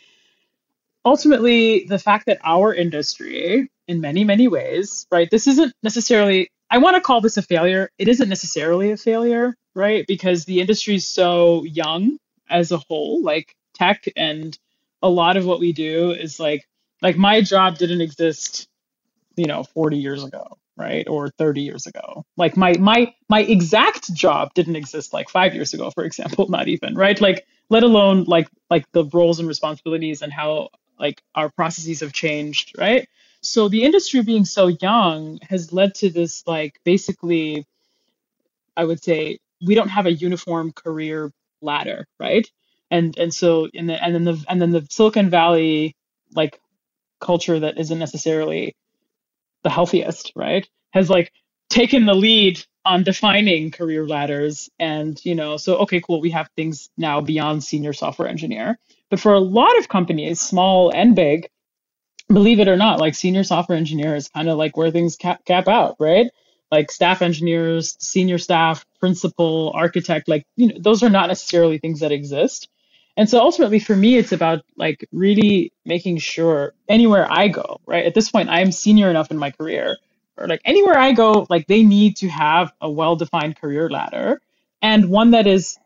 ultimately 1.04 1.84
the 1.84 1.98
fact 1.98 2.26
that 2.26 2.38
our 2.44 2.72
industry 2.72 3.68
in 3.88 4.00
many, 4.00 4.24
many 4.24 4.48
ways, 4.48 5.06
right? 5.10 5.30
This 5.30 5.46
isn't 5.46 5.72
necessarily, 5.82 6.48
I 6.70 6.78
want 6.78 6.96
to 6.96 7.00
call 7.00 7.20
this 7.20 7.36
a 7.36 7.42
failure. 7.42 7.90
It 7.98 8.08
isn't 8.08 8.28
necessarily 8.28 8.92
a 8.92 8.96
failure, 8.96 9.54
right? 9.74 10.06
Because 10.06 10.44
the 10.44 10.60
industry 10.60 10.94
is 10.94 11.06
so 11.06 11.64
young 11.64 12.18
as 12.48 12.72
a 12.72 12.78
whole, 12.78 13.22
like 13.22 13.54
tech 13.74 14.04
and 14.16 14.56
a 15.02 15.08
lot 15.08 15.36
of 15.36 15.44
what 15.44 15.60
we 15.60 15.72
do 15.72 16.12
is 16.12 16.40
like, 16.40 16.64
like 17.04 17.16
my 17.18 17.42
job 17.42 17.76
didn't 17.76 18.00
exist, 18.00 18.66
you 19.36 19.44
know, 19.44 19.62
40 19.62 19.98
years 19.98 20.24
ago, 20.24 20.56
right? 20.74 21.06
Or 21.06 21.28
30 21.28 21.60
years 21.60 21.86
ago. 21.86 22.24
Like 22.38 22.56
my, 22.56 22.72
my, 22.78 23.14
my 23.28 23.42
exact 23.42 24.12
job 24.14 24.54
didn't 24.54 24.76
exist 24.76 25.12
like 25.12 25.28
five 25.28 25.54
years 25.54 25.74
ago, 25.74 25.90
for 25.90 26.04
example, 26.04 26.48
not 26.48 26.66
even, 26.68 26.94
right? 26.94 27.20
Like, 27.20 27.46
let 27.68 27.82
alone 27.82 28.24
like, 28.24 28.48
like 28.70 28.90
the 28.92 29.04
roles 29.12 29.38
and 29.38 29.46
responsibilities 29.46 30.22
and 30.22 30.32
how 30.32 30.70
like 30.98 31.22
our 31.34 31.50
processes 31.50 32.00
have 32.00 32.14
changed, 32.14 32.72
right? 32.78 33.06
So 33.42 33.68
the 33.68 33.84
industry 33.84 34.22
being 34.22 34.46
so 34.46 34.68
young 34.68 35.40
has 35.42 35.74
led 35.74 35.94
to 35.96 36.08
this 36.08 36.46
like 36.46 36.80
basically 36.84 37.66
I 38.76 38.84
would 38.84 39.04
say 39.04 39.38
we 39.64 39.74
don't 39.74 39.88
have 39.88 40.06
a 40.06 40.12
uniform 40.12 40.72
career 40.72 41.30
ladder, 41.60 42.06
right? 42.18 42.48
And 42.90 43.16
and 43.18 43.34
so 43.34 43.68
in 43.74 43.86
the 43.86 44.02
and 44.02 44.14
then 44.14 44.24
the 44.24 44.44
and 44.48 44.62
then 44.62 44.70
the 44.70 44.86
Silicon 44.90 45.28
Valley 45.28 45.96
like 46.34 46.58
culture 47.24 47.60
that 47.60 47.78
isn't 47.78 47.98
necessarily 47.98 48.76
the 49.62 49.70
healthiest, 49.70 50.32
right? 50.36 50.68
Has 50.92 51.10
like 51.10 51.32
taken 51.70 52.06
the 52.06 52.14
lead 52.14 52.62
on 52.84 53.02
defining 53.02 53.70
career 53.70 54.06
ladders 54.06 54.68
and 54.78 55.18
you 55.24 55.34
know 55.34 55.56
so 55.56 55.78
okay 55.78 56.02
cool 56.02 56.20
we 56.20 56.30
have 56.30 56.50
things 56.54 56.90
now 56.98 57.22
beyond 57.22 57.64
senior 57.64 57.94
software 57.94 58.28
engineer 58.28 58.78
but 59.08 59.18
for 59.18 59.32
a 59.32 59.40
lot 59.40 59.78
of 59.78 59.88
companies 59.88 60.38
small 60.38 60.92
and 60.94 61.16
big 61.16 61.48
believe 62.28 62.60
it 62.60 62.68
or 62.68 62.76
not, 62.76 63.00
like 63.00 63.14
senior 63.14 63.44
software 63.44 63.78
engineer 63.78 64.14
is 64.14 64.28
kind 64.28 64.48
of 64.48 64.56
like 64.56 64.76
where 64.76 64.90
things 64.90 65.16
cap, 65.16 65.44
cap 65.44 65.68
out, 65.68 65.96
right? 65.98 66.26
Like 66.70 66.90
staff 66.90 67.22
engineers, 67.22 67.96
senior 68.00 68.38
staff, 68.38 68.84
principal, 68.98 69.72
architect, 69.74 70.28
like, 70.28 70.46
you 70.56 70.68
know, 70.68 70.74
those 70.78 71.02
are 71.02 71.10
not 71.10 71.28
necessarily 71.28 71.78
things 71.78 72.00
that 72.00 72.12
exist. 72.12 72.68
And 73.16 73.28
so 73.28 73.40
ultimately 73.40 73.78
for 73.78 73.94
me, 73.94 74.16
it's 74.16 74.32
about 74.32 74.64
like 74.76 75.06
really 75.12 75.72
making 75.84 76.18
sure 76.18 76.74
anywhere 76.88 77.26
I 77.30 77.48
go, 77.48 77.80
right? 77.86 78.04
At 78.04 78.14
this 78.14 78.30
point, 78.30 78.48
I'm 78.48 78.72
senior 78.72 79.10
enough 79.10 79.30
in 79.30 79.38
my 79.38 79.52
career, 79.52 79.96
or 80.36 80.48
like 80.48 80.62
anywhere 80.64 80.98
I 80.98 81.12
go, 81.12 81.46
like 81.48 81.66
they 81.68 81.84
need 81.84 82.16
to 82.18 82.28
have 82.28 82.72
a 82.80 82.90
well 82.90 83.16
defined 83.16 83.56
career 83.60 83.88
ladder 83.88 84.40
and 84.82 85.08
one 85.08 85.30
that 85.32 85.46
is 85.46 85.78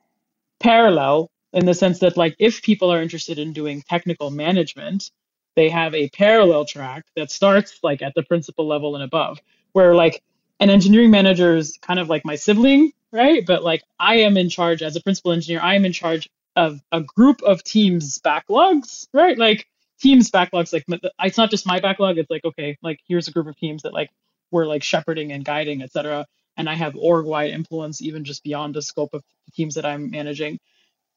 parallel 0.60 1.30
in 1.52 1.66
the 1.66 1.74
sense 1.74 2.00
that 2.00 2.16
like 2.16 2.36
if 2.38 2.62
people 2.62 2.92
are 2.92 3.02
interested 3.02 3.38
in 3.38 3.52
doing 3.52 3.82
technical 3.82 4.30
management, 4.30 5.10
they 5.54 5.68
have 5.68 5.94
a 5.94 6.08
parallel 6.10 6.64
track 6.64 7.04
that 7.16 7.30
starts 7.30 7.78
like 7.82 8.02
at 8.02 8.14
the 8.14 8.22
principal 8.22 8.66
level 8.66 8.94
and 8.94 9.04
above, 9.04 9.38
where 9.72 9.94
like 9.94 10.22
an 10.60 10.70
engineering 10.70 11.10
manager 11.10 11.56
is 11.56 11.78
kind 11.82 12.00
of 12.00 12.08
like 12.08 12.24
my 12.24 12.36
sibling, 12.36 12.92
right? 13.12 13.44
But 13.46 13.62
like 13.62 13.82
I 13.98 14.16
am 14.20 14.36
in 14.36 14.48
charge 14.48 14.82
as 14.82 14.96
a 14.96 15.02
principal 15.02 15.32
engineer, 15.32 15.60
I 15.60 15.74
am 15.74 15.84
in 15.84 15.92
charge 15.92 16.28
of 16.58 16.82
a 16.92 17.00
group 17.00 17.42
of 17.42 17.62
teams 17.64 18.18
backlogs, 18.18 19.06
right? 19.14 19.38
Like 19.38 19.66
teams 20.00 20.30
backlogs, 20.30 20.72
like 20.72 20.84
it's 21.22 21.38
not 21.38 21.50
just 21.50 21.66
my 21.66 21.80
backlog. 21.80 22.18
It's 22.18 22.30
like 22.30 22.44
okay, 22.44 22.76
like 22.82 23.00
here's 23.06 23.28
a 23.28 23.32
group 23.32 23.46
of 23.46 23.56
teams 23.56 23.82
that 23.84 23.94
like 23.94 24.10
we're 24.50 24.66
like 24.66 24.82
shepherding 24.82 25.32
and 25.32 25.44
guiding, 25.44 25.82
etc. 25.82 26.26
And 26.56 26.68
I 26.68 26.74
have 26.74 26.96
org 26.96 27.26
wide 27.26 27.52
influence 27.52 28.02
even 28.02 28.24
just 28.24 28.42
beyond 28.42 28.74
the 28.74 28.82
scope 28.82 29.14
of 29.14 29.22
the 29.46 29.52
teams 29.52 29.76
that 29.76 29.86
I'm 29.86 30.10
managing. 30.10 30.58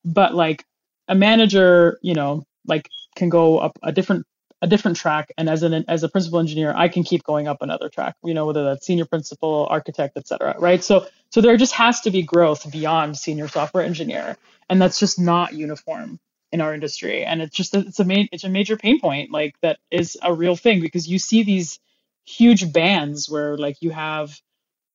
But 0.05 0.35
like 0.35 0.63
a 1.07 1.15
manager, 1.15 1.97
you 2.03 2.13
know, 2.13 2.45
like 2.67 2.87
can 3.15 3.29
go 3.29 3.57
up 3.57 3.79
a 3.83 3.91
different 3.91 4.27
a 4.61 4.67
different 4.67 4.97
track 4.97 5.31
and 5.37 5.49
as 5.49 5.63
an 5.63 5.85
as 5.87 6.03
a 6.03 6.09
principal 6.09 6.39
engineer 6.39 6.73
i 6.75 6.87
can 6.87 7.03
keep 7.03 7.23
going 7.23 7.47
up 7.47 7.61
another 7.61 7.89
track 7.89 8.15
you 8.23 8.33
know 8.33 8.45
whether 8.45 8.63
that's 8.63 8.85
senior 8.85 9.05
principal 9.05 9.67
architect 9.69 10.17
etc 10.17 10.55
right? 10.59 10.83
So 10.83 11.07
so 11.31 11.41
there 11.41 11.57
just 11.57 11.73
has 11.73 12.01
to 12.01 12.11
be 12.11 12.23
growth 12.23 12.69
beyond 12.71 13.17
senior 13.17 13.47
software 13.47 13.83
engineer 13.83 14.37
and 14.69 14.81
that's 14.81 14.99
just 14.99 15.19
not 15.19 15.53
uniform 15.53 16.19
in 16.51 16.61
our 16.61 16.73
industry. 16.73 17.23
And 17.23 17.41
it's 17.41 17.55
just 17.55 17.75
it's 17.75 17.99
a 17.99 18.05
main 18.05 18.27
it's 18.31 18.43
a 18.43 18.49
major 18.49 18.77
pain 18.77 18.99
point 18.99 19.31
like 19.31 19.55
that 19.61 19.79
is 19.89 20.17
a 20.21 20.33
real 20.33 20.55
thing 20.55 20.81
because 20.81 21.07
you 21.07 21.19
see 21.19 21.43
these 21.43 21.79
huge 22.25 22.71
bands 22.71 23.29
where 23.29 23.57
like 23.57 23.77
you 23.81 23.89
have 23.91 24.37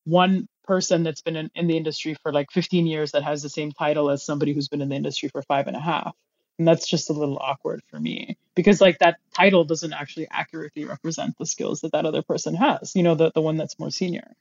one 0.04 0.46
person 0.64 1.02
that's 1.02 1.22
been 1.22 1.36
in, 1.36 1.50
in 1.54 1.66
the 1.66 1.76
industry 1.76 2.16
for 2.22 2.32
like 2.32 2.50
15 2.52 2.86
years 2.86 3.12
that 3.12 3.22
has 3.22 3.42
the 3.42 3.48
same 3.48 3.72
title 3.72 4.10
as 4.10 4.24
somebody 4.24 4.52
who's 4.52 4.68
been 4.68 4.82
in 4.82 4.88
the 4.88 4.96
industry 4.96 5.28
for 5.28 5.42
five 5.42 5.66
and 5.66 5.76
a 5.76 5.80
half 5.80 6.14
and 6.58 6.66
that's 6.66 6.88
just 6.88 7.10
a 7.10 7.12
little 7.12 7.38
awkward 7.38 7.82
for 7.90 7.98
me 7.98 8.36
because 8.54 8.80
like 8.80 8.98
that 8.98 9.16
title 9.34 9.64
doesn't 9.64 9.92
actually 9.92 10.26
accurately 10.30 10.84
represent 10.84 11.36
the 11.38 11.46
skills 11.46 11.80
that 11.80 11.92
that 11.92 12.06
other 12.06 12.22
person 12.22 12.54
has 12.54 12.94
you 12.94 13.02
know 13.02 13.14
the, 13.14 13.30
the 13.34 13.40
one 13.40 13.56
that's 13.56 13.78
more 13.78 13.90
senior 13.90 14.34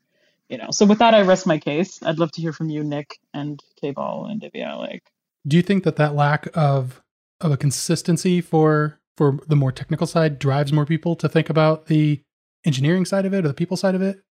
you 0.48 0.60
know? 0.60 0.70
So 0.70 0.86
with 0.86 1.00
that 1.00 1.16
i 1.16 1.22
rest 1.24 1.48
my 1.48 1.58
case. 1.58 2.04
I'd 2.04 2.20
love 2.20 2.32
to 2.34 2.42
hear 2.42 2.54
from 2.54 2.70
you 2.70 2.84
nick 2.84 3.20
and 3.34 3.62
k-ball 3.82 4.28
and 4.28 4.42
divya 4.42 4.78
like 4.78 5.04
do 5.48 5.58
you 5.58 5.64
think 5.64 5.84
that 5.84 5.96
that 5.98 6.16
lack 6.16 6.48
of 6.54 7.02
of 7.42 7.52
a 7.52 7.58
consistency 7.58 8.42
for 8.42 9.00
for 9.18 9.40
the 9.48 9.56
more 9.56 9.72
technical 9.72 10.08
side 10.08 10.40
drives 10.40 10.74
more 10.74 10.86
people 10.86 11.16
to 11.16 11.30
think 11.30 11.50
about 11.50 11.88
the 11.88 12.22
engineering 12.66 13.06
side 13.06 13.26
of 13.26 13.34
it 13.34 13.46
or 13.46 13.48
the 13.48 13.54
people 13.54 13.78
side 13.78 13.96
of 13.96 14.02
it 14.02 14.22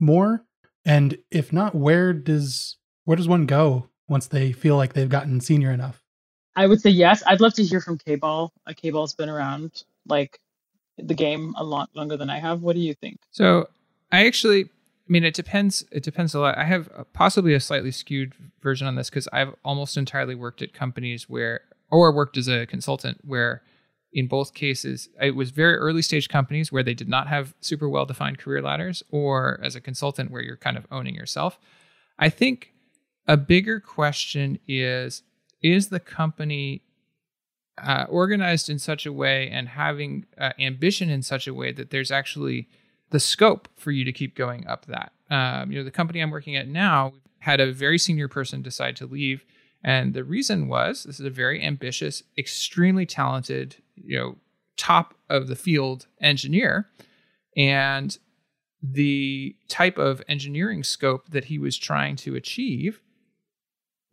more? 0.00 0.44
And 0.84 1.18
if 1.30 1.52
not 1.52 1.74
where 1.74 2.12
does 2.12 2.76
where 3.04 3.16
does 3.16 3.28
one 3.28 3.46
go 3.46 3.88
once 4.08 4.26
they 4.26 4.52
feel 4.52 4.76
like 4.76 4.92
they've 4.92 5.08
gotten 5.08 5.40
senior 5.40 5.70
enough 5.70 6.03
I 6.56 6.66
would 6.66 6.80
say 6.80 6.90
yes. 6.90 7.22
I'd 7.26 7.40
love 7.40 7.54
to 7.54 7.64
hear 7.64 7.80
from 7.80 7.98
K-Ball. 7.98 8.52
Uh, 8.66 8.72
K-Ball's 8.74 9.14
been 9.14 9.28
around 9.28 9.82
like 10.06 10.38
the 10.98 11.14
game 11.14 11.54
a 11.56 11.64
lot 11.64 11.90
longer 11.94 12.16
than 12.16 12.30
I 12.30 12.38
have. 12.38 12.62
What 12.62 12.74
do 12.74 12.80
you 12.80 12.94
think? 12.94 13.18
So 13.30 13.68
I 14.12 14.26
actually, 14.26 14.64
I 14.64 15.08
mean, 15.08 15.24
it 15.24 15.34
depends. 15.34 15.84
It 15.90 16.02
depends 16.02 16.34
a 16.34 16.40
lot. 16.40 16.56
I 16.56 16.64
have 16.64 16.88
possibly 17.12 17.54
a 17.54 17.60
slightly 17.60 17.90
skewed 17.90 18.34
version 18.62 18.86
on 18.86 18.94
this 18.94 19.10
because 19.10 19.28
I've 19.32 19.54
almost 19.64 19.96
entirely 19.96 20.34
worked 20.34 20.62
at 20.62 20.72
companies 20.72 21.28
where, 21.28 21.60
or 21.90 22.12
worked 22.12 22.36
as 22.36 22.48
a 22.48 22.66
consultant 22.66 23.18
where, 23.24 23.62
in 24.12 24.28
both 24.28 24.54
cases, 24.54 25.08
it 25.20 25.34
was 25.34 25.50
very 25.50 25.74
early 25.74 26.02
stage 26.02 26.28
companies 26.28 26.70
where 26.70 26.84
they 26.84 26.94
did 26.94 27.08
not 27.08 27.26
have 27.26 27.54
super 27.60 27.88
well 27.88 28.06
defined 28.06 28.38
career 28.38 28.62
ladders, 28.62 29.02
or 29.10 29.58
as 29.62 29.74
a 29.74 29.80
consultant 29.80 30.30
where 30.30 30.42
you're 30.42 30.56
kind 30.56 30.76
of 30.76 30.86
owning 30.92 31.16
yourself. 31.16 31.58
I 32.16 32.28
think 32.28 32.72
a 33.26 33.36
bigger 33.36 33.80
question 33.80 34.60
is 34.68 35.22
is 35.64 35.88
the 35.88 35.98
company 35.98 36.82
uh, 37.78 38.04
organized 38.08 38.68
in 38.68 38.78
such 38.78 39.06
a 39.06 39.12
way 39.12 39.48
and 39.48 39.70
having 39.70 40.26
uh, 40.38 40.52
ambition 40.60 41.08
in 41.08 41.22
such 41.22 41.48
a 41.48 41.54
way 41.54 41.72
that 41.72 41.90
there's 41.90 42.10
actually 42.10 42.68
the 43.10 43.18
scope 43.18 43.68
for 43.74 43.90
you 43.90 44.04
to 44.04 44.12
keep 44.12 44.36
going 44.36 44.66
up 44.66 44.84
that. 44.86 45.12
Um, 45.30 45.72
you 45.72 45.78
know, 45.78 45.84
the 45.84 45.90
company 45.90 46.20
I'm 46.20 46.30
working 46.30 46.54
at 46.54 46.68
now 46.68 47.14
had 47.38 47.60
a 47.60 47.72
very 47.72 47.98
senior 47.98 48.28
person 48.28 48.60
decide 48.60 48.94
to 48.96 49.06
leave, 49.06 49.44
and 49.82 50.12
the 50.12 50.22
reason 50.22 50.68
was 50.68 51.04
this 51.04 51.18
is 51.18 51.26
a 51.26 51.30
very 51.30 51.64
ambitious, 51.64 52.22
extremely 52.36 53.06
talented, 53.06 53.76
you 53.96 54.18
know, 54.18 54.36
top 54.76 55.14
of 55.30 55.48
the 55.48 55.56
field 55.56 56.06
engineer, 56.20 56.88
and 57.56 58.18
the 58.82 59.56
type 59.68 59.96
of 59.96 60.22
engineering 60.28 60.84
scope 60.84 61.30
that 61.30 61.46
he 61.46 61.58
was 61.58 61.78
trying 61.78 62.16
to 62.16 62.36
achieve 62.36 63.00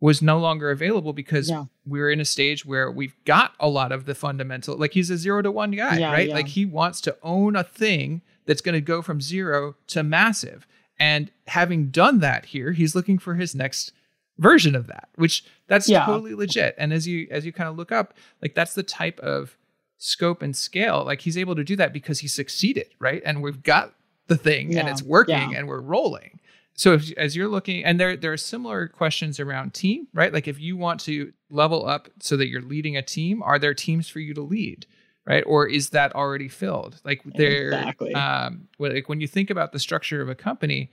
was 0.02 0.20
no 0.20 0.36
longer 0.36 0.72
available 0.72 1.12
because 1.12 1.48
yeah. 1.48 1.66
we're 1.86 2.10
in 2.10 2.20
a 2.20 2.24
stage 2.24 2.66
where 2.66 2.90
we've 2.90 3.14
got 3.24 3.54
a 3.60 3.68
lot 3.68 3.92
of 3.92 4.04
the 4.04 4.16
fundamental 4.16 4.76
like 4.76 4.92
he's 4.92 5.10
a 5.10 5.16
0 5.16 5.42
to 5.42 5.50
1 5.52 5.70
guy 5.70 5.98
yeah, 5.98 6.10
right? 6.10 6.28
yeah. 6.28 6.34
like 6.34 6.48
he 6.48 6.66
wants 6.66 7.00
to 7.00 7.16
own 7.22 7.54
a 7.54 7.62
thing 7.62 8.20
that's 8.44 8.60
going 8.60 8.74
to 8.74 8.80
go 8.80 9.00
from 9.00 9.20
0 9.20 9.76
to 9.86 10.02
massive. 10.02 10.66
And 10.98 11.30
having 11.46 11.90
done 11.90 12.18
that 12.18 12.46
here 12.46 12.72
he's 12.72 12.96
looking 12.96 13.16
for 13.16 13.36
his 13.36 13.54
next 13.54 13.92
version 14.38 14.74
of 14.74 14.88
that 14.88 15.08
which 15.14 15.44
that's 15.68 15.86
totally 15.86 16.34
legit. 16.34 16.74
And 16.78 16.92
as 16.92 17.06
you 17.06 17.28
as 17.30 17.46
you 17.46 17.52
kind 17.52 17.68
of 17.68 17.76
look 17.76 17.92
up 17.92 18.12
like 18.42 18.56
that's 18.56 18.74
the 18.74 18.82
type 18.82 19.20
of 19.20 19.56
scope 19.98 20.42
and 20.42 20.56
scale 20.56 21.04
like 21.04 21.20
he's 21.20 21.38
able 21.38 21.54
to 21.54 21.62
do 21.62 21.76
that 21.76 21.92
because 21.92 22.18
he 22.18 22.26
succeeded 22.26 22.88
right? 22.98 23.22
And 23.24 23.40
we've 23.40 23.62
got 23.62 23.94
the 24.26 24.36
thing 24.36 24.76
and 24.76 24.88
it's 24.88 25.02
working 25.02 25.54
and 25.54 25.68
we're 25.68 25.80
rolling 25.80 26.40
so 26.74 26.94
if, 26.94 27.12
as 27.16 27.36
you're 27.36 27.48
looking 27.48 27.84
and 27.84 28.00
there 28.00 28.16
there 28.16 28.32
are 28.32 28.38
similar 28.38 28.88
questions 28.88 29.38
around 29.40 29.74
team 29.74 30.08
right? 30.14 30.32
Like 30.32 30.48
if 30.48 30.60
you 30.60 30.76
want 30.76 31.00
to 31.00 31.32
level 31.50 31.86
up 31.86 32.08
so 32.20 32.36
that 32.36 32.48
you're 32.48 32.62
leading 32.62 32.96
a 32.96 33.02
team 33.02 33.42
are 33.42 33.58
there 33.58 33.74
teams 33.74 34.08
for 34.08 34.20
you 34.20 34.34
to 34.34 34.42
lead 34.42 34.86
right? 35.24 35.44
Or 35.46 35.68
is 35.68 35.90
that 35.90 36.14
already 36.16 36.48
filled? 36.48 37.00
Like 37.04 37.22
there 37.24 37.68
exactly. 37.68 38.14
um 38.14 38.68
like 38.78 39.08
when 39.08 39.20
you 39.20 39.28
think 39.28 39.50
about 39.50 39.72
the 39.72 39.78
structure 39.78 40.20
of 40.20 40.28
a 40.28 40.34
company 40.34 40.90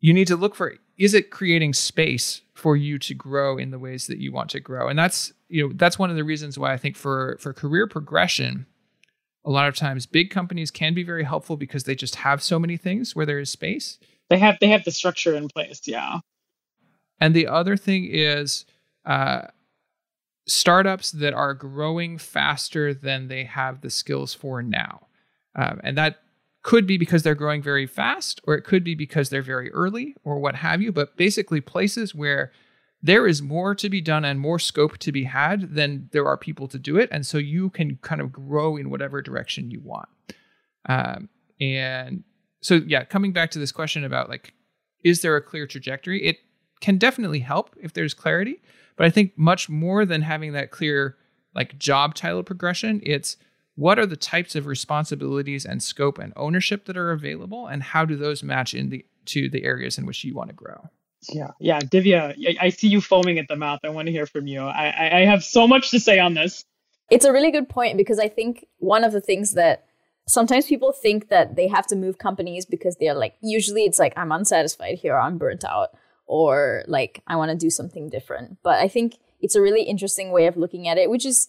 you 0.00 0.12
need 0.12 0.26
to 0.26 0.36
look 0.36 0.54
for 0.54 0.74
is 0.98 1.14
it 1.14 1.30
creating 1.30 1.72
space 1.72 2.42
for 2.54 2.76
you 2.76 2.98
to 2.98 3.14
grow 3.14 3.56
in 3.56 3.70
the 3.70 3.78
ways 3.78 4.06
that 4.06 4.18
you 4.18 4.30
want 4.30 4.50
to 4.50 4.60
grow? 4.60 4.88
And 4.88 4.98
that's 4.98 5.32
you 5.52 5.68
know 5.68 5.74
that's 5.76 5.98
one 5.98 6.10
of 6.10 6.16
the 6.16 6.24
reasons 6.24 6.58
why 6.58 6.72
i 6.72 6.76
think 6.76 6.96
for 6.96 7.36
for 7.38 7.52
career 7.52 7.86
progression 7.86 8.66
a 9.44 9.50
lot 9.50 9.68
of 9.68 9.76
times 9.76 10.06
big 10.06 10.30
companies 10.30 10.70
can 10.70 10.94
be 10.94 11.04
very 11.04 11.24
helpful 11.24 11.56
because 11.56 11.84
they 11.84 11.94
just 11.94 12.16
have 12.16 12.42
so 12.42 12.58
many 12.58 12.76
things 12.76 13.14
where 13.14 13.26
there 13.26 13.38
is 13.38 13.50
space 13.50 13.98
they 14.32 14.38
have 14.38 14.56
they 14.60 14.68
have 14.68 14.84
the 14.84 14.90
structure 14.90 15.34
in 15.34 15.46
place 15.48 15.82
yeah. 15.84 16.20
And 17.20 17.36
the 17.36 17.46
other 17.46 17.76
thing 17.76 18.08
is 18.10 18.64
uh, 19.04 19.42
startups 20.48 21.10
that 21.12 21.34
are 21.34 21.52
growing 21.52 22.16
faster 22.16 22.94
than 22.94 23.28
they 23.28 23.44
have 23.44 23.82
the 23.82 23.90
skills 23.90 24.32
for 24.32 24.62
now. 24.62 25.06
Um, 25.54 25.80
and 25.84 25.98
that 25.98 26.20
could 26.62 26.86
be 26.86 26.96
because 26.96 27.22
they're 27.22 27.34
growing 27.34 27.62
very 27.62 27.86
fast 27.86 28.40
or 28.44 28.54
it 28.54 28.62
could 28.62 28.82
be 28.82 28.94
because 28.94 29.28
they're 29.28 29.42
very 29.42 29.70
early 29.72 30.16
or 30.24 30.38
what 30.38 30.54
have 30.54 30.80
you 30.80 30.92
but 30.92 31.16
basically 31.16 31.60
places 31.60 32.14
where 32.14 32.52
there 33.02 33.26
is 33.26 33.42
more 33.42 33.74
to 33.74 33.90
be 33.90 34.00
done 34.00 34.24
and 34.24 34.38
more 34.38 34.60
scope 34.60 34.96
to 34.96 35.10
be 35.10 35.24
had 35.24 35.74
than 35.74 36.08
there 36.12 36.24
are 36.24 36.36
people 36.36 36.68
to 36.68 36.78
do 36.78 36.96
it 36.96 37.08
and 37.12 37.26
so 37.26 37.36
you 37.36 37.68
can 37.68 37.96
kind 37.96 38.20
of 38.20 38.32
grow 38.32 38.76
in 38.76 38.90
whatever 38.90 39.20
direction 39.20 39.70
you 39.70 39.80
want. 39.80 40.08
Um, 40.88 41.28
and 41.60 42.24
so 42.62 42.76
yeah, 42.86 43.04
coming 43.04 43.32
back 43.32 43.50
to 43.50 43.58
this 43.58 43.72
question 43.72 44.04
about 44.04 44.30
like, 44.30 44.54
is 45.04 45.20
there 45.20 45.36
a 45.36 45.42
clear 45.42 45.66
trajectory? 45.66 46.24
It 46.24 46.38
can 46.80 46.96
definitely 46.96 47.40
help 47.40 47.76
if 47.80 47.92
there's 47.92 48.14
clarity, 48.14 48.62
but 48.96 49.04
I 49.06 49.10
think 49.10 49.32
much 49.36 49.68
more 49.68 50.06
than 50.06 50.22
having 50.22 50.52
that 50.52 50.70
clear 50.70 51.16
like 51.54 51.78
job 51.78 52.14
title 52.14 52.42
progression, 52.42 53.00
it's 53.04 53.36
what 53.74 53.98
are 53.98 54.06
the 54.06 54.16
types 54.16 54.54
of 54.54 54.66
responsibilities 54.66 55.64
and 55.64 55.82
scope 55.82 56.18
and 56.18 56.32
ownership 56.36 56.84
that 56.86 56.96
are 56.96 57.10
available, 57.10 57.66
and 57.66 57.82
how 57.82 58.04
do 58.04 58.16
those 58.16 58.42
match 58.42 58.74
in 58.74 58.90
the 58.90 59.04
to 59.26 59.48
the 59.48 59.64
areas 59.64 59.98
in 59.98 60.06
which 60.06 60.24
you 60.24 60.34
want 60.34 60.50
to 60.50 60.54
grow? 60.54 60.88
Yeah, 61.28 61.52
yeah, 61.60 61.80
Divya, 61.80 62.34
I, 62.46 62.66
I 62.66 62.68
see 62.70 62.88
you 62.88 63.00
foaming 63.00 63.38
at 63.38 63.48
the 63.48 63.56
mouth. 63.56 63.80
I 63.84 63.90
want 63.90 64.06
to 64.06 64.12
hear 64.12 64.26
from 64.26 64.46
you. 64.46 64.60
I, 64.60 64.88
I, 64.88 65.18
I 65.20 65.24
have 65.24 65.44
so 65.44 65.68
much 65.68 65.90
to 65.92 66.00
say 66.00 66.18
on 66.18 66.34
this. 66.34 66.64
It's 67.10 67.24
a 67.24 67.32
really 67.32 67.50
good 67.50 67.68
point 67.68 67.96
because 67.96 68.18
I 68.18 68.28
think 68.28 68.66
one 68.78 69.04
of 69.04 69.12
the 69.12 69.20
things 69.20 69.52
that 69.52 69.86
sometimes 70.26 70.66
people 70.66 70.92
think 70.92 71.28
that 71.28 71.56
they 71.56 71.68
have 71.68 71.86
to 71.86 71.96
move 71.96 72.18
companies 72.18 72.66
because 72.66 72.96
they're 72.96 73.14
like 73.14 73.34
usually 73.42 73.84
it's 73.84 73.98
like 73.98 74.12
i'm 74.16 74.32
unsatisfied 74.32 74.98
here 74.98 75.18
i'm 75.18 75.38
burnt 75.38 75.64
out 75.64 75.88
or 76.26 76.84
like 76.86 77.22
i 77.26 77.36
want 77.36 77.50
to 77.50 77.56
do 77.56 77.70
something 77.70 78.08
different. 78.08 78.58
But 78.62 78.78
i 78.78 78.88
think 78.88 79.18
it's 79.40 79.56
a 79.56 79.60
really 79.60 79.82
interesting 79.82 80.30
way 80.30 80.46
of 80.46 80.56
looking 80.56 80.86
at 80.88 80.98
it 80.98 81.10
which 81.10 81.26
is 81.26 81.48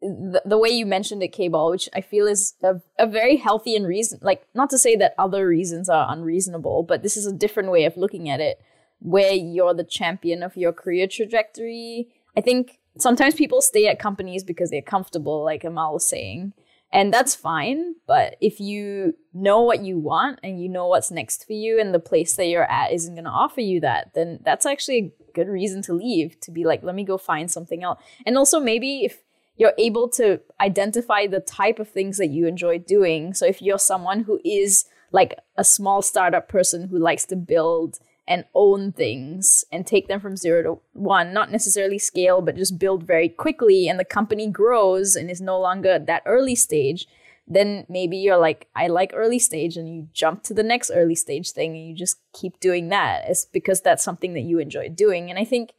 the, 0.00 0.40
the 0.44 0.58
way 0.58 0.68
you 0.68 0.86
mentioned 0.86 1.22
it 1.22 1.32
k-ball 1.32 1.70
which 1.70 1.88
i 1.92 2.00
feel 2.00 2.26
is 2.26 2.54
a, 2.62 2.80
a 2.98 3.06
very 3.06 3.36
healthy 3.36 3.74
and 3.74 3.86
reason 3.86 4.20
like 4.22 4.46
not 4.54 4.70
to 4.70 4.78
say 4.78 4.94
that 4.94 5.14
other 5.18 5.46
reasons 5.46 5.88
are 5.88 6.12
unreasonable 6.12 6.84
but 6.84 7.02
this 7.02 7.16
is 7.16 7.26
a 7.26 7.32
different 7.32 7.70
way 7.70 7.84
of 7.84 7.96
looking 7.96 8.28
at 8.28 8.40
it 8.40 8.60
where 9.00 9.32
you're 9.32 9.74
the 9.74 9.84
champion 9.84 10.42
of 10.42 10.56
your 10.56 10.72
career 10.72 11.06
trajectory. 11.06 12.08
I 12.36 12.40
think 12.40 12.78
sometimes 12.98 13.34
people 13.34 13.60
stay 13.60 13.86
at 13.86 13.98
companies 13.98 14.44
because 14.44 14.70
they're 14.70 14.82
comfortable 14.82 15.44
like 15.44 15.64
amal 15.64 15.94
was 15.94 16.08
saying 16.08 16.52
and 16.92 17.12
that's 17.12 17.34
fine. 17.34 17.94
But 18.06 18.36
if 18.40 18.60
you 18.60 19.14
know 19.34 19.62
what 19.62 19.82
you 19.82 19.98
want 19.98 20.40
and 20.42 20.60
you 20.60 20.68
know 20.68 20.86
what's 20.86 21.10
next 21.10 21.46
for 21.46 21.52
you 21.52 21.80
and 21.80 21.92
the 21.92 22.00
place 22.00 22.36
that 22.36 22.46
you're 22.46 22.70
at 22.70 22.92
isn't 22.92 23.14
going 23.14 23.24
to 23.24 23.30
offer 23.30 23.60
you 23.60 23.80
that, 23.80 24.14
then 24.14 24.40
that's 24.42 24.66
actually 24.66 25.12
a 25.28 25.32
good 25.32 25.48
reason 25.48 25.82
to 25.82 25.92
leave, 25.92 26.40
to 26.40 26.50
be 26.50 26.64
like, 26.64 26.82
let 26.82 26.94
me 26.94 27.04
go 27.04 27.18
find 27.18 27.50
something 27.50 27.82
else. 27.82 28.00
And 28.24 28.38
also, 28.38 28.58
maybe 28.58 29.04
if 29.04 29.22
you're 29.58 29.74
able 29.76 30.08
to 30.08 30.40
identify 30.60 31.26
the 31.26 31.40
type 31.40 31.78
of 31.78 31.88
things 31.88 32.16
that 32.16 32.28
you 32.28 32.46
enjoy 32.46 32.78
doing. 32.78 33.34
So 33.34 33.44
if 33.44 33.60
you're 33.60 33.78
someone 33.78 34.22
who 34.22 34.40
is 34.44 34.86
like 35.10 35.38
a 35.56 35.64
small 35.64 36.00
startup 36.00 36.48
person 36.48 36.88
who 36.88 36.98
likes 36.98 37.24
to 37.26 37.36
build 37.36 37.98
and 38.28 38.44
own 38.54 38.92
things 38.92 39.64
and 39.72 39.86
take 39.86 40.06
them 40.06 40.20
from 40.20 40.36
zero 40.36 40.62
to 40.62 40.80
one, 40.92 41.32
not 41.32 41.50
necessarily 41.50 41.98
scale, 41.98 42.42
but 42.42 42.56
just 42.56 42.78
build 42.78 43.02
very 43.02 43.28
quickly 43.28 43.88
and 43.88 43.98
the 43.98 44.04
company 44.04 44.46
grows 44.46 45.16
and 45.16 45.30
is 45.30 45.40
no 45.40 45.58
longer 45.58 45.90
at 45.92 46.06
that 46.06 46.22
early 46.26 46.54
stage, 46.54 47.08
then 47.48 47.86
maybe 47.88 48.18
you're 48.18 48.36
like, 48.36 48.68
I 48.76 48.86
like 48.88 49.12
early 49.14 49.38
stage 49.38 49.76
and 49.76 49.88
you 49.88 50.08
jump 50.12 50.42
to 50.44 50.54
the 50.54 50.62
next 50.62 50.90
early 50.94 51.14
stage 51.14 51.50
thing 51.50 51.74
and 51.74 51.88
you 51.88 51.94
just 51.94 52.18
keep 52.34 52.60
doing 52.60 52.90
that. 52.90 53.24
It's 53.28 53.46
because 53.46 53.80
that's 53.80 54.04
something 54.04 54.34
that 54.34 54.42
you 54.42 54.58
enjoy 54.58 54.90
doing. 54.90 55.30
And 55.30 55.38
I 55.38 55.44
think 55.44 55.72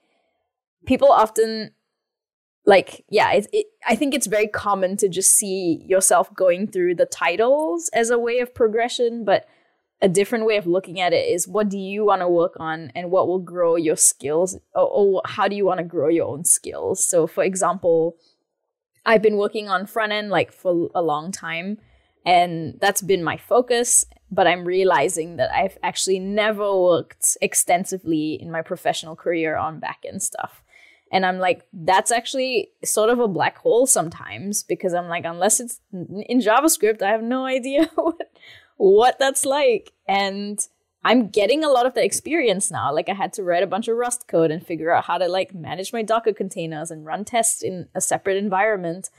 people 0.86 1.12
often 1.12 1.72
like 2.66 3.06
yeah 3.10 3.32
it, 3.32 3.48
it, 3.54 3.68
i 3.88 3.96
think 3.96 4.14
it's 4.14 4.28
very 4.28 4.48
common 4.48 4.98
to 4.98 5.08
just 5.08 5.32
see 5.32 5.84
yourself 5.88 6.34
going 6.36 6.68
through 6.68 6.94
the 6.94 7.06
titles 7.06 7.90
as 7.94 8.10
a 8.10 8.20
way 8.20 8.40
of 8.40 8.54
progression 8.54 9.24
but 9.24 9.48
a 10.02 10.08
different 10.08 10.46
way 10.46 10.58
of 10.58 10.66
looking 10.66 11.00
at 11.00 11.14
it 11.14 11.28
is 11.28 11.48
what 11.48 11.70
do 11.70 11.78
you 11.78 12.06
want 12.06 12.22
to 12.22 12.28
work 12.28 12.54
on 12.58 12.92
and 12.96 13.12
what 13.12 13.28
will 13.28 13.40
grow 13.40 13.76
your 13.76 13.98
skills 13.98 14.58
or, 14.74 14.84
or 14.84 15.22
how 15.26 15.48
do 15.48 15.56
you 15.56 15.66
want 15.66 15.80
to 15.80 15.84
grow 15.84 16.08
your 16.08 16.28
own 16.28 16.46
skills? 16.46 17.06
So 17.06 17.28
for 17.28 17.44
example 17.44 18.16
i've 19.06 19.22
been 19.22 19.38
working 19.38 19.70
on 19.70 19.86
front 19.86 20.12
end 20.12 20.30
like 20.30 20.52
for 20.52 20.90
a 20.94 21.02
long 21.02 21.32
time 21.32 21.78
and 22.26 22.78
that's 22.80 23.02
been 23.02 23.24
my 23.24 23.38
focus 23.38 24.06
but 24.32 24.48
i'm 24.48 24.66
realizing 24.66 25.38
that 25.38 25.50
i've 25.52 25.78
actually 25.84 26.20
never 26.20 26.76
worked 26.80 27.38
extensively 27.42 28.34
in 28.34 28.52
my 28.52 28.62
professional 28.62 29.16
career 29.16 29.58
on 29.58 29.80
back 29.80 30.00
end 30.08 30.22
stuff. 30.22 30.64
And 31.12 31.26
i'm 31.26 31.40
like 31.40 31.66
that's 31.74 32.12
actually 32.12 32.70
sort 32.84 33.10
of 33.10 33.20
a 33.20 33.28
black 33.28 33.58
hole 33.58 33.88
sometimes 33.88 34.64
because 34.64 34.94
i'm 34.94 35.08
like 35.08 35.26
unless 35.26 35.60
it's 35.60 35.82
in 35.92 36.40
javascript 36.40 37.02
i 37.02 37.10
have 37.10 37.24
no 37.24 37.46
idea 37.58 37.90
what 37.96 38.32
what 38.80 39.20
that's 39.20 39.46
like. 39.46 39.92
And 40.08 40.58
I'm 41.04 41.28
getting 41.28 41.64
a 41.64 41.70
lot 41.70 41.86
of 41.86 41.94
the 41.94 42.04
experience 42.04 42.72
now. 42.72 42.94
Like 42.94 43.10
I 43.10 43.14
had 43.14 43.34
to 43.34 43.44
write 43.44 43.62
a 43.62 43.68
bunch 43.68 43.88
of 43.88 43.98
Rust 43.98 44.28
code 44.28 44.52
and 44.52 44.66
figure 44.66 44.92
out 44.92 45.06
how 45.06 45.18
to 45.18 45.28
like 45.28 45.54
manage 45.54 45.94
my 45.94 46.02
Docker 46.02 46.34
containers 46.34 46.90
and 46.90 47.06
run 47.06 47.26
tests 47.26 47.62
in 47.62 47.90
a 47.94 48.02
separate 48.02 48.38
environment. 48.38 49.10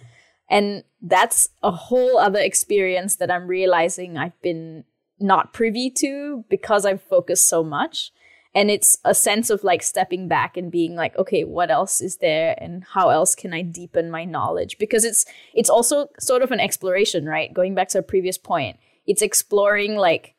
And 0.48 0.82
that's 1.00 1.50
a 1.62 1.70
whole 1.70 2.18
other 2.18 2.40
experience 2.40 3.16
that 3.16 3.30
I'm 3.30 3.46
realizing 3.46 4.16
I've 4.16 4.40
been 4.40 4.84
not 5.20 5.52
privy 5.52 5.90
to 5.90 6.44
because 6.48 6.86
I've 6.86 7.02
focused 7.02 7.46
so 7.46 7.62
much. 7.62 8.12
And 8.54 8.70
it's 8.70 8.98
a 9.04 9.14
sense 9.14 9.50
of 9.50 9.62
like 9.62 9.82
stepping 9.82 10.26
back 10.26 10.56
and 10.56 10.72
being 10.72 10.96
like, 10.96 11.16
okay, 11.16 11.44
what 11.44 11.70
else 11.70 12.00
is 12.00 12.16
there 12.16 12.56
and 12.58 12.82
how 12.94 13.10
else 13.10 13.34
can 13.34 13.52
I 13.52 13.62
deepen 13.62 14.10
my 14.10 14.24
knowledge? 14.24 14.78
Because 14.78 15.04
it's 15.04 15.26
it's 15.54 15.70
also 15.70 16.08
sort 16.18 16.42
of 16.42 16.50
an 16.50 16.60
exploration, 16.60 17.26
right? 17.26 17.52
Going 17.52 17.74
back 17.74 17.88
to 17.90 17.98
a 17.98 18.02
previous 18.02 18.38
point 18.38 18.78
it's 19.06 19.22
exploring 19.22 19.96
like 19.96 20.34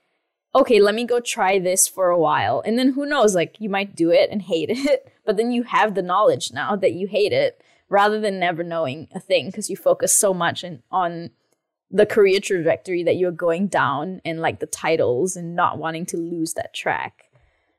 okay 0.53 0.80
let 0.80 0.95
me 0.95 1.05
go 1.05 1.20
try 1.20 1.59
this 1.59 1.88
for 1.88 2.09
a 2.09 2.20
while. 2.20 2.62
And 2.66 2.78
then 2.78 2.93
who 2.93 3.05
knows 3.05 3.36
like 3.36 3.55
you 3.59 3.70
might 3.70 3.95
do 3.95 4.12
it 4.12 4.30
and 4.30 4.41
hate 4.41 4.70
it 4.72 5.12
but 5.26 5.38
then 5.38 5.51
you 5.51 5.64
have 5.64 5.95
the 5.95 6.01
knowledge 6.01 6.51
now 6.51 6.76
that 6.76 6.93
you 6.93 7.07
hate 7.07 7.34
it 7.34 7.62
rather 7.89 8.20
than 8.20 8.39
never 8.39 8.64
knowing 8.64 9.07
a 9.14 9.20
thing 9.20 9.47
because 9.47 9.70
you 9.70 9.76
focus 9.76 10.14
so 10.14 10.34
much 10.34 10.64
in, 10.64 10.82
on 10.91 11.30
the 11.89 12.05
career 12.05 12.39
trajectory 12.39 13.03
that 13.03 13.18
you're 13.18 13.32
going 13.32 13.68
down 13.68 14.22
and 14.24 14.39
like 14.39 14.59
the 14.59 14.66
titles 14.66 15.36
and 15.36 15.55
not 15.55 15.78
wanting 15.78 16.05
to 16.05 16.18
lose 16.18 16.53
that 16.53 16.74
track. 16.74 17.26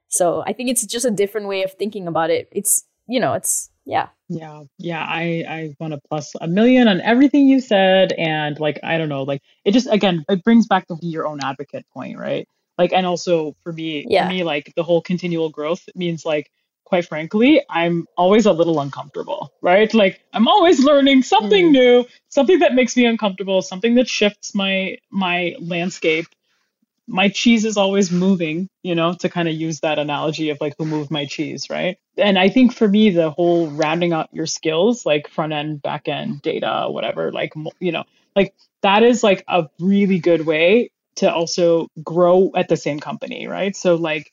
So 0.08 0.42
i 0.46 0.52
think 0.52 0.68
it's 0.68 0.84
just 0.86 1.06
a 1.06 1.10
different 1.10 1.48
way 1.48 1.62
of 1.62 1.72
thinking 1.72 2.06
about 2.06 2.30
it. 2.30 2.48
It's 2.52 2.84
you 3.06 3.20
know, 3.20 3.34
it's 3.34 3.70
yeah. 3.84 4.08
Yeah, 4.28 4.62
yeah, 4.78 5.04
I 5.06 5.44
I 5.48 5.74
want 5.78 5.92
to 5.92 6.00
plus 6.08 6.32
a 6.40 6.48
million 6.48 6.88
on 6.88 7.00
everything 7.02 7.48
you 7.48 7.60
said, 7.60 8.12
and 8.12 8.58
like 8.58 8.80
I 8.82 8.96
don't 8.96 9.10
know, 9.10 9.24
like 9.24 9.42
it 9.64 9.72
just 9.72 9.88
again 9.88 10.24
it 10.28 10.42
brings 10.44 10.66
back 10.66 10.86
the 10.88 10.96
your 11.02 11.26
own 11.26 11.40
advocate 11.42 11.84
point, 11.92 12.18
right? 12.18 12.48
Like, 12.78 12.92
and 12.94 13.04
also 13.06 13.54
for 13.62 13.72
me, 13.72 14.06
Yeah. 14.08 14.24
for 14.24 14.28
me, 14.28 14.42
like 14.44 14.72
the 14.74 14.82
whole 14.82 15.02
continual 15.02 15.50
growth 15.50 15.86
means 15.94 16.24
like 16.24 16.50
quite 16.84 17.06
frankly, 17.06 17.62
I'm 17.70 18.06
always 18.16 18.46
a 18.46 18.52
little 18.52 18.80
uncomfortable, 18.80 19.52
right? 19.62 19.92
Like 19.92 20.20
I'm 20.32 20.48
always 20.48 20.80
learning 20.82 21.22
something 21.22 21.68
Mm. 21.68 21.72
new, 21.72 22.06
something 22.28 22.60
that 22.60 22.74
makes 22.74 22.96
me 22.96 23.04
uncomfortable, 23.06 23.60
something 23.62 23.94
that 23.96 24.08
shifts 24.08 24.54
my 24.54 24.96
my 25.10 25.54
landscape. 25.60 26.26
My 27.08 27.28
cheese 27.28 27.64
is 27.64 27.76
always 27.76 28.10
moving, 28.12 28.68
you 28.82 28.94
know, 28.94 29.14
to 29.14 29.28
kind 29.28 29.48
of 29.48 29.54
use 29.54 29.80
that 29.80 29.98
analogy 29.98 30.50
of 30.50 30.58
like 30.60 30.74
who 30.78 30.86
moved 30.86 31.10
my 31.10 31.26
cheese, 31.26 31.68
right? 31.68 31.98
And 32.16 32.38
I 32.38 32.48
think 32.48 32.72
for 32.72 32.88
me, 32.88 33.10
the 33.10 33.30
whole 33.30 33.68
rounding 33.70 34.12
out 34.12 34.28
your 34.32 34.46
skills, 34.46 35.04
like 35.04 35.28
front 35.28 35.52
end, 35.52 35.82
back 35.82 36.08
end, 36.08 36.42
data, 36.42 36.86
whatever, 36.88 37.32
like 37.32 37.52
you 37.80 37.92
know, 37.92 38.04
like 38.36 38.54
that 38.82 39.02
is 39.02 39.22
like 39.22 39.44
a 39.48 39.68
really 39.80 40.18
good 40.20 40.46
way 40.46 40.90
to 41.16 41.32
also 41.32 41.88
grow 42.02 42.50
at 42.54 42.68
the 42.68 42.76
same 42.76 43.00
company, 43.00 43.46
right? 43.46 43.76
So 43.76 43.96
like 43.96 44.32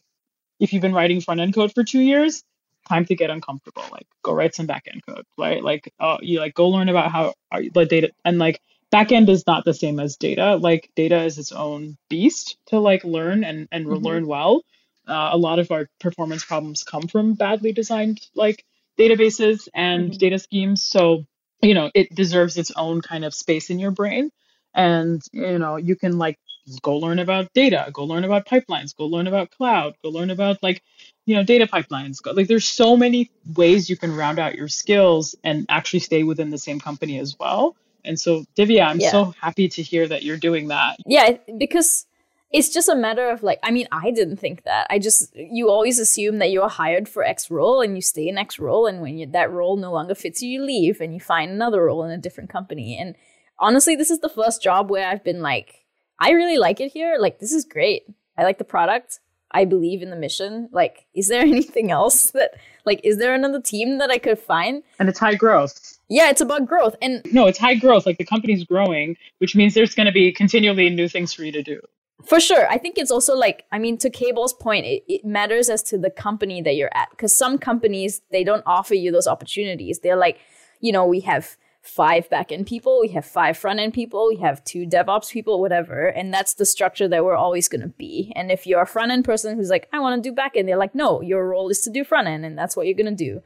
if 0.59 0.73
you've 0.73 0.81
been 0.81 0.93
writing 0.93 1.21
front 1.21 1.39
end 1.39 1.53
code 1.53 1.73
for 1.73 1.83
two 1.83 1.99
years, 2.01 2.43
time 2.87 3.05
to 3.05 3.15
get 3.15 3.29
uncomfortable. 3.29 3.83
Like 3.91 4.07
go 4.23 4.33
write 4.33 4.55
some 4.55 4.65
back 4.65 4.85
end 4.91 5.01
code, 5.07 5.25
right? 5.37 5.63
Like 5.63 5.93
uh, 5.99 6.17
you 6.21 6.39
like 6.39 6.53
go 6.53 6.69
learn 6.69 6.89
about 6.89 7.11
how 7.11 7.33
are 7.51 7.61
you- 7.61 7.71
the 7.71 7.85
data 7.85 8.11
and 8.25 8.39
like 8.39 8.61
back 8.91 9.11
end 9.11 9.29
is 9.29 9.45
not 9.47 9.65
the 9.65 9.73
same 9.73 9.99
as 9.99 10.17
data. 10.17 10.55
Like 10.55 10.89
data 10.95 11.23
is 11.23 11.37
its 11.37 11.51
own 11.51 11.97
beast 12.09 12.57
to 12.67 12.79
like 12.79 13.03
learn 13.03 13.43
and 13.43 13.67
and 13.71 13.85
Mhm. 13.85 14.03
learn 14.03 14.27
well. 14.27 14.63
Uh, 15.07 15.29
a 15.33 15.37
lot 15.37 15.59
of 15.59 15.71
our 15.71 15.87
performance 15.99 16.45
problems 16.45 16.83
come 16.83 17.03
from 17.07 17.33
badly 17.33 17.71
designed 17.73 18.21
like 18.35 18.63
databases 18.99 19.67
and 19.73 20.11
Mhm. 20.11 20.19
data 20.19 20.39
schemes. 20.39 20.83
So 20.83 21.25
you 21.61 21.73
know 21.73 21.91
it 21.93 22.13
deserves 22.15 22.57
its 22.57 22.71
own 22.75 23.01
kind 23.01 23.25
of 23.25 23.33
space 23.33 23.69
in 23.69 23.79
your 23.79 23.91
brain 23.91 24.31
and 24.73 25.21
you 25.33 25.59
know 25.59 25.75
you 25.77 25.95
can 25.95 26.17
like 26.17 26.37
go 26.81 26.97
learn 26.97 27.19
about 27.19 27.51
data 27.53 27.89
go 27.93 28.03
learn 28.03 28.23
about 28.23 28.45
pipelines 28.45 28.95
go 28.95 29.05
learn 29.05 29.27
about 29.27 29.49
cloud 29.51 29.95
go 30.03 30.09
learn 30.09 30.29
about 30.29 30.61
like 30.61 30.83
you 31.25 31.35
know 31.35 31.43
data 31.43 31.65
pipelines 31.65 32.21
go, 32.21 32.31
like 32.31 32.47
there's 32.47 32.67
so 32.67 32.95
many 32.95 33.31
ways 33.55 33.89
you 33.89 33.97
can 33.97 34.15
round 34.15 34.37
out 34.39 34.55
your 34.55 34.67
skills 34.67 35.35
and 35.43 35.65
actually 35.69 35.99
stay 35.99 36.23
within 36.23 36.51
the 36.51 36.57
same 36.57 36.79
company 36.79 37.19
as 37.19 37.35
well 37.39 37.75
and 38.05 38.19
so 38.19 38.45
divya 38.55 38.85
i'm 38.87 38.99
Yeah. 38.99 39.11
so 39.11 39.33
happy 39.41 39.67
to 39.69 39.81
hear 39.81 40.07
that 40.07 40.23
you're 40.23 40.37
doing 40.37 40.67
that 40.69 40.97
Yeah, 41.05 41.37
because 41.57 42.05
it's 42.51 42.73
just 42.73 42.89
a 42.89 42.95
matter 42.95 43.29
of 43.29 43.43
like, 43.43 43.59
I 43.61 43.69
mean, 43.69 43.87
I 43.91 44.09
didn't 44.09 44.37
think 44.37 44.63
that. 44.63 44.87
I 44.89 44.97
just, 44.97 45.35
you 45.35 45.69
always 45.69 45.99
assume 45.99 46.39
that 46.39 46.49
you're 46.49 46.67
hired 46.67 47.07
for 47.07 47.23
X 47.23 47.51
role 47.51 47.79
and 47.79 47.95
you 47.95 48.01
stay 48.01 48.27
in 48.27 48.39
X 48.39 48.57
role. 48.57 48.87
And 48.87 49.01
when 49.01 49.19
you, 49.19 49.27
that 49.27 49.51
role 49.51 49.77
no 49.77 49.91
longer 49.91 50.15
fits 50.15 50.41
you, 50.41 50.49
you 50.49 50.63
leave 50.65 50.99
and 50.99 51.13
you 51.13 51.19
find 51.19 51.51
another 51.51 51.85
role 51.85 52.03
in 52.03 52.09
a 52.09 52.17
different 52.17 52.49
company. 52.49 52.97
And 52.97 53.15
honestly, 53.59 53.95
this 53.95 54.09
is 54.09 54.21
the 54.21 54.29
first 54.29 54.63
job 54.63 54.89
where 54.89 55.07
I've 55.07 55.23
been 55.23 55.43
like, 55.43 55.85
I 56.17 56.31
really 56.31 56.57
like 56.57 56.79
it 56.79 56.91
here. 56.91 57.17
Like, 57.19 57.37
this 57.37 57.51
is 57.51 57.65
great. 57.65 58.01
I 58.35 58.41
like 58.43 58.57
the 58.57 58.63
product. 58.63 59.19
I 59.51 59.65
believe 59.65 60.01
in 60.01 60.09
the 60.09 60.15
mission. 60.15 60.69
Like, 60.71 61.05
is 61.13 61.27
there 61.27 61.41
anything 61.55 61.91
else 61.91 62.31
that, 62.31 62.51
like, 62.85 63.01
is 63.03 63.17
there 63.17 63.33
another 63.33 63.61
team 63.61 63.97
that 63.99 64.09
I 64.09 64.17
could 64.17 64.39
find? 64.39 64.83
and 64.99 65.09
it's 65.09 65.19
high 65.19 65.35
growth 65.35 65.97
Yeah, 66.09 66.29
it's 66.29 66.41
about 66.41 66.65
growth. 66.67 66.95
And 67.01 67.21
no 67.31 67.47
it's 67.47 67.59
high 67.59 67.75
growth 67.75 68.05
like 68.05 68.17
the 68.17 68.25
company's 68.25 68.63
growing 68.63 69.15
which 69.39 69.55
means 69.55 69.73
there's 69.73 69.95
going 69.95 70.05
to 70.07 70.11
be 70.11 70.31
continually 70.31 70.89
new 70.89 71.07
things 71.07 71.33
for 71.33 71.43
you 71.43 71.51
to 71.51 71.63
do 71.63 71.79
For 72.25 72.39
sure. 72.39 72.67
I 72.69 72.77
think 72.77 72.97
it's 72.97 73.11
also 73.11 73.35
like, 73.35 73.65
I 73.71 73.79
mean, 73.79 73.97
to 73.99 74.09
K-Ball's 74.09 74.53
point, 74.53 74.85
it, 74.85 75.03
it 75.07 75.23
matters 75.23 75.69
as 75.69 75.81
to 75.83 75.97
the 75.97 76.09
company 76.09 76.61
that 76.61 76.75
you're 76.75 76.91
at. 76.93 77.09
Because 77.11 77.33
some 77.35 77.57
companies, 77.57 78.21
they 78.31 78.43
don't 78.43 78.63
offer 78.65 78.93
you 78.93 79.09
those 79.11 79.27
opportunities. 79.27 79.99
They're 79.99 80.17
like, 80.17 80.37
you 80.81 80.91
know, 80.91 81.05
we 81.05 81.21
have 81.21 81.57
five 81.89 82.29
backend 82.29 82.67
people, 82.67 82.99
we 83.01 83.09
have 83.09 83.25
five 83.25 83.57
front 83.57 83.79
end 83.79 83.93
people, 83.93 84.27
we 84.27 84.37
have 84.37 84.63
two 84.63 84.85
DevOps 84.85 85.31
people, 85.31 85.59
whatever. 85.59 86.07
And 86.07 86.33
that's 86.33 86.53
the 86.53 86.65
structure 86.65 87.07
that 87.07 87.25
we're 87.25 87.35
always 87.35 87.67
going 87.67 87.81
to 87.81 87.87
be. 87.87 88.31
And 88.35 88.51
if 88.51 88.67
you're 88.67 88.81
a 88.81 88.87
front 88.87 89.11
end 89.11 89.25
person 89.25 89.57
who's 89.57 89.69
like, 89.69 89.89
I 89.91 89.99
want 89.99 90.23
to 90.23 90.29
do 90.29 90.35
backend, 90.35 90.67
they're 90.67 90.77
like, 90.77 90.95
no, 90.95 91.21
your 91.21 91.47
role 91.47 91.69
is 91.69 91.81
to 91.81 91.89
do 91.89 92.03
front 92.03 92.27
end, 92.27 92.45
and 92.45 92.57
that's 92.57 92.77
what 92.77 92.85
you're 92.85 92.95
going 92.95 93.15
to 93.17 93.23
do. 93.23 93.41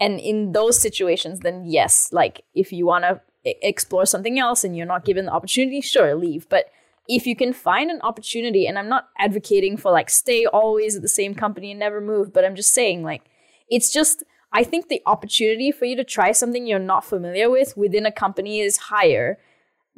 And 0.00 0.20
in 0.20 0.52
those 0.52 0.80
situations, 0.80 1.40
then 1.40 1.64
yes, 1.66 2.10
like 2.12 2.44
if 2.54 2.72
you 2.72 2.86
want 2.86 3.04
to 3.04 3.20
explore 3.44 4.06
something 4.06 4.38
else 4.38 4.62
and 4.62 4.76
you're 4.76 4.86
not 4.86 5.04
given 5.04 5.26
the 5.26 5.32
opportunity, 5.32 5.80
sure, 5.80 6.14
leave. 6.14 6.48
But 6.48 6.66
if 7.08 7.26
you 7.26 7.34
can 7.34 7.52
find 7.52 7.90
an 7.90 8.00
opportunity, 8.02 8.66
and 8.66 8.78
I'm 8.78 8.88
not 8.88 9.08
advocating 9.18 9.76
for 9.76 9.90
like 9.90 10.08
stay 10.08 10.46
always 10.46 10.94
at 10.94 11.02
the 11.02 11.08
same 11.08 11.34
company 11.34 11.72
and 11.72 11.80
never 11.80 12.00
move, 12.00 12.32
but 12.32 12.44
I'm 12.44 12.54
just 12.54 12.72
saying 12.72 13.02
like 13.02 13.22
it's 13.68 13.92
just 13.92 14.22
I 14.52 14.64
think 14.64 14.88
the 14.88 15.02
opportunity 15.06 15.70
for 15.70 15.84
you 15.84 15.96
to 15.96 16.04
try 16.04 16.32
something 16.32 16.66
you're 16.66 16.78
not 16.78 17.04
familiar 17.04 17.50
with 17.50 17.76
within 17.76 18.06
a 18.06 18.12
company 18.12 18.60
is 18.60 18.76
higher 18.76 19.38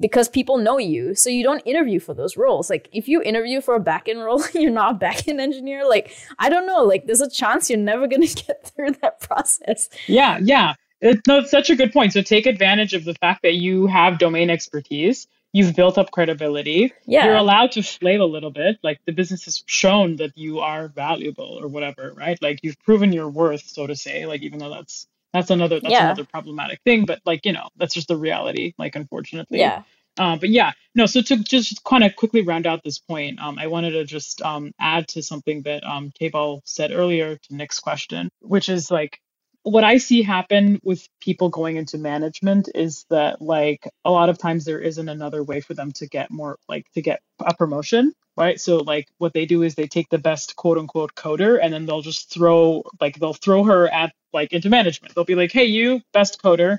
because 0.01 0.28
people 0.28 0.57
know 0.57 0.78
you. 0.78 1.14
So 1.14 1.30
you 1.30 1.44
don't 1.44 1.61
interview 1.61 2.01
for 2.01 2.14
those 2.14 2.36
roles. 2.36 2.70
Like 2.70 2.88
if 2.92 3.07
you 3.07 3.22
interview 3.22 3.61
for 3.61 3.76
a 3.76 3.80
backend 3.80 4.24
role 4.24 4.42
you're 4.55 4.72
not 4.72 4.96
a 4.96 4.98
backend 4.98 5.40
engineer, 5.40 5.88
like 5.88 6.14
I 6.38 6.48
don't 6.48 6.66
know, 6.66 6.82
like 6.82 7.07
there's 7.07 7.20
a 7.20 7.30
chance 7.30 7.70
you're 7.70 7.78
never 7.78 8.07
gonna 8.07 8.26
get 8.46 8.72
through 8.74 8.92
that 9.03 9.20
process. 9.20 9.88
Yeah, 10.07 10.38
yeah. 10.42 10.74
It's 11.03 11.51
such 11.51 11.70
a 11.70 11.76
good 11.76 11.92
point. 11.92 12.12
So 12.12 12.20
take 12.20 12.44
advantage 12.44 12.92
of 12.92 13.05
the 13.05 13.14
fact 13.14 13.42
that 13.42 13.55
you 13.55 13.86
have 13.86 14.18
domain 14.18 14.51
expertise. 14.51 15.26
You've 15.53 15.74
built 15.74 15.98
up 15.98 16.11
credibility. 16.12 16.92
Yeah. 17.07 17.26
You're 17.26 17.36
allowed 17.36 17.72
to 17.72 17.82
flail 17.82 18.22
a 18.22 18.26
little 18.26 18.51
bit. 18.53 18.78
Like 18.82 19.01
the 19.05 19.12
business 19.12 19.44
has 19.46 19.62
shown 19.66 20.16
that 20.16 20.36
you 20.38 20.61
are 20.61 20.88
valuable 20.88 21.59
or 21.61 21.66
whatever, 21.68 22.12
right? 22.16 22.40
Like 22.40 22.61
you've 22.62 22.78
proven 22.80 23.12
your 23.12 23.28
worth, 23.28 23.66
so 23.66 23.86
to 23.86 23.96
say. 23.96 24.26
Like 24.26 24.42
even 24.42 24.61
though 24.61 24.70
that's 24.70 25.07
that's 25.32 25.51
another 25.51 25.80
that's 25.80 25.92
Yeah. 25.92 26.07
another 26.07 26.24
problematic 26.24 26.80
thing, 26.84 27.05
but 27.05 27.20
like 27.24 27.44
you 27.46 27.53
know 27.53 27.68
that's 27.76 27.94
just 27.94 28.09
the 28.09 28.16
reality. 28.16 28.74
Like 28.78 28.94
unfortunately, 28.96 29.59
Yeah. 29.59 29.82
uh, 30.18 30.36
but 30.36 30.51
yeah, 30.51 30.72
no. 30.94 31.07
So 31.07 31.20
to 31.22 31.36
just 31.36 31.82
kind 31.84 32.05
of 32.05 32.14
quickly 32.16 32.42
round 32.42 32.66
out 32.66 32.82
this 32.84 32.98
point, 33.01 33.40
um, 33.40 33.59
I 33.59 33.66
wanted 33.66 33.92
to 33.92 34.05
just 34.05 34.42
um, 34.42 34.72
add 34.78 35.09
to 35.09 35.22
something 35.22 35.62
that 35.62 35.82
um, 35.84 36.12
K-Ball 36.18 36.62
said 36.64 36.92
earlier 36.92 37.36
to 37.36 37.55
Nick's 37.55 37.80
question, 37.80 38.30
which 38.40 38.68
is 38.68 38.90
like 38.90 39.20
what 39.62 39.84
I 39.84 39.98
see 39.98 40.22
happen 40.22 40.80
with 40.82 41.06
people 41.20 41.50
going 41.50 41.76
into 41.76 41.98
management 41.98 42.68
is 42.74 43.04
that 43.11 43.42
like 43.42 43.88
a 44.04 44.11
lot 44.11 44.28
of 44.28 44.38
times 44.38 44.64
there 44.64 44.80
isn't 44.80 45.08
another 45.08 45.42
way 45.42 45.61
for 45.61 45.74
them 45.74 45.92
to 45.92 46.06
get 46.06 46.30
more 46.30 46.58
like 46.68 46.86
to 46.94 47.02
get 47.02 47.20
a 47.40 47.54
promotion, 47.54 48.14
right? 48.36 48.58
So 48.61 48.78
like 48.78 49.08
what 49.18 49.34
they 49.34 49.44
do 49.46 49.62
is 49.62 49.74
they 49.74 49.86
take 49.86 50.08
the 50.08 50.18
best 50.18 50.56
quote 50.56 50.78
unquote 50.78 51.14
coder 51.14 51.58
and 51.62 51.72
then 51.72 51.84
they'll 51.86 52.00
just 52.00 52.32
throw 52.32 52.84
like 53.00 53.18
they'll 53.18 53.34
throw 53.34 53.64
her 53.64 53.88
at 53.92 54.14
like 54.32 54.52
into 54.52 54.70
management. 54.70 55.14
They'll 55.14 55.24
be 55.24 55.34
like, 55.34 55.52
"Hey, 55.52 55.66
you 55.66 56.00
best 56.12 56.42
coder, 56.42 56.78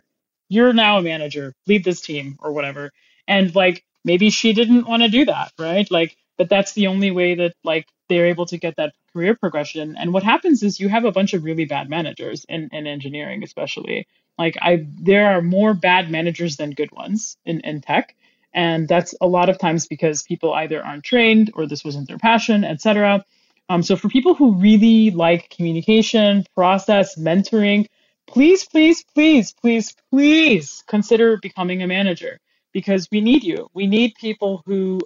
you're 0.50 0.74
now 0.74 0.98
a 0.98 1.04
manager. 1.04 1.54
Lead 1.68 1.84
this 1.84 2.02
team 2.02 2.38
or 2.40 2.52
whatever." 2.52 2.92
And 3.28 3.54
like 3.56 3.84
maybe 4.04 4.32
she 4.32 4.54
didn't 4.54 4.88
want 4.88 5.04
to 5.04 5.10
do 5.10 5.26
that, 5.26 5.52
right? 5.60 5.90
Like 5.92 6.18
but 6.42 6.50
that's 6.50 6.74
the 6.74 6.88
only 6.88 7.12
way 7.12 7.36
that 7.36 7.54
like 7.64 7.86
they're 8.10 8.26
able 8.26 8.48
to 8.48 8.58
get 8.58 8.76
that 8.78 8.96
career 9.14 9.36
progression. 9.36 9.96
And 9.96 10.12
what 10.12 10.24
happens 10.24 10.64
is 10.64 10.80
you 10.80 10.90
have 10.90 11.06
a 11.06 11.12
bunch 11.12 11.36
of 11.36 11.44
really 11.44 11.66
bad 11.66 11.88
managers 11.88 12.48
in, 12.50 12.68
in 12.72 12.88
engineering, 12.88 13.44
especially. 13.44 14.08
Like 14.40 14.58
I 14.60 14.88
there 15.00 15.28
are 15.28 15.44
more 15.44 15.76
bad 15.76 16.10
managers 16.10 16.58
than 16.58 16.72
good 16.72 16.92
ones 16.92 17.38
in, 17.46 17.60
in 17.60 17.82
tech. 17.82 18.16
And 18.56 18.88
that's 18.88 19.14
a 19.22 19.28
lot 19.28 19.50
of 19.50 19.60
times 19.60 19.86
because 19.86 20.24
people 20.24 20.52
either 20.52 20.84
aren't 20.84 21.04
trained 21.04 21.52
or 21.54 21.68
this 21.68 21.86
wasn't 21.86 22.08
their 22.08 22.18
passion, 22.18 22.64
etc. 22.64 23.24
Um, 23.70 23.84
so 23.84 23.96
for 23.96 24.10
people 24.10 24.34
who 24.34 24.56
really 24.56 25.12
like 25.12 25.52
communication, 25.52 26.44
process, 26.56 27.20
mentoring, 27.20 27.86
please, 28.26 28.66
please, 28.66 29.04
please, 29.14 29.54
please, 29.54 29.94
please 30.10 30.84
consider 30.88 31.38
becoming 31.38 31.84
a 31.84 31.88
manager 31.88 32.40
because 32.74 33.08
we 33.12 33.22
need 33.22 33.44
you. 33.44 33.70
We 33.76 33.86
need 33.86 34.16
people 34.16 34.64
who 34.66 35.02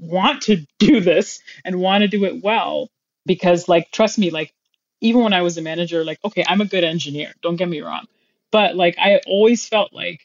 want 0.00 0.42
to 0.44 0.66
do 0.80 1.00
this 1.00 1.40
and 1.64 1.80
want 1.80 2.02
to 2.02 2.08
do 2.08 2.24
it 2.26 2.42
well 2.44 2.88
because 3.26 3.68
like 3.68 3.90
trust 3.92 4.18
me 4.18 4.30
like 4.30 4.52
even 5.02 5.22
when 5.22 5.34
i 5.34 5.42
was 5.42 5.58
a 5.58 5.62
manager 5.62 6.04
like 6.04 6.20
okay 6.24 6.44
i'm 6.48 6.62
a 6.62 6.66
good 6.66 6.84
engineer 6.84 7.32
don't 7.42 7.56
get 7.56 7.68
me 7.68 7.82
wrong 7.82 8.06
but 8.52 8.76
like 8.76 8.96
i 8.98 9.20
always 9.26 9.66
felt 9.68 9.92
like 9.94 10.20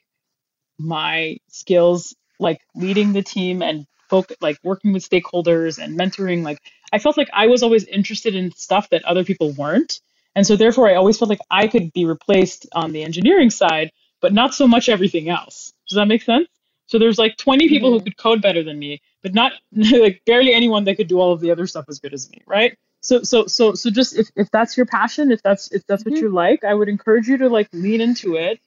my 0.79 1.37
skills 1.49 2.15
like 2.39 2.61
leading 2.75 3.13
the 3.13 3.23
team 3.23 3.63
and 3.63 3.87
folk 4.09 4.31
like 4.41 4.59
working 4.63 4.93
with 4.93 5.07
stakeholders 5.09 5.83
and 5.83 5.97
mentoring 5.99 6.43
like 6.43 6.59
i 6.93 6.99
felt 6.99 7.17
like 7.17 7.29
i 7.33 7.47
was 7.47 7.63
always 7.63 7.85
interested 7.85 8.35
in 8.35 8.51
stuff 8.53 8.89
that 8.91 9.03
other 9.05 9.23
people 9.25 9.53
weren't 9.53 10.01
and 10.35 10.45
so 10.45 10.55
therefore 10.57 10.89
i 10.89 10.95
always 10.95 11.17
felt 11.17 11.29
like 11.29 11.39
i 11.51 11.67
could 11.67 11.93
be 11.93 12.05
replaced 12.05 12.67
on 12.73 12.93
the 12.93 13.03
engineering 13.03 13.49
side 13.51 13.91
but 14.21 14.33
not 14.33 14.53
so 14.53 14.67
much 14.67 14.89
everything 14.89 15.29
else 15.29 15.73
does 15.89 15.95
that 15.95 16.07
make 16.07 16.23
sense 16.23 16.47
so 16.87 16.99
there's 16.99 17.17
like 17.19 17.37
20 17.37 17.69
people 17.69 17.91
who 17.91 18.01
Mhm. 18.01 18.03
could 18.03 18.17
code 18.17 18.41
better 18.41 18.63
than 18.63 18.77
me 18.79 19.01
but 19.25 19.33
not 19.33 19.53
like 19.73 20.21
barely 20.25 20.53
anyone 20.53 20.83
that 20.83 20.95
could 20.97 21.07
do 21.07 21.19
all 21.19 21.31
of 21.31 21.39
the 21.41 21.49
other 21.49 21.65
stuff 21.65 21.85
as 21.89 21.97
good 21.99 22.13
as 22.13 22.29
me 22.29 22.41
right 22.45 22.77
so 23.01 23.23
so 23.23 23.47
so 23.47 23.73
so 23.73 23.89
just 23.89 24.15
if, 24.15 24.27
if 24.35 24.51
that's 24.51 24.77
your 24.77 24.85
passion 24.85 25.31
if 25.31 25.41
that's 25.41 25.71
if 25.71 25.85
that's 25.87 26.05
what 26.05 26.13
Mhm. 26.13 26.21
you 26.21 26.29
like 26.29 26.63
i 26.63 26.73
would 26.73 26.89
encourage 26.89 27.27
you 27.27 27.37
to 27.37 27.49
like 27.49 27.67
lean 27.73 28.01
into 28.01 28.35
it 28.35 28.59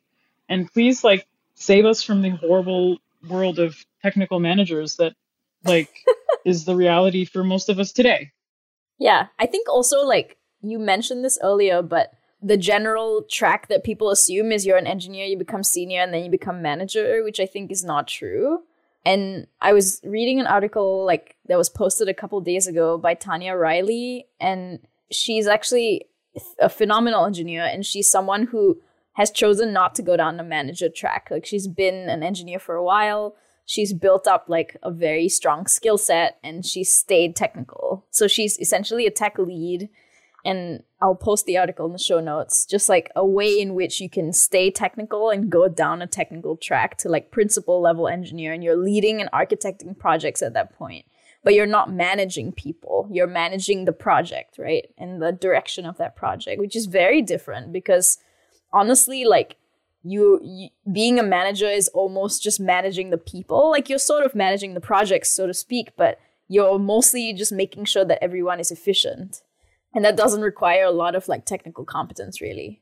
and 0.48 0.70
please 0.72 1.04
like 1.04 1.26
save 1.54 1.84
us 1.84 2.02
from 2.02 2.22
the 2.22 2.30
horrible 2.30 2.98
world 3.28 3.60
of 3.60 3.76
technical 4.02 4.40
managers 4.40 4.96
that 4.96 5.14
like 5.64 5.90
is 6.44 6.64
the 6.64 6.74
reality 6.74 7.24
for 7.24 7.44
most 7.44 7.68
of 7.68 7.78
us 7.78 7.92
today 7.92 8.32
Yeah, 8.98 9.28
I 9.38 9.46
think 9.46 9.68
also 9.68 10.02
like 10.04 10.38
you 10.60 10.78
mentioned 10.80 11.24
this 11.24 11.38
earlier, 11.40 11.82
but 11.82 12.10
the 12.42 12.56
general 12.56 13.22
track 13.30 13.68
that 13.68 13.84
people 13.84 14.10
assume 14.10 14.50
is 14.50 14.66
you're 14.66 14.76
an 14.76 14.86
engineer, 14.88 15.26
you 15.26 15.36
become 15.38 15.62
senior, 15.62 16.02
and 16.02 16.12
then 16.12 16.24
you 16.24 16.30
become 16.30 16.62
manager, 16.62 17.22
which 17.22 17.38
I 17.38 17.46
think 17.46 17.70
is 17.70 17.84
not 17.84 18.08
true. 18.08 18.62
And 19.08 19.46
I 19.62 19.72
was 19.72 20.02
reading 20.04 20.38
an 20.38 20.46
article 20.46 21.06
like 21.06 21.36
that 21.46 21.56
was 21.56 21.70
posted 21.70 22.10
a 22.10 22.14
couple 22.14 22.38
days 22.42 22.66
ago 22.66 22.98
by 22.98 23.14
Tanya 23.14 23.56
Reilly, 23.56 24.26
and 24.38 24.80
she's 25.10 25.46
actually 25.46 26.04
a 26.58 26.68
phenomenal 26.68 27.24
engineer, 27.24 27.64
and 27.64 27.86
she's 27.86 28.10
someone 28.10 28.48
who 28.48 28.82
has 29.14 29.30
chosen 29.30 29.72
not 29.72 29.94
to 29.94 30.02
go 30.02 30.14
down 30.14 30.36
the 30.36 30.44
manager 30.44 30.90
track. 30.90 31.28
Like 31.30 31.46
she's 31.46 31.66
been 31.66 32.10
an 32.10 32.22
engineer 32.22 32.58
for 32.58 32.74
a 32.74 32.84
while. 32.84 33.34
She's 33.64 33.94
built 33.94 34.28
up 34.28 34.44
like 34.46 34.76
a 34.82 34.90
very 34.90 35.30
strong 35.30 35.66
skill 35.66 35.96
set 35.96 36.38
and 36.44 36.64
she's 36.64 36.92
stayed 36.92 37.34
technical. 37.34 38.06
So 38.10 38.28
she's 38.28 38.58
essentially 38.58 39.06
a 39.06 39.10
tech 39.10 39.38
lead 39.38 39.88
and 40.48 40.82
I'll 41.02 41.14
post 41.14 41.44
the 41.44 41.58
article 41.58 41.84
in 41.84 41.92
the 41.92 41.98
show 41.98 42.20
notes, 42.20 42.64
just 42.64 42.88
like 42.88 43.10
a 43.14 43.24
way 43.24 43.60
in 43.60 43.74
which 43.74 44.00
you 44.00 44.08
can 44.08 44.32
stay 44.32 44.70
technical 44.70 45.28
and 45.28 45.50
go 45.50 45.68
down 45.68 46.00
a 46.00 46.06
technical 46.06 46.56
track 46.56 46.96
to 46.98 47.10
like 47.10 47.30
principal 47.30 47.82
level 47.82 48.08
engineer, 48.08 48.54
and 48.54 48.64
you're 48.64 48.74
leading 48.74 49.20
and 49.20 49.30
architecting 49.30 49.96
projects 49.98 50.40
at 50.40 50.54
that 50.54 50.72
point. 50.72 51.04
But 51.44 51.52
you're 51.52 51.66
not 51.66 51.92
managing 51.92 52.52
people, 52.52 53.08
you're 53.12 53.26
managing 53.26 53.84
the 53.84 53.92
project, 53.92 54.56
right? 54.58 54.86
And 54.96 55.20
the 55.20 55.32
direction 55.32 55.84
of 55.84 55.98
that 55.98 56.16
project, 56.16 56.58
which 56.60 56.74
is 56.74 56.86
very 56.86 57.20
different 57.20 57.70
because 57.70 58.16
honestly, 58.72 59.26
like 59.26 59.56
you, 60.02 60.40
you 60.42 60.68
being 60.90 61.18
a 61.18 61.22
manager 61.22 61.68
is 61.68 61.88
almost 61.88 62.42
just 62.42 62.58
managing 62.58 63.10
the 63.10 63.18
people. 63.18 63.70
Like 63.70 63.90
you're 63.90 63.98
sort 63.98 64.24
of 64.24 64.34
managing 64.34 64.72
the 64.72 64.80
projects, 64.80 65.30
so 65.30 65.46
to 65.46 65.52
speak, 65.52 65.90
but 65.98 66.18
you're 66.48 66.78
mostly 66.78 67.34
just 67.34 67.52
making 67.52 67.84
sure 67.84 68.06
that 68.06 68.24
everyone 68.24 68.60
is 68.60 68.70
efficient 68.70 69.42
and 69.94 70.04
that 70.04 70.16
doesn't 70.16 70.42
require 70.42 70.84
a 70.84 70.90
lot 70.90 71.14
of 71.14 71.28
like 71.28 71.44
technical 71.44 71.84
competence 71.84 72.40
really 72.40 72.80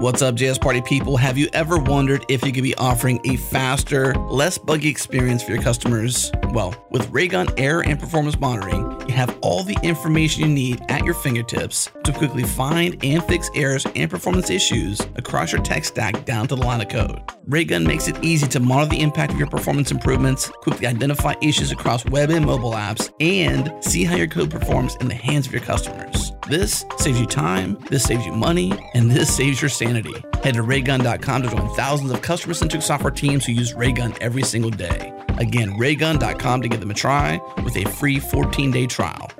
What's 0.00 0.22
up, 0.22 0.36
JS 0.36 0.60
Party 0.60 0.80
people? 0.80 1.16
Have 1.16 1.36
you 1.36 1.48
ever 1.52 1.76
wondered 1.76 2.24
if 2.28 2.44
you 2.46 2.52
could 2.52 2.62
be 2.62 2.76
offering 2.76 3.20
a 3.24 3.34
faster, 3.34 4.14
less 4.14 4.56
buggy 4.56 4.88
experience 4.88 5.42
for 5.42 5.50
your 5.50 5.60
customers? 5.60 6.30
Well, 6.50 6.72
with 6.90 7.10
Raygun 7.10 7.48
Error 7.56 7.82
and 7.82 7.98
Performance 7.98 8.38
Monitoring, 8.38 9.08
you 9.08 9.14
have 9.14 9.36
all 9.42 9.64
the 9.64 9.76
information 9.82 10.44
you 10.44 10.48
need 10.50 10.80
at 10.88 11.04
your 11.04 11.14
fingertips 11.14 11.90
to 12.04 12.12
quickly 12.12 12.44
find 12.44 13.04
and 13.04 13.24
fix 13.24 13.50
errors 13.56 13.88
and 13.96 14.08
performance 14.08 14.50
issues 14.50 15.00
across 15.16 15.50
your 15.50 15.62
tech 15.62 15.84
stack 15.84 16.24
down 16.24 16.46
to 16.46 16.54
the 16.54 16.62
line 16.62 16.80
of 16.80 16.88
code. 16.88 17.20
Raygun 17.46 17.82
makes 17.82 18.06
it 18.06 18.22
easy 18.22 18.46
to 18.46 18.60
monitor 18.60 18.90
the 18.90 19.02
impact 19.02 19.32
of 19.32 19.38
your 19.38 19.48
performance 19.48 19.90
improvements, 19.90 20.48
quickly 20.60 20.86
identify 20.86 21.34
issues 21.42 21.72
across 21.72 22.04
web 22.04 22.30
and 22.30 22.46
mobile 22.46 22.74
apps, 22.74 23.12
and 23.18 23.72
see 23.82 24.04
how 24.04 24.14
your 24.14 24.28
code 24.28 24.52
performs 24.52 24.94
in 25.00 25.08
the 25.08 25.14
hands 25.14 25.48
of 25.48 25.52
your 25.52 25.62
customers. 25.62 26.30
This 26.48 26.86
saves 26.96 27.20
you 27.20 27.26
time, 27.26 27.76
this 27.90 28.04
saves 28.04 28.24
you 28.24 28.32
money, 28.32 28.72
and 28.94 29.10
this 29.10 29.36
saves 29.36 29.60
your 29.60 29.68
sanity. 29.68 30.14
Head 30.42 30.54
to 30.54 30.62
raygun.com 30.62 31.42
to 31.42 31.48
join 31.50 31.68
thousands 31.74 32.10
of 32.10 32.22
customer 32.22 32.54
centric 32.54 32.80
software 32.80 33.10
teams 33.10 33.44
who 33.44 33.52
use 33.52 33.74
Raygun 33.74 34.14
every 34.22 34.42
single 34.42 34.70
day. 34.70 35.12
Again, 35.36 35.76
raygun.com 35.76 36.62
to 36.62 36.68
give 36.68 36.80
them 36.80 36.90
a 36.90 36.94
try 36.94 37.38
with 37.64 37.76
a 37.76 37.84
free 37.84 38.18
14 38.18 38.70
day 38.70 38.86
trial. 38.86 39.30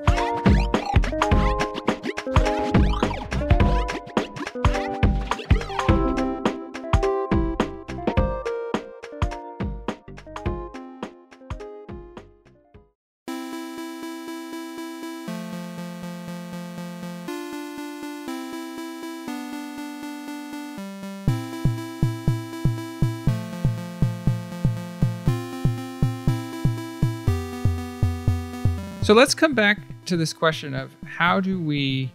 So 29.08 29.14
let's 29.14 29.34
come 29.34 29.54
back 29.54 29.80
to 30.04 30.18
this 30.18 30.34
question 30.34 30.74
of 30.74 30.94
how 31.06 31.40
do 31.40 31.58
we 31.58 32.12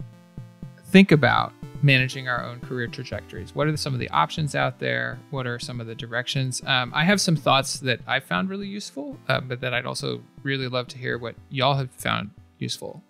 think 0.90 1.12
about 1.12 1.52
managing 1.82 2.28
our 2.28 2.46
own 2.46 2.60
career 2.60 2.86
trajectories? 2.86 3.56
What 3.56 3.66
are 3.66 3.76
some 3.76 3.96
of 3.96 4.00
the 4.00 4.08
options 4.12 4.54
out 4.54 4.78
there? 4.78 5.18
What 5.32 5.48
are 5.48 5.58
some 5.58 5.82
of 5.82 5.88
the 5.88 5.96
directions? 5.96 6.62
Um, 6.68 6.92
I 6.94 7.04
have 7.04 7.20
some 7.20 7.36
thoughts 7.36 7.80
that 7.80 8.02
I 8.06 8.20
found 8.20 8.48
really 8.52 8.68
useful, 8.68 9.18
uh, 9.28 9.42
but 9.42 9.60
that 9.62 9.74
I'd 9.74 9.88
also 9.88 10.22
really 10.44 10.68
love 10.68 10.88
to 10.90 11.00
hear 11.00 11.18
what 11.18 11.34
y'all 11.50 11.74
have 11.74 11.90
found 11.90 12.30
useful. 12.60 13.02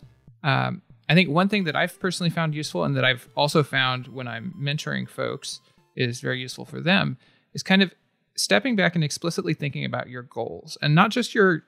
Um, 0.44 0.82
I 1.10 1.14
think 1.14 1.28
one 1.28 1.50
thing 1.50 1.66
that 1.66 1.76
I've 1.76 2.00
personally 2.00 2.30
found 2.30 2.56
useful 2.56 2.86
and 2.86 2.96
that 2.96 3.04
I've 3.04 3.28
also 3.36 3.64
found 3.64 4.08
when 4.08 4.30
I'm 4.30 4.56
mentoring 4.58 5.10
folks 5.10 5.60
is 5.98 6.22
very 6.22 6.40
useful 6.40 6.64
for 6.64 6.80
them 6.80 7.18
is 7.54 7.64
kind 7.64 7.84
of 7.84 7.94
stepping 8.36 8.76
back 8.76 8.96
and 8.96 9.04
explicitly 9.04 9.54
thinking 9.54 9.86
about 9.86 10.10
your 10.10 10.24
goals 10.24 10.78
and 10.82 10.96
not 10.96 11.12
just 11.12 11.36
your 11.36 11.64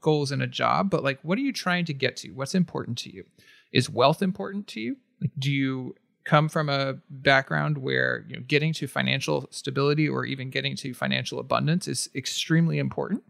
goals 0.00 0.32
in 0.32 0.40
a 0.42 0.46
job, 0.46 0.90
but 0.90 1.02
like 1.02 1.18
what 1.22 1.38
are 1.38 1.42
you 1.42 1.52
trying 1.52 1.84
to 1.86 1.94
get 1.94 2.16
to? 2.18 2.30
What's 2.30 2.54
important 2.54 2.98
to 2.98 3.10
you? 3.14 3.24
Is 3.72 3.90
wealth 3.90 4.22
important 4.22 4.66
to 4.68 4.80
you? 4.80 4.96
Like, 5.20 5.32
do 5.38 5.50
you 5.50 5.94
come 6.24 6.48
from 6.48 6.68
a 6.68 6.94
background 7.10 7.78
where 7.78 8.24
you 8.28 8.36
know 8.36 8.42
getting 8.46 8.72
to 8.74 8.86
financial 8.86 9.46
stability 9.50 10.08
or 10.08 10.24
even 10.24 10.50
getting 10.50 10.76
to 10.76 10.94
financial 10.94 11.38
abundance 11.38 11.88
is 11.88 12.10
extremely 12.14 12.78
important? 12.78 13.22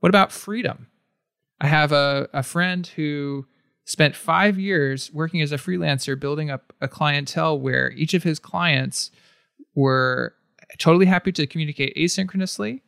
What 0.00 0.08
about 0.08 0.32
freedom? 0.32 0.88
I 1.60 1.68
have 1.68 1.92
a, 1.92 2.28
a 2.32 2.42
friend 2.42 2.86
who 2.86 3.46
spent 3.84 4.16
five 4.16 4.58
years 4.58 5.12
working 5.12 5.40
as 5.40 5.52
a 5.52 5.56
freelancer 5.56 6.18
building 6.18 6.50
up 6.50 6.72
a 6.80 6.88
clientele 6.88 7.58
where 7.58 7.92
each 7.92 8.14
of 8.14 8.22
his 8.22 8.38
clients 8.38 9.10
were 9.74 10.34
totally 10.78 11.06
happy 11.06 11.32
to 11.32 11.46
communicate 11.46 11.96
asynchronously 11.96 12.80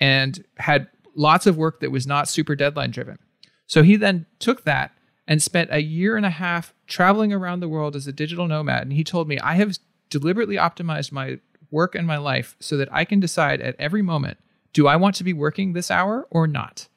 and 0.00 0.44
had 0.56 0.88
lots 1.14 1.46
of 1.46 1.56
work 1.56 1.80
that 1.80 1.90
was 1.90 2.06
not 2.06 2.28
super 2.28 2.54
deadline 2.54 2.90
driven. 2.90 3.18
So 3.66 3.82
he 3.82 3.96
then 3.96 4.26
took 4.38 4.64
that 4.64 4.92
and 5.26 5.42
spent 5.42 5.70
a 5.72 5.82
year 5.82 6.16
and 6.16 6.26
a 6.26 6.30
half 6.30 6.74
traveling 6.86 7.32
around 7.32 7.60
the 7.60 7.68
world 7.68 7.96
as 7.96 8.06
a 8.06 8.12
digital 8.12 8.46
nomad. 8.46 8.82
And 8.82 8.92
he 8.92 9.04
told 9.04 9.28
me, 9.28 9.38
I 9.38 9.54
have 9.54 9.78
deliberately 10.10 10.56
optimized 10.56 11.12
my 11.12 11.38
work 11.70 11.94
and 11.94 12.06
my 12.06 12.18
life 12.18 12.56
so 12.60 12.76
that 12.76 12.92
I 12.92 13.04
can 13.04 13.20
decide 13.20 13.60
at 13.60 13.76
every 13.78 14.02
moment 14.02 14.38
do 14.72 14.88
I 14.88 14.96
want 14.96 15.14
to 15.16 15.24
be 15.24 15.32
working 15.32 15.72
this 15.72 15.88
hour 15.88 16.26
or 16.30 16.48
not? 16.48 16.88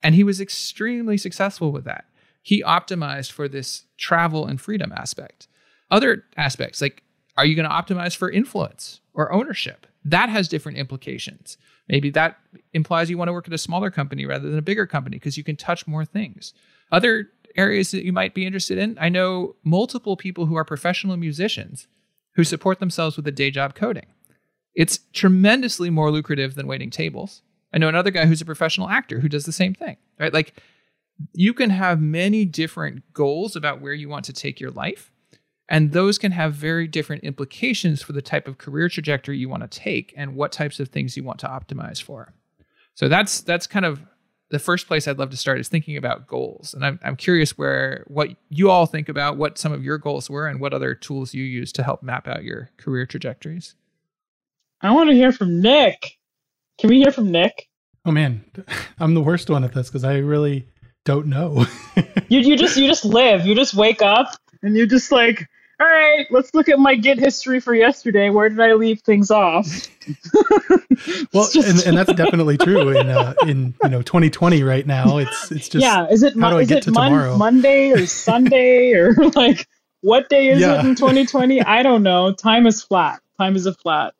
And 0.00 0.14
he 0.14 0.22
was 0.22 0.40
extremely 0.40 1.18
successful 1.18 1.72
with 1.72 1.84
that. 1.84 2.04
He 2.40 2.62
optimized 2.62 3.32
for 3.32 3.48
this 3.48 3.84
travel 3.98 4.46
and 4.46 4.60
freedom 4.60 4.92
aspect. 4.96 5.48
Other 5.90 6.24
aspects, 6.36 6.80
like 6.80 7.02
are 7.36 7.44
you 7.44 7.56
going 7.56 7.68
to 7.68 7.74
optimize 7.74 8.16
for 8.16 8.30
influence 8.30 8.99
or 9.14 9.32
ownership? 9.32 9.86
That 10.04 10.28
has 10.28 10.48
different 10.48 10.78
implications. 10.78 11.58
Maybe 11.88 12.10
that 12.10 12.38
implies 12.72 13.10
you 13.10 13.18
want 13.18 13.28
to 13.28 13.32
work 13.32 13.48
at 13.48 13.54
a 13.54 13.58
smaller 13.58 13.90
company 13.90 14.24
rather 14.24 14.48
than 14.48 14.58
a 14.58 14.62
bigger 14.62 14.86
company 14.86 15.16
because 15.16 15.36
you 15.36 15.44
can 15.44 15.56
touch 15.56 15.86
more 15.86 16.04
things. 16.04 16.54
Other 16.92 17.30
areas 17.56 17.90
that 17.90 18.04
you 18.04 18.12
might 18.12 18.34
be 18.34 18.46
interested 18.46 18.78
in, 18.78 18.96
I 19.00 19.08
know 19.08 19.56
multiple 19.64 20.16
people 20.16 20.46
who 20.46 20.54
are 20.54 20.64
professional 20.64 21.16
musicians 21.16 21.88
who 22.36 22.44
support 22.44 22.78
themselves 22.78 23.16
with 23.16 23.26
a 23.26 23.32
day 23.32 23.50
job 23.50 23.74
coding. 23.74 24.06
It's 24.74 25.00
tremendously 25.12 25.90
more 25.90 26.10
lucrative 26.10 26.54
than 26.54 26.66
waiting 26.66 26.90
tables. 26.90 27.42
I 27.72 27.78
know 27.78 27.88
another 27.88 28.10
guy 28.10 28.26
who's 28.26 28.40
a 28.40 28.46
professional 28.46 28.88
actor 28.88 29.20
who 29.20 29.28
does 29.28 29.44
the 29.44 29.52
same 29.52 29.74
thing, 29.74 29.96
right? 30.18 30.32
Like 30.32 30.54
you 31.32 31.52
can 31.52 31.70
have 31.70 32.00
many 32.00 32.44
different 32.44 33.12
goals 33.12 33.56
about 33.56 33.80
where 33.80 33.92
you 33.92 34.08
want 34.08 34.24
to 34.26 34.32
take 34.32 34.60
your 34.60 34.70
life. 34.70 35.10
And 35.70 35.92
those 35.92 36.18
can 36.18 36.32
have 36.32 36.52
very 36.52 36.88
different 36.88 37.22
implications 37.22 38.02
for 38.02 38.12
the 38.12 38.20
type 38.20 38.48
of 38.48 38.58
career 38.58 38.88
trajectory 38.88 39.38
you 39.38 39.48
want 39.48 39.62
to 39.62 39.78
take 39.78 40.12
and 40.16 40.34
what 40.34 40.50
types 40.50 40.80
of 40.80 40.88
things 40.88 41.16
you 41.16 41.22
want 41.22 41.38
to 41.40 41.46
optimize 41.46 42.02
for. 42.02 42.34
So 42.94 43.08
that's 43.08 43.40
that's 43.40 43.68
kind 43.68 43.86
of 43.86 44.02
the 44.50 44.58
first 44.58 44.88
place 44.88 45.06
I'd 45.06 45.18
love 45.18 45.30
to 45.30 45.36
start 45.36 45.60
is 45.60 45.68
thinking 45.68 45.96
about 45.96 46.26
goals. 46.26 46.74
And 46.74 46.84
I'm, 46.84 46.98
I'm 47.04 47.14
curious 47.14 47.56
where 47.56 48.04
what 48.08 48.30
you 48.48 48.68
all 48.68 48.84
think 48.84 49.08
about 49.08 49.36
what 49.36 49.58
some 49.58 49.70
of 49.70 49.84
your 49.84 49.96
goals 49.96 50.28
were 50.28 50.48
and 50.48 50.60
what 50.60 50.74
other 50.74 50.92
tools 50.92 51.34
you 51.34 51.44
use 51.44 51.70
to 51.72 51.84
help 51.84 52.02
map 52.02 52.26
out 52.26 52.42
your 52.42 52.70
career 52.76 53.06
trajectories. 53.06 53.76
I 54.80 54.90
want 54.90 55.08
to 55.10 55.14
hear 55.14 55.30
from 55.30 55.60
Nick. 55.62 56.18
Can 56.78 56.90
we 56.90 56.98
hear 56.98 57.12
from 57.12 57.30
Nick? 57.30 57.68
Oh 58.04 58.10
man, 58.10 58.44
I'm 58.98 59.14
the 59.14 59.22
worst 59.22 59.48
one 59.48 59.62
at 59.62 59.72
this 59.72 59.88
because 59.88 60.02
I 60.02 60.16
really 60.16 60.66
don't 61.04 61.26
know. 61.26 61.64
you 62.28 62.40
you 62.40 62.56
just 62.56 62.76
you 62.76 62.88
just 62.88 63.04
live. 63.04 63.46
You 63.46 63.54
just 63.54 63.74
wake 63.74 64.02
up 64.02 64.34
and 64.62 64.76
you 64.76 64.84
just 64.86 65.12
like 65.12 65.48
all 65.80 65.86
right, 65.86 66.26
let's 66.30 66.54
look 66.54 66.68
at 66.68 66.78
my 66.78 66.94
Git 66.94 67.18
history 67.18 67.58
for 67.58 67.74
yesterday. 67.74 68.28
Where 68.28 68.48
did 68.48 68.60
I 68.60 68.74
leave 68.74 69.00
things 69.00 69.30
off? 69.30 69.66
well, 71.32 71.48
just... 71.50 71.56
and, 71.56 71.86
and, 71.86 71.96
that's 71.96 72.12
definitely 72.12 72.58
true 72.58 72.90
in 72.90 73.08
uh, 73.08 73.34
in 73.46 73.74
you 73.82 73.88
know 73.88 74.02
2020 74.02 74.62
right 74.62 74.86
now. 74.86 75.18
It's 75.18 75.50
it's 75.50 75.68
just 75.68 75.82
yeah. 75.82 76.06
Is 76.08 76.22
it 76.22 76.38
how 76.38 76.50
do 76.50 76.58
I 76.58 76.64
get 76.64 76.82
to 76.84 76.92
mon- 76.92 77.10
tomorrow? 77.10 77.36
Monday 77.36 77.92
or 77.92 78.06
Sunday 78.06 78.92
or 78.92 79.14
like 79.34 79.66
What 80.02 80.28
day 80.28 80.48
is 80.48 80.60
Yeah. 80.60 80.80
it 80.80 80.86
in 80.86 80.94
2020? 80.94 81.62
I 81.62 81.82
don't 81.82 82.02
know. 82.02 82.32
Time 82.32 82.66
is 82.66 82.82
flat. 82.82 83.20
Time 83.38 83.56
is 83.56 83.66
a 83.66 83.74
flat, 83.74 84.14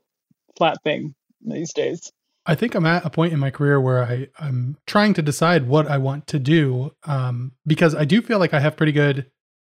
flat 0.57 0.83
thing 0.83 1.15
these 1.43 1.73
days. 1.73 2.13
I 2.47 2.55
think 2.55 2.75
I'm 2.75 2.87
at 2.87 3.05
a 3.05 3.11
point 3.11 3.33
in 3.33 3.39
my 3.39 3.51
career 3.51 3.81
where 3.81 4.03
I, 4.03 4.29
I'm 4.39 4.77
trying 4.87 5.15
to 5.15 5.23
decide 5.23 5.69
what 5.69 5.87
I 5.87 5.99
want 5.99 6.27
to 6.29 6.39
do 6.39 6.93
um, 7.05 7.53
because 7.67 7.95
I 7.95 8.05
do 8.05 8.23
feel 8.23 8.39
like 8.39 8.55
I 8.55 8.61
have 8.61 8.77
pretty 8.77 8.93
good 8.93 9.31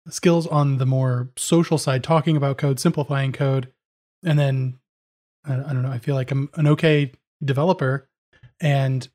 skills 0.09 0.47
on 0.47 0.79
the 0.79 0.87
more 0.87 1.31
social 1.37 1.79
side, 1.79 2.05
talking 2.05 2.37
about 2.37 2.59
code, 2.59 2.81
simplifying 2.81 3.33
code. 3.33 3.73
And 4.25 4.39
then 4.39 4.79
I, 5.45 5.57
don't 5.57 5.83
know, 5.83 5.91
I 5.91 5.99
feel 5.99 6.15
like 6.15 6.31
I'm 6.31 6.51
an 6.55 6.67
okay 6.69 7.13
developer. 7.45 8.09
And 8.61 9.07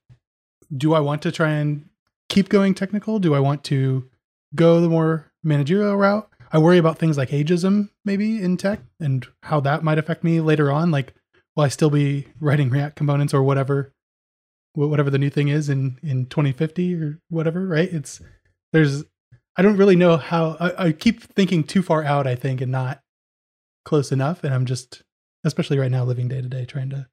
do 0.75 0.93
I 0.93 0.99
want 0.99 1.21
to 1.23 1.31
try 1.31 1.51
and 1.51 1.89
keep 2.29 2.49
going 2.49 2.73
technical? 2.73 3.19
Do 3.19 3.33
I 3.33 3.39
want 3.39 3.63
to 3.65 4.09
go 4.55 4.79
the 4.79 4.89
more 4.89 5.31
managerial 5.43 5.97
route? 5.97 6.29
I 6.53 6.57
worry 6.57 6.77
about 6.77 6.97
things 6.97 7.17
like 7.17 7.29
ageism 7.29 7.89
maybe 8.03 8.41
in 8.41 8.57
tech 8.57 8.81
and 8.99 9.25
how 9.43 9.59
that 9.61 9.83
might 9.83 9.97
affect 9.97 10.23
me 10.23 10.41
later 10.41 10.71
on. 10.71 10.91
Like, 10.91 11.13
will 11.55 11.63
I 11.63 11.69
still 11.69 11.89
be 11.89 12.27
writing 12.39 12.69
React 12.69 12.95
components 12.95 13.33
or 13.33 13.41
whatever, 13.43 13.93
whatever 14.73 15.09
the 15.09 15.17
new 15.17 15.29
thing 15.29 15.47
is 15.47 15.69
in 15.69 15.97
in 16.03 16.25
2050 16.25 16.95
or 16.95 17.19
whatever? 17.29 17.65
Right? 17.67 17.91
It's 17.91 18.21
there's 18.73 19.03
I 19.57 19.61
don't 19.61 19.77
really 19.77 19.95
know 19.95 20.17
how. 20.17 20.57
I, 20.59 20.85
I 20.85 20.91
keep 20.91 21.21
thinking 21.21 21.63
too 21.63 21.81
far 21.81 22.03
out. 22.03 22.27
I 22.27 22.35
think 22.35 22.61
and 22.61 22.71
not 22.71 23.01
close 23.83 24.11
enough. 24.11 24.43
And 24.43 24.53
I'm 24.53 24.65
just, 24.65 25.03
especially 25.43 25.77
right 25.77 25.91
now, 25.91 26.03
living 26.03 26.27
day 26.27 26.41
to 26.41 26.47
day, 26.47 26.65
trying 26.65 26.89
to 26.91 27.07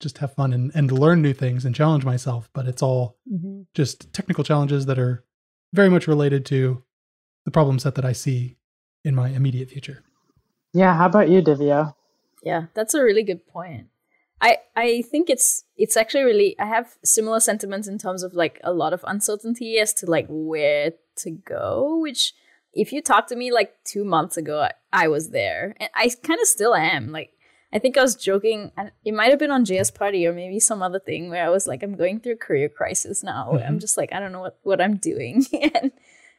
just 0.00 0.18
have 0.18 0.34
fun 0.34 0.52
and 0.52 0.70
and 0.74 0.92
learn 0.92 1.22
new 1.22 1.32
things 1.32 1.64
and 1.64 1.74
challenge 1.74 2.04
myself. 2.04 2.48
But 2.52 2.66
it's 2.66 2.82
all 2.82 3.16
mm-hmm. 3.30 3.62
just 3.74 4.12
technical 4.12 4.44
challenges 4.44 4.86
that 4.86 4.98
are 4.98 5.24
very 5.72 5.90
much 5.90 6.06
related 6.06 6.46
to 6.46 6.82
the 7.44 7.50
problem 7.50 7.78
set 7.78 7.94
that 7.96 8.04
I 8.04 8.12
see 8.12 8.56
in 9.04 9.14
my 9.14 9.28
immediate 9.30 9.70
future. 9.70 10.02
Yeah. 10.72 10.96
How 10.96 11.06
about 11.06 11.28
you, 11.28 11.42
Divya? 11.42 11.94
Yeah, 12.42 12.66
that's 12.74 12.94
a 12.94 13.02
really 13.02 13.22
good 13.24 13.46
point. 13.46 13.88
I 14.40 14.58
I 14.76 15.02
think 15.02 15.28
it's 15.28 15.64
it's 15.76 15.96
actually 15.96 16.24
really 16.24 16.58
I 16.58 16.66
have 16.66 16.96
similar 17.04 17.40
sentiments 17.40 17.88
in 17.88 17.98
terms 17.98 18.22
of 18.22 18.34
like 18.34 18.60
a 18.62 18.72
lot 18.72 18.92
of 18.92 19.04
uncertainty 19.06 19.78
as 19.78 19.92
to 19.94 20.06
like 20.06 20.26
where 20.28 20.92
to 21.18 21.30
go, 21.30 21.98
which 22.00 22.34
if 22.72 22.92
you 22.92 23.02
talked 23.02 23.28
to 23.30 23.36
me 23.36 23.52
like 23.52 23.72
2 23.84 24.04
months 24.04 24.36
ago, 24.36 24.60
I, 24.60 24.72
I 24.92 25.08
was 25.08 25.30
there. 25.30 25.74
And 25.78 25.90
I 25.94 26.10
kind 26.22 26.40
of 26.40 26.46
still 26.46 26.74
am. 26.74 27.12
Like 27.12 27.32
I 27.72 27.78
think 27.78 27.98
I 27.98 28.02
was 28.02 28.14
joking 28.14 28.72
it 29.04 29.12
might 29.12 29.30
have 29.30 29.38
been 29.38 29.50
on 29.50 29.64
JS 29.64 29.94
Party 29.94 30.26
or 30.26 30.32
maybe 30.32 30.58
some 30.58 30.82
other 30.82 30.98
thing 30.98 31.28
where 31.28 31.44
I 31.44 31.50
was 31.50 31.66
like 31.66 31.82
I'm 31.82 31.96
going 31.96 32.20
through 32.20 32.34
a 32.34 32.36
career 32.36 32.68
crisis 32.68 33.22
now. 33.22 33.52
where 33.52 33.62
I'm 33.62 33.72
mm-hmm. 33.72 33.78
just 33.78 33.96
like 33.96 34.12
I 34.12 34.20
don't 34.20 34.32
know 34.32 34.40
what 34.40 34.58
what 34.62 34.80
I'm 34.80 34.96
doing. 34.96 35.44
and 35.74 35.92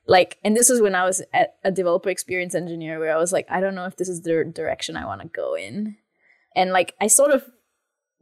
like 0.08 0.38
and 0.44 0.56
this 0.56 0.70
is 0.70 0.82
when 0.82 0.96
I 0.96 1.06
was 1.06 1.22
at 1.34 1.56
a 1.64 1.72
developer 1.72 2.10
experience 2.10 2.56
engineer 2.56 3.00
where 3.00 3.14
I 3.16 3.20
was 3.20 3.32
like 3.32 3.48
I 3.50 3.60
don't 3.60 3.76
know 3.76 3.86
if 3.86 3.98
this 3.98 4.10
is 4.10 4.22
the 4.22 4.44
direction 4.44 4.98
I 4.98 5.06
want 5.06 5.22
to 5.22 5.28
go 5.28 5.56
in 5.56 5.98
and 6.56 6.72
like 6.72 6.96
i 7.00 7.08
sort 7.08 7.32
of 7.32 7.46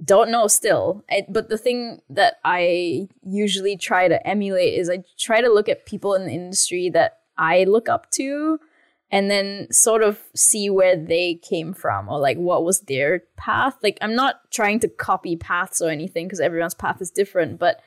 don't 0.03 0.29
know 0.29 0.47
still. 0.47 1.03
I, 1.09 1.25
but 1.27 1.49
the 1.49 1.57
thing 1.57 2.01
that 2.09 2.35
i 2.45 3.07
usually 3.23 3.77
try 3.77 4.07
to 4.07 4.27
emulate 4.27 4.73
is 4.75 4.89
i 4.89 5.03
try 5.17 5.41
to 5.41 5.49
look 5.49 5.69
at 5.69 5.85
people 5.85 6.13
in 6.13 6.25
the 6.25 6.33
industry 6.33 6.89
that 6.91 7.19
i 7.37 7.63
look 7.63 7.89
up 7.89 8.09
to 8.11 8.59
and 9.09 9.31
then 9.31 9.71
sort 9.71 10.03
of 10.03 10.21
see 10.35 10.69
where 10.69 10.97
they 10.97 11.35
came 11.35 11.73
from 11.73 12.09
or 12.09 12.19
like 12.19 12.35
what 12.37 12.65
was 12.65 12.81
their 12.81 13.23
path. 13.37 13.75
Like 13.81 13.97
i'm 14.01 14.15
not 14.15 14.51
trying 14.51 14.79
to 14.81 14.87
copy 14.87 15.35
paths 15.35 15.81
or 15.81 15.89
anything 15.89 16.25
because 16.25 16.39
everyone's 16.39 16.73
path 16.73 17.01
is 17.01 17.11
different 17.11 17.59
but 17.59 17.81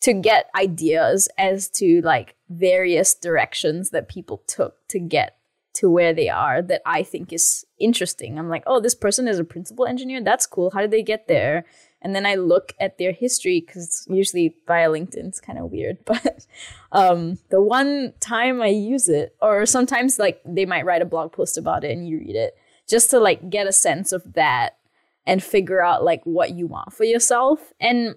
to 0.00 0.12
get 0.12 0.48
ideas 0.56 1.28
as 1.38 1.68
to 1.68 2.00
like 2.02 2.36
various 2.48 3.14
directions 3.14 3.90
that 3.90 4.08
people 4.08 4.42
took 4.46 4.76
to 4.88 4.98
get 4.98 5.37
to 5.78 5.88
where 5.88 6.12
they 6.12 6.28
are 6.28 6.60
that 6.60 6.82
I 6.84 7.04
think 7.04 7.32
is 7.32 7.64
interesting. 7.78 8.36
I'm 8.36 8.48
like, 8.48 8.64
oh, 8.66 8.80
this 8.80 8.96
person 8.96 9.28
is 9.28 9.38
a 9.38 9.44
principal 9.44 9.86
engineer. 9.86 10.20
That's 10.20 10.44
cool. 10.44 10.70
How 10.70 10.80
did 10.80 10.90
they 10.90 11.04
get 11.04 11.28
there? 11.28 11.64
And 12.02 12.16
then 12.16 12.26
I 12.26 12.34
look 12.34 12.74
at 12.80 12.98
their 12.98 13.12
history 13.12 13.62
because 13.64 14.04
usually 14.10 14.56
via 14.66 14.88
LinkedIn 14.88 15.28
it's 15.28 15.40
kind 15.40 15.58
of 15.58 15.70
weird. 15.70 15.98
But 16.04 16.46
um, 16.90 17.38
the 17.50 17.62
one 17.62 18.14
time 18.18 18.60
I 18.60 18.68
use 18.68 19.08
it, 19.08 19.36
or 19.40 19.66
sometimes 19.66 20.18
like 20.18 20.40
they 20.44 20.66
might 20.66 20.84
write 20.84 21.02
a 21.02 21.06
blog 21.06 21.32
post 21.32 21.56
about 21.56 21.84
it 21.84 21.92
and 21.96 22.08
you 22.08 22.18
read 22.18 22.34
it, 22.34 22.56
just 22.88 23.10
to 23.10 23.20
like 23.20 23.48
get 23.48 23.68
a 23.68 23.72
sense 23.72 24.10
of 24.10 24.32
that 24.34 24.78
and 25.26 25.42
figure 25.42 25.82
out 25.82 26.02
like 26.02 26.22
what 26.24 26.50
you 26.50 26.66
want 26.66 26.92
for 26.92 27.04
yourself. 27.04 27.72
And 27.80 28.16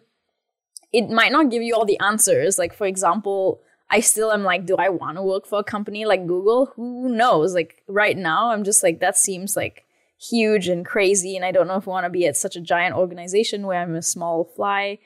it 0.92 1.10
might 1.10 1.32
not 1.32 1.52
give 1.52 1.62
you 1.62 1.76
all 1.76 1.86
the 1.86 2.00
answers. 2.00 2.58
Like 2.58 2.74
for 2.74 2.88
example, 2.88 3.62
I 3.92 4.00
still 4.00 4.32
am 4.32 4.44
like, 4.44 4.66
do 4.66 4.78
I 4.78 4.88
want 4.88 5.18
to 5.18 5.22
work 5.22 5.46
for 5.46 5.60
a 5.60 5.64
company 5.64 6.06
like 6.06 6.26
Google? 6.26 6.68
Who 6.78 7.10
knows? 7.10 7.54
Like 7.54 7.84
right 7.88 8.18
now, 8.18 8.52
I'm 8.52 8.64
just 8.64 8.82
like, 8.82 9.02
that 9.02 9.18
seems 9.18 9.58
like 9.58 9.86
huge 10.18 10.70
and 10.70 10.86
crazy. 10.86 11.36
And 11.36 11.44
I 11.44 11.52
don't 11.52 11.68
know 11.68 11.76
if 11.76 11.88
I 11.88 11.92
want 11.92 12.06
to 12.06 12.10
be 12.10 12.26
at 12.26 12.38
such 12.38 12.56
a 12.56 12.62
giant 12.62 12.96
organization 12.96 13.68
where 13.68 13.82
I'm 13.82 13.96
a 13.96 14.02
small 14.02 14.46
fly. 14.46 15.00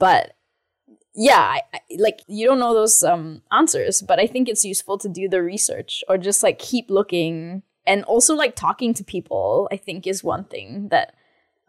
But 0.00 0.34
yeah, 1.14 1.38
I, 1.38 1.62
I, 1.72 1.80
like 1.98 2.22
you 2.26 2.44
don't 2.44 2.58
know 2.58 2.74
those 2.74 3.04
um, 3.04 3.42
answers, 3.52 4.02
but 4.02 4.18
I 4.18 4.26
think 4.26 4.48
it's 4.48 4.64
useful 4.64 4.98
to 4.98 5.08
do 5.08 5.28
the 5.28 5.42
research 5.42 6.02
or 6.08 6.18
just 6.18 6.42
like 6.42 6.58
keep 6.58 6.90
looking 6.90 7.62
and 7.86 8.02
also 8.04 8.34
like 8.34 8.56
talking 8.56 8.94
to 8.94 9.04
people. 9.04 9.68
I 9.70 9.76
think 9.76 10.08
is 10.08 10.24
one 10.24 10.44
thing 10.44 10.88
that 10.88 11.14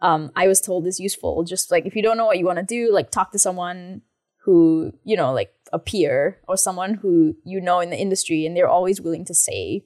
um, 0.00 0.32
I 0.34 0.48
was 0.48 0.60
told 0.60 0.84
is 0.86 0.98
useful. 0.98 1.44
Just 1.44 1.70
like 1.70 1.86
if 1.86 1.94
you 1.94 2.02
don't 2.02 2.16
know 2.16 2.26
what 2.26 2.38
you 2.38 2.46
want 2.46 2.58
to 2.58 2.64
do, 2.64 2.92
like 2.92 3.12
talk 3.12 3.30
to 3.32 3.38
someone 3.38 4.02
who 4.44 4.92
you 5.04 5.16
know 5.16 5.32
like 5.32 5.52
a 5.72 5.78
peer 5.78 6.38
or 6.48 6.56
someone 6.56 6.94
who 6.94 7.36
you 7.44 7.60
know 7.60 7.80
in 7.80 7.90
the 7.90 7.98
industry 7.98 8.46
and 8.46 8.56
they're 8.56 8.68
always 8.68 9.00
willing 9.00 9.24
to 9.24 9.34
say 9.34 9.84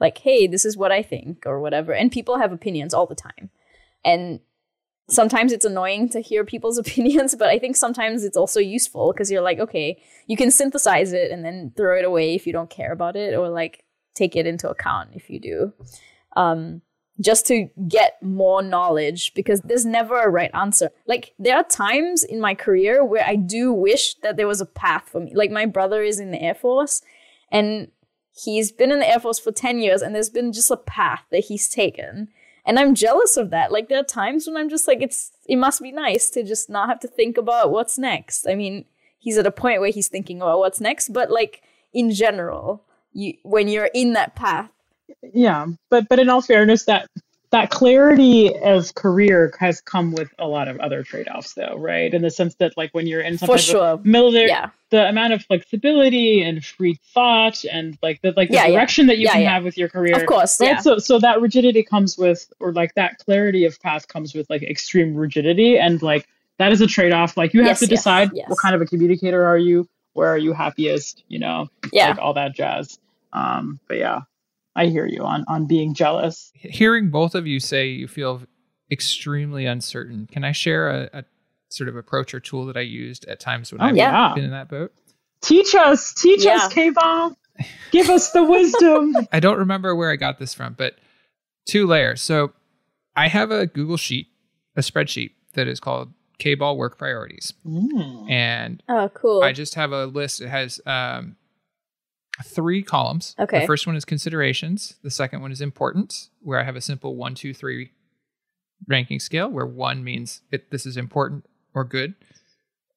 like 0.00 0.18
hey 0.18 0.46
this 0.46 0.64
is 0.64 0.76
what 0.76 0.92
i 0.92 1.02
think 1.02 1.44
or 1.46 1.60
whatever. 1.60 1.92
And 1.92 2.12
people 2.12 2.38
have 2.38 2.52
opinions 2.52 2.94
all 2.94 3.06
the 3.06 3.14
time. 3.14 3.50
And 4.04 4.40
sometimes 5.08 5.52
it's 5.52 5.64
annoying 5.64 6.08
to 6.08 6.20
hear 6.20 6.44
people's 6.44 6.78
opinions 6.84 7.36
but 7.36 7.48
i 7.48 7.60
think 7.60 7.76
sometimes 7.76 8.24
it's 8.24 8.36
also 8.36 8.58
useful 8.58 9.12
because 9.12 9.30
you're 9.30 9.40
like 9.40 9.60
okay 9.60 10.02
you 10.26 10.36
can 10.36 10.50
synthesize 10.50 11.12
it 11.12 11.30
and 11.30 11.44
then 11.44 11.72
throw 11.76 11.96
it 11.96 12.04
away 12.04 12.34
if 12.34 12.44
you 12.44 12.52
don't 12.52 12.70
care 12.70 12.90
about 12.90 13.14
it 13.14 13.32
or 13.32 13.48
like 13.48 13.84
take 14.16 14.34
it 14.34 14.46
into 14.46 14.68
account 14.68 15.10
if 15.12 15.30
you 15.30 15.38
do. 15.38 15.72
Um 16.34 16.82
just 17.20 17.46
to 17.46 17.68
get 17.88 18.22
more 18.22 18.62
knowledge 18.62 19.32
because 19.34 19.60
there's 19.62 19.86
never 19.86 20.20
a 20.20 20.30
right 20.30 20.50
answer. 20.52 20.90
Like 21.06 21.34
there 21.38 21.56
are 21.56 21.64
times 21.64 22.22
in 22.22 22.40
my 22.40 22.54
career 22.54 23.04
where 23.04 23.24
I 23.26 23.36
do 23.36 23.72
wish 23.72 24.14
that 24.16 24.36
there 24.36 24.46
was 24.46 24.60
a 24.60 24.66
path 24.66 25.08
for 25.08 25.20
me. 25.20 25.32
Like 25.34 25.50
my 25.50 25.66
brother 25.66 26.02
is 26.02 26.20
in 26.20 26.30
the 26.30 26.42
Air 26.42 26.54
Force 26.54 27.02
and 27.50 27.88
he's 28.32 28.70
been 28.70 28.92
in 28.92 28.98
the 28.98 29.08
Air 29.08 29.20
Force 29.20 29.38
for 29.38 29.50
10 29.50 29.78
years 29.78 30.02
and 30.02 30.14
there's 30.14 30.30
been 30.30 30.52
just 30.52 30.70
a 30.70 30.76
path 30.76 31.22
that 31.30 31.44
he's 31.44 31.68
taken. 31.68 32.28
And 32.66 32.78
I'm 32.78 32.94
jealous 32.94 33.36
of 33.36 33.50
that. 33.50 33.72
Like 33.72 33.88
there 33.88 34.00
are 34.00 34.04
times 34.04 34.46
when 34.46 34.56
I'm 34.56 34.68
just 34.68 34.86
like 34.86 35.00
it's 35.00 35.32
it 35.46 35.56
must 35.56 35.80
be 35.80 35.92
nice 35.92 36.28
to 36.30 36.42
just 36.42 36.68
not 36.68 36.88
have 36.88 37.00
to 37.00 37.08
think 37.08 37.38
about 37.38 37.70
what's 37.70 37.96
next. 37.96 38.46
I 38.46 38.56
mean, 38.56 38.84
he's 39.18 39.38
at 39.38 39.46
a 39.46 39.52
point 39.52 39.80
where 39.80 39.90
he's 39.90 40.08
thinking 40.08 40.42
about 40.42 40.58
what's 40.58 40.80
next, 40.80 41.10
but 41.10 41.30
like 41.30 41.62
in 41.94 42.10
general, 42.10 42.84
you 43.12 43.34
when 43.42 43.68
you're 43.68 43.90
in 43.94 44.12
that 44.14 44.34
path 44.34 44.70
Yeah, 45.32 45.66
but 45.90 46.08
but 46.08 46.18
in 46.18 46.28
all 46.28 46.42
fairness, 46.42 46.84
that 46.84 47.08
that 47.52 47.70
clarity 47.70 48.52
of 48.58 48.92
career 48.96 49.54
has 49.60 49.80
come 49.80 50.10
with 50.12 50.28
a 50.38 50.48
lot 50.48 50.66
of 50.66 50.80
other 50.80 51.04
trade-offs, 51.04 51.54
though, 51.54 51.76
right? 51.78 52.12
In 52.12 52.20
the 52.22 52.30
sense 52.30 52.56
that, 52.56 52.76
like, 52.76 52.90
when 52.92 53.06
you're 53.06 53.20
in 53.20 53.38
some 53.38 53.46
for 53.46 53.56
sure. 53.56 53.84
of 53.84 54.04
military, 54.04 54.48
Yeah. 54.48 54.70
the 54.90 55.08
amount 55.08 55.32
of 55.32 55.44
flexibility 55.44 56.42
and 56.42 56.64
free 56.64 56.98
thought 57.14 57.64
and 57.70 57.96
like 58.02 58.20
the 58.22 58.32
like 58.36 58.48
the 58.48 58.54
Yeah, 58.56 58.66
yeah. 58.66 58.72
direction 58.72 59.06
that 59.06 59.18
you 59.18 59.26
Yeah, 59.26 59.32
can 59.32 59.42
yeah. 59.42 59.54
have 59.54 59.64
with 59.64 59.78
your 59.78 59.88
career, 59.88 60.16
Of 60.16 60.26
course, 60.26 60.60
right? 60.60 60.70
yeah. 60.70 60.80
So 60.80 60.98
so 60.98 61.20
that 61.20 61.40
rigidity 61.40 61.84
comes 61.84 62.18
with, 62.18 62.52
or 62.58 62.72
like 62.72 62.94
that 62.94 63.18
clarity 63.18 63.64
of 63.64 63.80
path 63.80 64.08
comes 64.08 64.34
with 64.34 64.50
like 64.50 64.62
extreme 64.64 65.14
rigidity, 65.14 65.78
and 65.78 66.02
like 66.02 66.26
that 66.58 66.72
is 66.72 66.80
a 66.80 66.86
trade-off. 66.86 67.36
Like 67.36 67.54
you 67.54 67.60
have 67.60 67.68
Yes, 67.68 67.78
to 67.80 67.84
yes, 67.86 67.90
decide 67.90 68.30
yes. 68.34 68.48
what 68.50 68.58
kind 68.58 68.74
of 68.74 68.80
a 68.80 68.86
communicator 68.86 69.44
are 69.44 69.58
you, 69.58 69.88
where 70.14 70.28
are 70.28 70.38
you 70.38 70.52
happiest, 70.52 71.22
you 71.28 71.38
know, 71.38 71.68
Yeah. 71.92 72.08
like 72.10 72.18
all 72.18 72.34
that 72.34 72.54
jazz. 72.56 72.98
Um, 73.32 73.78
but 73.86 73.98
yeah, 73.98 74.22
I 74.76 74.86
hear 74.86 75.06
you 75.06 75.22
on 75.22 75.44
on 75.48 75.66
being 75.66 75.94
jealous. 75.94 76.52
Hearing 76.54 77.10
both 77.10 77.34
of 77.34 77.46
you 77.46 77.58
say 77.60 77.88
you 77.88 78.06
feel 78.06 78.42
extremely 78.90 79.66
uncertain, 79.66 80.28
can 80.30 80.44
I 80.44 80.52
share 80.52 80.88
a, 80.88 81.10
a 81.12 81.24
sort 81.70 81.88
of 81.88 81.96
approach 81.96 82.32
or 82.34 82.40
tool 82.40 82.66
that 82.66 82.76
I 82.76 82.82
used 82.82 83.24
at 83.26 83.40
times 83.40 83.72
when 83.72 83.80
Oh 83.82 83.86
I've 83.86 83.96
yeah. 83.96 84.32
been 84.34 84.44
in 84.44 84.50
that 84.52 84.68
boat? 84.68 84.92
Teach 85.42 85.74
us, 85.74 86.14
teach 86.14 86.44
Yeah. 86.44 86.56
us, 86.56 86.72
K-Ball. 86.72 87.36
Give 87.90 88.08
us 88.10 88.30
the 88.30 88.44
wisdom. 88.44 89.14
I 89.32 89.40
don't 89.40 89.58
remember 89.58 89.94
where 89.96 90.10
I 90.10 90.16
got 90.16 90.38
this 90.38 90.54
from, 90.54 90.74
but 90.78 90.94
two 91.66 91.86
layers. 91.86 92.22
So 92.22 92.52
I 93.16 93.28
have 93.28 93.50
a 93.50 93.66
Google 93.66 93.96
Sheet, 93.96 94.28
a 94.76 94.80
spreadsheet 94.80 95.32
that 95.54 95.66
is 95.66 95.80
called 95.80 96.12
K-Ball 96.38 96.76
Work 96.76 96.98
Priorities. 96.98 97.52
Mm. 97.66 98.30
And 98.30 98.82
Oh, 98.88 99.08
cool. 99.14 99.42
I 99.42 99.52
just 99.52 99.74
have 99.74 99.92
a 99.92 100.06
list. 100.06 100.40
It 100.40 100.48
has 100.48 100.80
um, 100.86 101.36
three 102.44 102.82
columns. 102.82 103.34
Okay. 103.38 103.60
The 103.60 103.66
first 103.66 103.86
one 103.86 103.96
is 103.96 104.04
considerations. 104.04 104.96
The 105.02 105.10
second 105.10 105.40
one 105.42 105.52
is 105.52 105.60
importance, 105.60 106.30
where 106.42 106.60
I 106.60 106.64
have 106.64 106.76
a 106.76 106.80
simple 106.80 107.16
one, 107.16 107.34
two, 107.34 107.54
three 107.54 107.92
ranking 108.86 109.20
scale, 109.20 109.48
where 109.50 109.66
one 109.66 110.04
means 110.04 110.42
it, 110.50 110.70
this 110.70 110.84
is 110.86 110.96
important 110.96 111.46
or 111.74 111.84
good, 111.84 112.14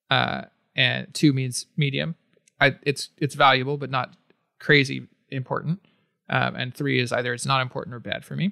uh, 0.09 0.43
and 0.75 1.13
two 1.13 1.33
means 1.33 1.65
medium. 1.77 2.15
I, 2.59 2.75
it's 2.83 3.09
it's 3.17 3.35
valuable 3.35 3.77
but 3.77 3.89
not 3.89 4.15
crazy 4.59 5.07
important. 5.29 5.79
Um, 6.29 6.55
and 6.55 6.73
three 6.75 6.99
is 6.99 7.11
either 7.11 7.33
it's 7.33 7.45
not 7.45 7.61
important 7.61 7.95
or 7.95 7.99
bad 7.99 8.23
for 8.25 8.35
me. 8.35 8.51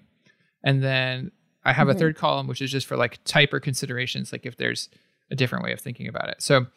And 0.63 0.83
then 0.83 1.31
I 1.63 1.73
have 1.73 1.87
Mm-hmm. 1.87 1.95
a 1.97 1.99
third 1.99 2.15
column, 2.17 2.47
which 2.47 2.61
is 2.61 2.71
just 2.71 2.87
for 2.87 2.95
like 2.97 3.19
type 3.25 3.53
or 3.53 3.59
considerations, 3.59 4.31
like 4.31 4.45
if 4.45 4.57
there's 4.57 4.89
a 5.29 5.35
different 5.35 5.63
way 5.65 5.73
of 5.73 5.79
thinking 5.81 6.07
about 6.07 6.29
it. 6.29 6.41
So, 6.41 6.67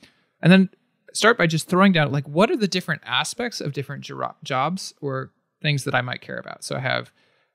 and 0.43 0.53
then 0.53 0.69
start 1.13 1.39
by 1.39 1.47
just 1.47 1.69
throwing 1.69 1.93
down 1.93 2.13
like 2.13 2.29
what 2.29 2.51
are 2.51 2.57
the 2.57 2.69
different 2.69 3.03
aspects 3.05 3.61
of 3.61 3.73
different 3.73 4.05
jo- 4.05 4.35
jobs 4.43 4.95
or 5.01 5.33
things 5.63 5.85
that 5.85 5.95
I 5.95 6.01
might 6.01 6.21
care 6.21 6.39
about. 6.39 6.65
So 6.65 6.77
I 6.77 6.81
have 6.81 7.13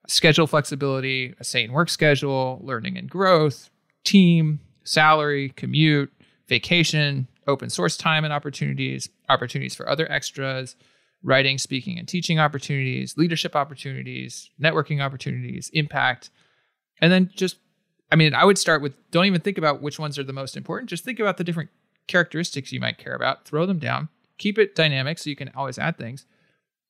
schedule 0.07 0.47
flexibility, 0.47 1.33
a 1.39 1.43
sane 1.43 1.71
work 1.71 1.89
schedule, 1.89 2.59
learning 2.63 2.97
and 2.97 3.09
growth, 3.09 3.69
team, 4.03 4.59
salary, 4.83 5.49
commute, 5.55 6.11
vacation, 6.47 7.27
open 7.47 7.69
source 7.69 7.97
time 7.97 8.23
and 8.23 8.33
opportunities, 8.33 9.09
opportunities 9.29 9.75
for 9.75 9.87
other 9.89 10.11
extras, 10.11 10.75
writing, 11.23 11.57
speaking, 11.57 11.97
and 11.97 12.07
teaching 12.07 12.39
opportunities, 12.39 13.17
leadership 13.17 13.55
opportunities, 13.55 14.49
networking 14.61 15.03
opportunities, 15.03 15.69
impact. 15.73 16.29
And 17.01 17.11
then 17.11 17.31
just, 17.35 17.57
I 18.11 18.15
mean, 18.15 18.33
I 18.33 18.45
would 18.45 18.57
start 18.57 18.81
with 18.81 18.93
don't 19.11 19.25
even 19.25 19.41
think 19.41 19.57
about 19.57 19.81
which 19.81 19.99
ones 19.99 20.19
are 20.19 20.23
the 20.23 20.33
most 20.33 20.55
important. 20.55 20.89
Just 20.89 21.03
think 21.03 21.19
about 21.19 21.37
the 21.37 21.43
different 21.43 21.69
characteristics 22.07 22.71
you 22.71 22.79
might 22.79 22.97
care 22.97 23.15
about, 23.15 23.45
throw 23.45 23.65
them 23.65 23.79
down, 23.79 24.09
keep 24.37 24.57
it 24.57 24.75
dynamic 24.75 25.17
so 25.17 25.29
you 25.29 25.35
can 25.35 25.51
always 25.55 25.79
add 25.79 25.97
things, 25.97 26.25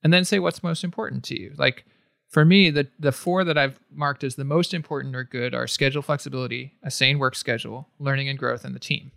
and 0.03 0.13
then 0.13 0.25
say 0.25 0.39
what's 0.39 0.63
most 0.63 0.83
important 0.83 1.23
to 1.25 1.39
you. 1.39 1.53
Like 1.57 1.85
for 2.29 2.43
me, 2.43 2.69
the 2.69 2.87
the 2.99 3.11
four 3.11 3.43
that 3.43 3.57
I've 3.57 3.79
marked 3.91 4.23
as 4.23 4.35
the 4.35 4.43
most 4.43 4.73
important 4.73 5.15
or 5.15 5.23
good 5.23 5.53
are 5.53 5.67
schedule 5.67 6.01
flexibility, 6.01 6.73
a 6.83 6.91
sane 6.91 7.19
work 7.19 7.35
schedule, 7.35 7.89
learning 7.99 8.29
and 8.29 8.37
growth, 8.39 8.65
and 8.65 8.75
the 8.75 8.79
team. 8.79 9.11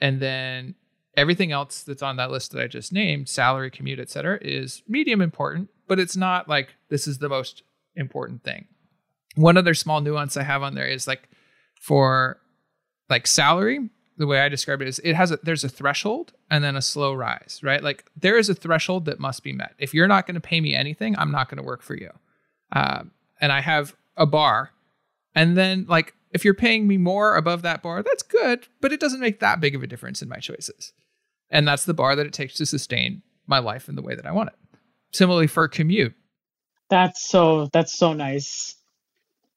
And 0.00 0.20
then 0.20 0.74
everything 1.16 1.52
else 1.52 1.82
that's 1.82 2.02
on 2.02 2.16
that 2.16 2.30
list 2.30 2.52
that 2.52 2.62
I 2.62 2.66
just 2.66 2.92
named, 2.92 3.28
salary, 3.28 3.70
commute, 3.70 4.00
et 4.00 4.10
cetera, 4.10 4.38
is 4.40 4.82
medium 4.88 5.20
important, 5.20 5.68
but 5.86 6.00
it's 6.00 6.16
not 6.16 6.48
like 6.48 6.74
this 6.88 7.06
is 7.06 7.18
the 7.18 7.28
most 7.28 7.62
important 7.94 8.42
thing. 8.42 8.66
One 9.36 9.56
other 9.56 9.74
small 9.74 10.00
nuance 10.00 10.36
I 10.36 10.42
have 10.42 10.62
on 10.62 10.74
there 10.74 10.86
is 10.86 11.06
like 11.06 11.28
for 11.80 12.38
like 13.08 13.26
salary, 13.26 13.90
the 14.16 14.26
way 14.26 14.40
I 14.40 14.48
describe 14.48 14.82
it 14.82 14.88
is 14.88 14.98
it 15.00 15.14
has 15.14 15.30
a 15.30 15.38
there's 15.42 15.64
a 15.64 15.68
threshold 15.68 16.32
and 16.50 16.62
then 16.62 16.76
a 16.76 16.82
slow 16.82 17.12
rise, 17.14 17.60
right? 17.62 17.82
Like 17.82 18.04
there 18.16 18.38
is 18.38 18.48
a 18.48 18.54
threshold 18.54 19.06
that 19.06 19.18
must 19.18 19.42
be 19.42 19.52
met. 19.52 19.74
If 19.78 19.94
you're 19.94 20.08
not 20.08 20.26
going 20.26 20.34
to 20.34 20.40
pay 20.40 20.60
me 20.60 20.74
anything, 20.74 21.16
I'm 21.18 21.30
not 21.30 21.48
going 21.48 21.58
to 21.58 21.66
work 21.66 21.82
for 21.82 21.96
you. 21.96 22.10
Um, 22.72 23.12
and 23.40 23.52
I 23.52 23.60
have 23.60 23.94
a 24.16 24.26
bar, 24.26 24.70
and 25.34 25.56
then 25.56 25.86
like 25.88 26.14
if 26.30 26.44
you're 26.44 26.54
paying 26.54 26.86
me 26.86 26.96
more 26.96 27.36
above 27.36 27.62
that 27.62 27.82
bar, 27.82 28.02
that's 28.02 28.22
good, 28.22 28.66
but 28.80 28.92
it 28.92 29.00
doesn't 29.00 29.20
make 29.20 29.40
that 29.40 29.60
big 29.60 29.74
of 29.74 29.82
a 29.82 29.86
difference 29.86 30.22
in 30.22 30.28
my 30.28 30.38
choices. 30.38 30.92
And 31.50 31.68
that's 31.68 31.84
the 31.84 31.94
bar 31.94 32.16
that 32.16 32.26
it 32.26 32.32
takes 32.32 32.54
to 32.54 32.66
sustain 32.66 33.22
my 33.46 33.58
life 33.58 33.88
in 33.88 33.96
the 33.96 34.02
way 34.02 34.14
that 34.14 34.26
I 34.26 34.32
want 34.32 34.48
it. 34.48 34.78
Similarly 35.12 35.46
for 35.46 35.68
commute, 35.68 36.14
That's 36.88 37.28
so 37.28 37.68
that's 37.72 37.98
so 37.98 38.12
nice. 38.14 38.74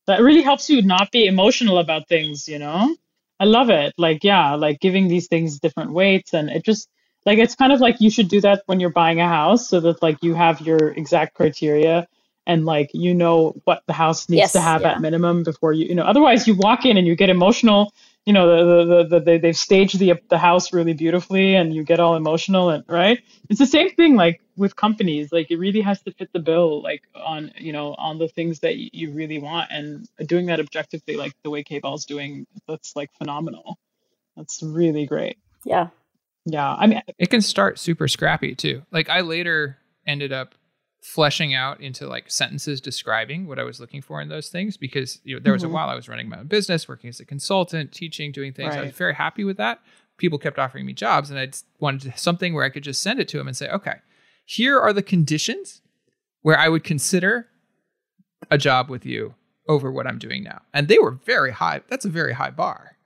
That 0.07 0.21
really 0.21 0.41
helps 0.41 0.69
you 0.69 0.81
not 0.81 1.11
be 1.11 1.25
emotional 1.25 1.79
about 1.79 2.07
things, 2.07 2.47
you 2.47 2.59
know? 2.59 2.95
I 3.39 3.45
love 3.45 3.69
it. 3.69 3.93
Like 3.97 4.23
yeah, 4.23 4.55
like 4.55 4.79
giving 4.79 5.07
these 5.07 5.27
things 5.27 5.59
different 5.59 5.91
weights 5.93 6.33
and 6.33 6.49
it 6.49 6.63
just 6.63 6.89
like 7.25 7.39
it's 7.39 7.55
kind 7.55 7.73
of 7.73 7.79
like 7.79 7.99
you 7.99 8.09
should 8.09 8.29
do 8.29 8.41
that 8.41 8.63
when 8.67 8.79
you're 8.79 8.89
buying 8.91 9.19
a 9.19 9.27
house 9.27 9.67
so 9.67 9.79
that 9.81 10.01
like 10.01 10.17
you 10.21 10.33
have 10.33 10.61
your 10.61 10.89
exact 10.93 11.33
criteria 11.33 12.07
and 12.45 12.65
like 12.65 12.91
you 12.93 13.13
know 13.13 13.53
what 13.65 13.81
the 13.87 13.93
house 13.93 14.29
needs 14.29 14.39
Yes, 14.39 14.51
to 14.53 14.61
have 14.61 14.81
yeah. 14.81 14.93
at 14.93 15.01
minimum 15.01 15.43
before 15.43 15.73
you 15.73 15.85
you 15.87 15.95
know 15.95 16.03
otherwise 16.03 16.47
you 16.47 16.55
walk 16.55 16.85
in 16.85 16.97
and 16.97 17.07
you 17.07 17.15
get 17.15 17.29
emotional 17.29 17.91
you 18.25 18.33
know 18.33 18.47
the, 18.47 18.85
the, 18.85 19.03
the, 19.03 19.19
the, 19.19 19.37
they've 19.37 19.57
staged 19.57 19.99
the 19.99 20.13
the 20.29 20.37
house 20.37 20.73
really 20.73 20.93
beautifully 20.93 21.55
and 21.55 21.73
you 21.73 21.83
get 21.83 21.99
all 21.99 22.15
emotional 22.15 22.69
and 22.69 22.83
right? 22.87 23.21
It's 23.49 23.59
the 23.59 23.67
same 23.67 23.91
thing 23.91 24.15
like 24.15 24.41
with 24.57 24.75
companies. 24.75 25.31
Like 25.31 25.51
it 25.51 25.57
really 25.57 25.81
has 25.81 26.01
to 26.03 26.11
fit 26.11 26.29
the 26.33 26.39
bill 26.39 26.81
like 26.81 27.03
on 27.15 27.51
you 27.57 27.71
know 27.71 27.93
on 27.95 28.17
the 28.17 28.27
things 28.27 28.61
that 28.61 28.77
you 28.77 29.11
really 29.11 29.37
want. 29.37 29.69
And 29.71 30.07
doing 30.25 30.47
that 30.47 30.59
objectively 30.59 31.17
like 31.17 31.33
the 31.43 31.49
way 31.49 31.63
k-ball's 31.63 32.05
doing 32.05 32.47
that's 32.67 32.95
like 32.95 33.11
phenomenal. 33.13 33.77
That's 34.35 34.61
really 34.63 35.05
great. 35.05 35.37
Yeah. 35.63 35.87
yeah 36.45 36.75
i 36.75 36.85
mean 36.85 37.01
it 37.17 37.29
can 37.31 37.41
start 37.41 37.79
super 37.79 38.07
scrappy 38.07 38.55
too. 38.55 38.83
Like 38.91 39.09
I 39.09 39.21
later 39.21 39.77
ended 40.07 40.33
up 40.33 40.55
fleshing 41.05 41.53
out 41.53 41.79
into 41.81 42.07
like 42.07 42.31
sentences 42.31 42.81
describing 42.81 43.45
what 43.45 43.59
I 43.59 43.63
was 43.63 43.79
looking 43.79 44.01
for 44.01 44.21
in 44.21 44.27
those 44.27 44.49
things 44.49 44.75
because 44.75 45.21
you 45.23 45.35
know 45.35 45.39
there 45.39 45.53
was 45.53 45.61
Mhm. 45.61 45.67
a 45.67 45.69
while 45.69 45.87
I 45.87 45.93
was 45.93 46.09
running 46.09 46.27
my 46.27 46.39
own 46.39 46.47
business, 46.47 46.87
working 46.87 47.09
as 47.09 47.19
a 47.19 47.25
consultant, 47.25 47.91
teaching, 47.91 48.31
doing 48.31 48.53
things. 48.53 48.75
I 48.75 48.81
was 48.81 48.91
very 48.95 49.13
happy 49.13 49.43
with 49.43 49.57
that. 49.57 49.81
People 50.17 50.39
kept 50.39 50.57
offering 50.57 50.83
me 50.83 50.93
jobs, 50.93 51.29
and 51.29 51.37
I 51.39 51.51
wanted 51.79 52.17
something 52.17 52.55
where 52.55 52.63
I 52.63 52.69
could 52.69 52.83
just 52.83 53.03
send 53.03 53.19
it 53.19 53.27
to 53.29 53.37
them 53.37 53.47
and 53.47 53.55
say, 53.55 53.69
"Okay, 53.69 53.97
here 54.45 54.79
are 54.79 54.93
the 54.93 55.03
conditions 55.03 55.81
where 56.41 56.57
I 56.57 56.69
would 56.69 56.83
consider 56.83 57.49
a 58.49 58.57
job 58.57 58.89
with 58.89 59.05
you 59.05 59.35
over 59.67 59.91
what 59.91 60.07
I'm 60.07 60.17
doing 60.17 60.41
now." 60.43 60.63
And 60.73 60.87
they 60.87 60.97
were 60.97 61.11
very 61.11 61.51
high. 61.51 61.81
That's 61.87 62.05
a 62.05 62.09
very 62.09 62.33
high 62.33 62.49
bar, 62.51 62.97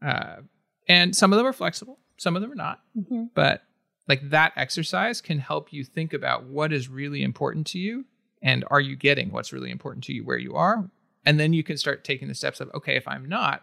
uh, 0.00 0.42
and 0.88 1.16
some 1.16 1.32
of 1.32 1.36
them 1.38 1.46
are 1.46 1.52
flexible, 1.52 1.98
some 2.18 2.36
of 2.36 2.42
them 2.42 2.52
are 2.52 2.62
not 2.66 2.84
Mhm. 2.96 3.30
but 3.34 3.64
like 4.08 4.30
that 4.30 4.52
exercise 4.56 5.20
can 5.20 5.38
help 5.38 5.72
you 5.72 5.84
think 5.84 6.12
about 6.12 6.44
what 6.44 6.72
is 6.72 6.88
really 6.88 7.22
important 7.22 7.66
to 7.68 7.78
you 7.78 8.04
and 8.42 8.64
are 8.70 8.80
you 8.80 8.96
getting 8.96 9.30
what's 9.30 9.52
really 9.52 9.70
important 9.70 10.04
to 10.04 10.12
you 10.12 10.24
where 10.24 10.38
you 10.38 10.54
are? 10.54 10.90
And 11.26 11.38
then 11.38 11.52
you 11.52 11.62
can 11.62 11.76
start 11.76 12.04
taking 12.04 12.28
the 12.28 12.34
steps 12.34 12.60
of 12.60 12.70
okay 12.74 12.96
if 12.96 13.06
i'm 13.06 13.28
not 13.28 13.62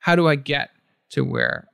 how 0.00 0.16
do 0.16 0.28
i 0.28 0.34
get 0.34 0.70
to 1.10 1.24
where 1.24 1.68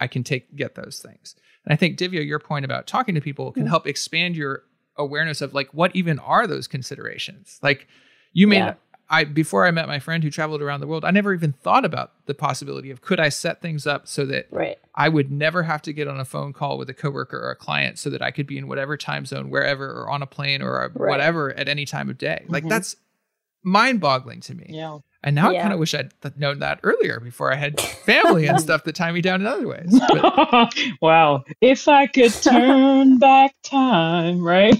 i 0.00 0.06
can 0.06 0.24
take 0.24 0.54
get 0.56 0.74
those 0.74 1.00
things? 1.00 1.36
And 1.64 1.72
i 1.72 1.76
think 1.76 1.98
divya 1.98 2.26
your 2.26 2.38
point 2.38 2.64
about 2.64 2.86
talking 2.86 3.14
to 3.14 3.20
people 3.20 3.52
can 3.52 3.64
mm-hmm. 3.64 3.70
help 3.70 3.86
expand 3.86 4.36
your 4.36 4.64
awareness 4.96 5.40
of 5.40 5.54
like 5.54 5.72
what 5.72 5.94
even 5.94 6.18
are 6.18 6.46
those 6.46 6.66
considerations? 6.66 7.58
Like 7.62 7.86
you 8.32 8.46
may 8.46 8.56
Yeah. 8.56 8.64
not 8.64 8.78
I 9.10 9.24
before 9.24 9.66
I 9.66 9.70
met 9.70 9.86
my 9.88 9.98
friend 9.98 10.22
who 10.22 10.30
traveled 10.30 10.60
around 10.62 10.80
the 10.80 10.86
world, 10.86 11.04
I 11.04 11.10
never 11.10 11.32
even 11.32 11.52
thought 11.52 11.84
about 11.84 12.12
the 12.26 12.34
possibility 12.34 12.90
of 12.90 13.00
could 13.00 13.18
I 13.20 13.28
set 13.30 13.62
things 13.62 13.86
up 13.86 14.06
so 14.06 14.26
that 14.26 14.48
Right. 14.50 14.78
I 14.94 15.08
would 15.08 15.30
never 15.32 15.62
have 15.62 15.80
to 15.82 15.92
get 15.92 16.08
on 16.08 16.20
a 16.20 16.24
phone 16.24 16.52
call 16.52 16.76
with 16.76 16.90
a 16.90 16.94
coworker 16.94 17.38
or 17.38 17.50
a 17.50 17.56
client 17.56 17.98
so 17.98 18.10
that 18.10 18.20
I 18.20 18.30
could 18.30 18.46
be 18.46 18.58
in 18.58 18.68
whatever 18.68 18.96
time 18.96 19.24
zone, 19.24 19.48
wherever, 19.50 19.86
or 19.90 20.10
on 20.10 20.22
a 20.22 20.26
plane 20.26 20.60
or 20.60 20.76
a 20.84 20.88
Right. 20.94 21.08
whatever 21.10 21.52
at 21.56 21.68
any 21.68 21.84
time 21.86 22.08
of 22.10 22.18
day. 22.18 22.44
Like 22.48 22.64
Mhm. 22.64 22.68
that's 22.68 22.96
mind 23.62 24.00
boggling 24.00 24.40
to 24.42 24.54
me. 24.54 24.66
yeah 24.68 24.98
And 25.24 25.34
now 25.34 25.50
I 25.50 25.54
kind 25.58 25.72
of 25.72 25.78
wish 25.80 25.94
I'd 25.94 26.12
known 26.38 26.60
that 26.60 26.78
earlier 26.84 27.18
before 27.18 27.52
I 27.52 27.56
had 27.56 27.80
family 27.80 28.46
and 28.46 28.60
stuff 28.66 28.84
that 28.84 28.94
tie 28.94 29.10
me 29.10 29.20
down 29.20 29.40
in 29.40 29.46
other 29.46 29.66
ways. 29.66 29.98
But 30.12 30.74
wow. 31.00 31.44
If 31.60 31.88
I 31.88 32.06
could 32.06 32.32
turn 32.42 33.18
back 33.18 33.54
time, 33.64 34.42
right? 34.44 34.78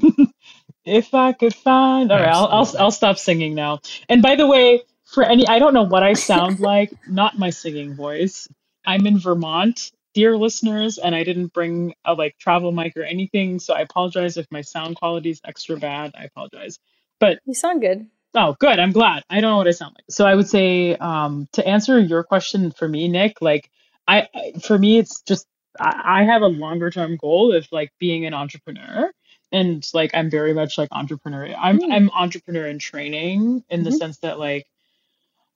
If 0.84 1.14
I 1.14 1.32
could 1.32 1.54
find. 1.54 2.10
All 2.10 2.18
right, 2.18 2.28
I'll, 2.28 2.46
I'll 2.46 2.76
I'll 2.78 2.90
stop 2.90 3.18
singing 3.18 3.54
now. 3.54 3.80
And 4.08 4.22
by 4.22 4.36
the 4.36 4.46
way, 4.46 4.82
for 5.04 5.24
any, 5.24 5.46
I 5.46 5.58
don't 5.58 5.74
know 5.74 5.84
what 5.84 6.02
I 6.02 6.12
sound 6.14 6.60
like. 6.72 6.92
Not 7.08 7.38
my 7.38 7.50
singing 7.50 7.94
voice. 7.94 8.48
I'm 8.86 9.06
in 9.06 9.18
Vermont, 9.18 9.92
dear 10.14 10.36
listeners, 10.36 10.98
and 10.98 11.14
I 11.14 11.24
didn't 11.24 11.52
bring 11.52 11.94
a 12.04 12.14
like 12.14 12.36
travel 12.38 12.72
mic 12.72 12.96
or 12.96 13.02
anything, 13.02 13.58
so 13.58 13.74
I 13.74 13.80
apologize 13.80 14.36
if 14.36 14.46
my 14.50 14.62
sound 14.62 14.96
quality 14.96 15.30
is 15.30 15.40
extra 15.44 15.76
bad. 15.76 16.12
I 16.18 16.24
apologize. 16.24 16.78
But 17.20 17.40
You 17.46 17.54
sound 17.54 17.80
good. 17.80 18.06
Oh, 18.34 18.56
good. 18.60 18.78
I'm 18.78 18.92
glad. 18.92 19.24
I 19.30 19.40
don't 19.40 19.50
know 19.50 19.56
what 19.56 19.68
I 19.68 19.72
sound 19.72 19.94
like. 19.96 20.04
So 20.10 20.26
I 20.26 20.34
would 20.34 20.48
say, 20.48 20.94
um, 20.96 21.48
to 21.52 21.66
answer 21.66 21.98
your 21.98 22.22
question 22.22 22.70
for 22.70 22.88
me, 22.88 23.08
Nick, 23.08 23.40
like 23.40 23.70
I, 24.06 24.28
I 24.34 24.52
for 24.60 24.78
me, 24.78 24.98
it's 24.98 25.22
just 25.22 25.46
I, 25.80 26.22
I 26.22 26.24
have 26.24 26.42
a 26.42 26.46
longer 26.46 26.90
term 26.90 27.16
goal 27.16 27.52
of 27.54 27.66
like 27.72 27.92
being 27.98 28.26
an 28.26 28.34
entrepreneur, 28.34 29.10
and 29.53 29.86
like 29.94 30.12
I'm 30.14 30.30
very 30.30 30.53
much 30.55 30.78
like 30.78 30.88
entrepreneur. 30.92 31.55
I'm 31.59 31.78
Mm. 31.80 31.92
I'm 31.92 32.11
entrepreneur 32.11 32.66
in 32.66 32.78
training 32.78 33.64
in 33.70 33.82
the 33.84 33.90
Mhm. 33.90 33.99
sense 33.99 34.18
that 34.18 34.38
like 34.38 34.66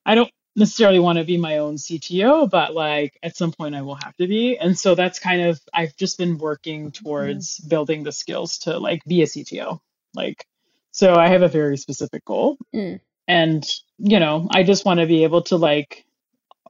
I 0.07 0.15
don't 0.15 0.31
necessarily 0.57 0.99
want 0.99 1.19
to 1.19 1.25
be 1.25 1.37
my 1.39 1.59
own 1.59 1.77
CTO, 1.77 2.47
but 2.51 2.75
like 2.75 3.19
at 3.23 3.37
some 3.37 3.53
point 3.53 3.75
I 3.75 3.83
will 3.83 3.95
have 3.97 4.17
to 4.17 4.27
be. 4.27 4.59
And 4.59 4.79
so 4.79 4.95
that's 4.95 5.19
kind 5.19 5.43
of 5.43 5.61
I've 5.73 5.97
just 5.97 6.19
been 6.19 6.39
working 6.39 6.93
towards 6.93 7.59
building 7.59 8.03
the 8.03 8.13
skills 8.13 8.59
to 8.61 8.79
like 8.79 9.03
be 9.05 9.23
a 9.23 9.27
CTO. 9.27 9.81
Like 10.15 10.47
so 10.93 11.15
I 11.15 11.29
have 11.29 11.43
a 11.43 11.49
very 11.49 11.77
specific 11.77 12.25
goal. 12.25 12.59
Mm. 12.75 13.01
And 13.29 13.65
you 13.99 14.21
know, 14.21 14.49
I 14.51 14.63
just 14.63 14.85
want 14.85 15.01
to 15.01 15.07
be 15.07 15.25
able 15.25 15.43
to 15.45 15.57
like 15.57 16.05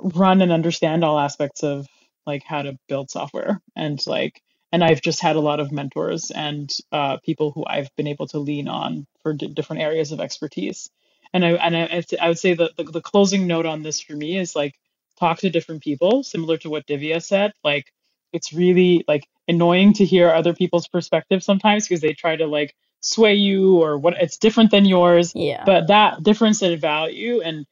run 0.00 0.42
and 0.42 0.52
understand 0.52 1.04
all 1.04 1.18
aspects 1.18 1.62
of 1.62 1.86
like 2.26 2.44
how 2.44 2.62
to 2.62 2.78
build 2.88 3.10
software 3.10 3.60
and 3.76 4.00
like 4.06 4.42
and 4.72 4.82
I've 4.82 5.02
just 5.02 5.20
had 5.20 5.36
a 5.36 5.40
lot 5.40 5.60
of 5.60 5.70
mentors 5.70 6.30
and 6.30 6.72
uh, 6.90 7.18
people 7.18 7.52
who 7.52 7.64
I've 7.66 7.94
been 7.96 8.06
able 8.06 8.26
to 8.28 8.38
lean 8.38 8.68
on 8.68 9.06
for 9.22 9.34
d- 9.34 9.48
different 9.48 9.82
areas 9.82 10.12
of 10.12 10.20
expertise. 10.20 10.90
And 11.34 11.44
I 11.44 11.50
and 11.52 11.76
I, 11.76 12.02
I 12.20 12.28
would 12.28 12.38
say 12.38 12.54
that 12.54 12.76
the, 12.76 12.84
the 12.84 13.00
closing 13.00 13.46
note 13.46 13.66
on 13.66 13.82
this 13.82 14.00
for 14.00 14.14
me 14.14 14.38
is 14.38 14.56
like 14.56 14.74
talk 15.18 15.38
to 15.38 15.50
different 15.50 15.82
people, 15.82 16.22
similar 16.22 16.56
to 16.58 16.70
what 16.70 16.86
Divya 16.86 17.22
said. 17.22 17.52
Like 17.62 17.92
it's 18.32 18.52
really 18.52 19.04
like 19.06 19.28
annoying 19.46 19.92
to 19.94 20.04
hear 20.04 20.30
other 20.30 20.54
people's 20.54 20.88
perspectives 20.88 21.44
sometimes 21.44 21.86
because 21.86 22.00
they 22.00 22.14
try 22.14 22.36
to 22.36 22.46
like 22.46 22.74
sway 23.00 23.34
you 23.34 23.78
or 23.82 23.98
what 23.98 24.14
it's 24.20 24.38
different 24.38 24.70
than 24.70 24.84
yours. 24.84 25.32
Yeah. 25.34 25.64
But 25.66 25.88
that 25.88 26.22
difference 26.22 26.62
in 26.62 26.78
value 26.78 27.40
and 27.42 27.66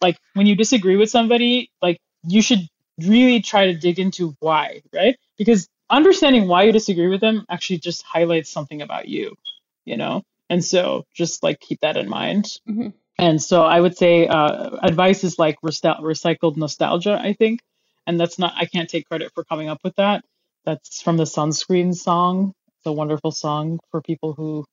like 0.00 0.18
when 0.34 0.46
you 0.46 0.56
disagree 0.56 0.96
with 0.96 1.10
somebody, 1.10 1.70
like 1.80 1.98
you 2.26 2.42
should 2.42 2.60
really 2.98 3.40
try 3.40 3.66
to 3.66 3.74
dig 3.74 3.98
into 3.98 4.36
why, 4.40 4.82
right? 4.92 5.16
Because 5.38 5.68
understanding 5.92 6.48
why 6.48 6.64
you 6.64 6.72
disagree 6.72 7.08
with 7.08 7.20
them 7.20 7.44
actually 7.48 7.78
just 7.78 8.02
highlights 8.02 8.50
something 8.50 8.82
about 8.82 9.08
you, 9.08 9.36
you 9.84 9.96
know? 9.96 10.22
And 10.50 10.64
so 10.64 11.04
just 11.14 11.42
like 11.42 11.60
keep 11.60 11.80
that 11.80 11.96
in 11.96 12.08
mind. 12.08 12.46
Mhm. 12.68 12.92
And 13.18 13.40
so 13.40 13.62
I 13.62 13.80
would 13.80 13.96
say 13.96 14.26
uh, 14.26 14.78
advice 14.82 15.22
is 15.22 15.38
like 15.38 15.56
recycled 15.62 16.56
nostalgia, 16.56 17.20
I 17.22 17.34
think. 17.34 17.60
And 18.06 18.18
that's 18.18 18.38
not, 18.38 18.54
I 18.56 18.64
can't 18.64 18.88
take 18.90 19.06
credit 19.08 19.30
for 19.34 19.44
coming 19.44 19.68
up 19.68 19.78
with 19.84 19.94
that. 19.96 20.24
That's 20.64 21.02
from 21.02 21.16
the 21.18 21.24
Sunscreen 21.24 21.94
song. 21.94 22.52
It's 22.78 22.86
a 22.86 22.92
wonderful 22.92 23.30
song 23.30 23.78
for 23.90 24.00
people 24.00 24.32
who 24.32 24.64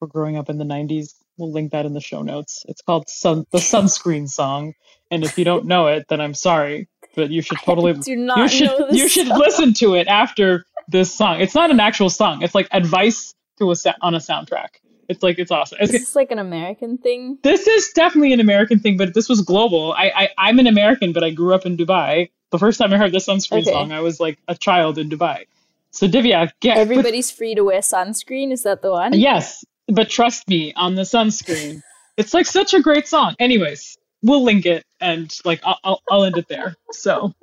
were 0.00 0.08
growing 0.08 0.36
up 0.36 0.50
in 0.50 0.58
the 0.58 0.64
90s. 0.64 1.14
We'll 1.38 1.52
link 1.52 1.72
that 1.72 1.86
in 1.86 1.92
the 1.92 2.00
show 2.00 2.22
notes. 2.22 2.64
It's 2.68 2.82
called 2.82 3.08
Sun- 3.08 3.46
the 3.52 3.58
Sunscreen 3.58 4.28
song. 4.28 4.74
And 5.10 5.22
if 5.24 5.38
you 5.38 5.44
don't 5.44 5.66
know 5.66 5.86
it, 5.88 6.06
then 6.08 6.20
I'm 6.20 6.34
sorry, 6.34 6.88
but 7.14 7.30
you 7.30 7.42
should 7.42 7.58
totally 7.64 7.92
Do 7.94 8.16
not 8.16 8.38
you 8.38 8.48
should 8.48 8.66
know 8.68 8.86
this 8.88 8.96
you 8.98 9.08
should 9.08 9.28
song. 9.28 9.38
listen 9.38 9.74
to 9.74 9.94
it 9.94 10.06
after 10.08 10.64
this 10.88 11.14
song. 11.14 11.40
It's 11.40 11.54
not 11.54 11.70
an 11.70 11.80
actual 11.80 12.10
song. 12.10 12.42
It's 12.42 12.54
like 12.54 12.68
advice 12.72 13.34
to 13.58 13.70
a 13.70 13.76
sa- 13.76 13.94
on 14.00 14.14
a 14.14 14.18
soundtrack. 14.18 14.68
It's 15.08 15.22
like 15.22 15.38
it's 15.38 15.50
awesome. 15.50 15.78
Is 15.80 15.90
It's, 15.92 16.04
this 16.06 16.16
like 16.16 16.30
an 16.30 16.38
American 16.38 16.96
thing? 16.98 17.38
this 17.42 17.66
is 17.66 17.90
definitely 17.94 18.32
an 18.32 18.40
American 18.40 18.78
thing, 18.78 18.96
but 18.96 19.14
this 19.14 19.28
was 19.28 19.40
global. 19.42 19.92
I, 19.92 20.10
I 20.16 20.28
I'm 20.38 20.58
an 20.58 20.66
American, 20.66 21.12
but 21.12 21.22
I 21.24 21.30
grew 21.30 21.54
up 21.54 21.66
in 21.66 21.76
Dubai. 21.76 22.30
The 22.50 22.58
first 22.58 22.78
time 22.78 22.92
I 22.92 22.98
heard 22.98 23.12
the 23.12 23.18
sunscreen 23.18 23.62
Okay. 23.62 23.70
song, 23.72 23.92
I 23.92 24.00
was 24.00 24.20
like 24.20 24.38
a 24.48 24.54
child 24.54 24.98
in 24.98 25.08
Dubai. 25.10 25.46
So 25.90 26.06
Divya, 26.08 26.50
get 26.60 26.78
Everybody's 26.78 27.30
free 27.30 27.54
to 27.54 27.62
wear 27.64 27.80
sunscreen. 27.80 28.52
Is 28.52 28.62
that 28.62 28.80
the 28.82 28.90
one? 28.90 29.12
yes, 29.12 29.64
but 29.88 30.08
trust 30.08 30.48
me 30.48 30.72
on 30.74 30.94
the 30.94 31.02
sunscreen. 31.02 31.82
it's 32.16 32.32
like 32.32 32.46
such 32.46 32.72
a 32.74 32.80
great 32.80 33.06
song. 33.08 33.34
Anyways, 33.38 33.98
we'll 34.22 34.42
link 34.42 34.66
it 34.66 34.84
and 35.00 35.36
like 35.44 35.60
I'll 35.64 35.78
I'll, 35.84 36.02
I'll 36.10 36.24
end 36.24 36.38
it 36.38 36.48
there. 36.48 36.76
So, 36.90 37.34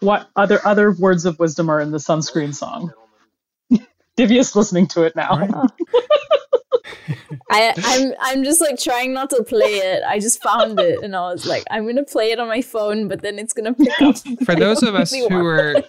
what 0.00 0.28
other 0.36 0.60
other 0.64 0.92
words 0.92 1.24
of 1.24 1.38
wisdom 1.38 1.68
are 1.68 1.80
in 1.80 1.90
the 1.90 1.98
sunscreen 1.98 2.54
song? 2.54 2.92
Divya's 4.16 4.56
listening 4.56 4.86
to 4.88 5.02
it 5.02 5.14
now. 5.16 5.30
All 5.30 5.38
right. 5.38 5.70
I, 7.50 7.74
I'm 7.76 8.14
I'm 8.20 8.44
just 8.44 8.60
like 8.60 8.78
trying 8.78 9.12
not 9.12 9.30
to 9.30 9.42
play 9.42 9.78
it. 9.78 10.02
I 10.06 10.18
just 10.20 10.42
found 10.42 10.78
it 10.78 11.02
and 11.02 11.16
I 11.16 11.32
was 11.32 11.46
like, 11.46 11.64
I'm 11.70 11.86
gonna 11.86 12.04
play 12.04 12.30
it 12.30 12.38
on 12.38 12.48
my 12.48 12.62
phone, 12.62 13.08
but 13.08 13.22
then 13.22 13.38
it's 13.38 13.52
gonna 13.52 13.74
pick 13.74 14.00
up. 14.00 14.16
For 14.44 14.54
those 14.54 14.82
of 14.82 14.94
us 14.94 15.12
who 15.12 15.28
were 15.28 15.82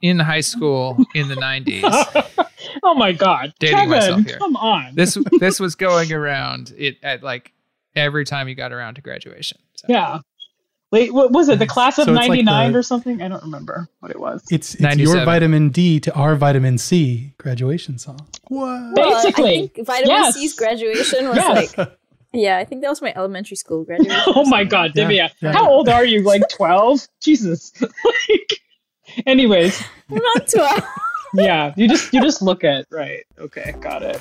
in 0.00 0.18
high 0.18 0.40
school 0.40 0.96
in 1.14 1.28
the 1.28 1.34
90s, 1.34 2.38
oh 2.84 2.94
my 2.94 3.12
god, 3.12 3.52
Dating 3.58 3.78
Kevin, 3.78 3.90
myself 3.90 4.20
here. 4.24 4.38
come 4.38 4.56
on. 4.56 4.94
this 4.94 5.18
this 5.40 5.58
was 5.58 5.74
going 5.74 6.12
around 6.12 6.72
it 6.76 6.98
at 7.02 7.22
like 7.22 7.52
every 7.94 8.24
time 8.24 8.48
you 8.48 8.54
got 8.54 8.72
around 8.72 8.94
to 8.94 9.00
graduation. 9.00 9.58
So. 9.74 9.86
yeah. 9.88 10.20
Wait, 10.92 11.14
what 11.14 11.30
was 11.30 11.48
it? 11.48 11.58
The 11.58 11.66
mm-hmm. 11.66 11.72
class 11.72 11.98
of 11.98 12.06
So 12.06 12.10
it's 12.12 12.18
like 12.18 12.28
'99 12.28 12.72
the- 12.72 12.78
or 12.78 12.82
something? 12.82 13.22
I 13.22 13.28
don't 13.28 13.42
remember 13.44 13.88
what 14.00 14.10
it 14.10 14.18
was. 14.18 14.42
It's, 14.50 14.74
it's 14.74 14.96
your 14.96 15.24
vitamin 15.24 15.68
D 15.68 16.00
to 16.00 16.12
our 16.14 16.34
vitamin 16.34 16.78
C 16.78 17.32
graduation 17.38 17.98
song. 17.98 18.18
What? 18.48 18.96
Well, 18.96 19.22
Basically, 19.22 19.50
I 19.50 19.68
think 19.68 19.86
vitamin 19.86 20.08
yes. 20.10 20.34
C's 20.34 20.54
graduation 20.54 21.28
was 21.28 21.36
Yes. 21.36 21.78
like, 21.78 21.98
yeah, 22.32 22.58
I 22.58 22.64
think 22.64 22.82
that 22.82 22.88
was 22.88 23.00
my 23.00 23.12
elementary 23.14 23.56
school 23.56 23.84
graduation. 23.84 24.20
oh 24.26 24.44
my 24.46 24.64
god, 24.64 24.92
Yeah, 24.94 25.08
yeah. 25.08 25.52
how 25.52 25.68
old 25.68 25.88
are 25.88 26.04
you? 26.04 26.22
Like 26.22 26.42
12? 26.50 27.06
Jesus. 27.20 27.72
like, 27.80 28.60
anyways, 29.26 29.80
I'm 30.10 30.16
not 30.16 30.48
twelve. 30.48 30.82
yeah, 31.34 31.72
you 31.76 31.88
just 31.88 32.12
you 32.12 32.20
just 32.20 32.42
look 32.42 32.64
at 32.64 32.86
right. 32.90 33.24
Okay, 33.38 33.74
got 33.80 34.02
it. 34.02 34.20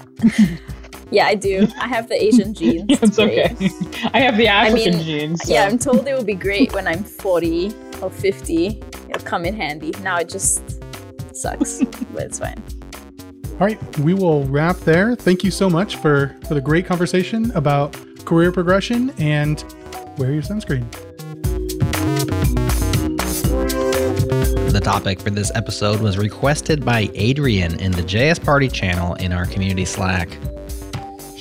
Yeah, 1.12 1.26
I 1.26 1.36
do. 1.36 1.68
I 1.80 1.88
have 1.88 2.08
the 2.08 2.22
Asian 2.22 2.54
genes. 2.60 2.86
it's 2.90 3.16
great. 3.16 3.52
okay. 3.52 3.70
I 4.14 4.20
have 4.20 4.38
the 4.38 4.48
African 4.48 4.96
mean, 4.98 5.04
genes. 5.04 5.44
so- 5.44 5.54
Yeah, 5.54 5.66
I'm 5.66 5.78
told 5.80 6.08
it 6.08 6.14
will 6.14 6.24
be 6.24 6.36
great 6.36 6.74
when 6.74 6.88
I'm 6.88 7.04
40 7.04 7.74
or 8.02 8.10
50. 8.12 8.82
It'll 9.10 9.26
come 9.26 9.46
in 9.46 9.56
handy. 9.56 9.92
Now 10.04 10.18
it 10.18 10.30
just 10.30 10.62
sucks, 11.36 11.84
but 12.14 12.24
it's 12.24 12.40
fine. 12.40 12.62
All 13.54 13.66
right, 13.68 14.00
we 14.00 14.14
will 14.14 14.46
wrap 14.46 14.78
there. 14.78 15.16
Thank 15.16 15.44
you 15.44 15.52
so 15.52 15.70
much 15.70 15.98
for 15.98 16.36
for 16.48 16.54
the 16.54 16.62
great 16.62 16.86
conversation 16.86 17.52
about 17.56 17.94
career 18.26 18.52
progression 18.52 19.10
and 19.20 19.64
wear 20.18 20.32
your 20.32 20.44
sunscreen. 20.44 20.86
The 24.72 24.80
topic 24.82 25.20
for 25.20 25.30
this 25.32 25.52
episode 25.56 26.00
was 26.00 26.18
requested 26.18 26.86
by 26.86 27.10
Adrian 27.16 27.80
in 27.80 27.92
the 27.92 28.04
JS 28.04 28.42
Party 28.44 28.70
channel 28.70 29.16
in 29.16 29.34
our 29.34 29.46
community 29.48 29.84
Slack. 29.84 30.30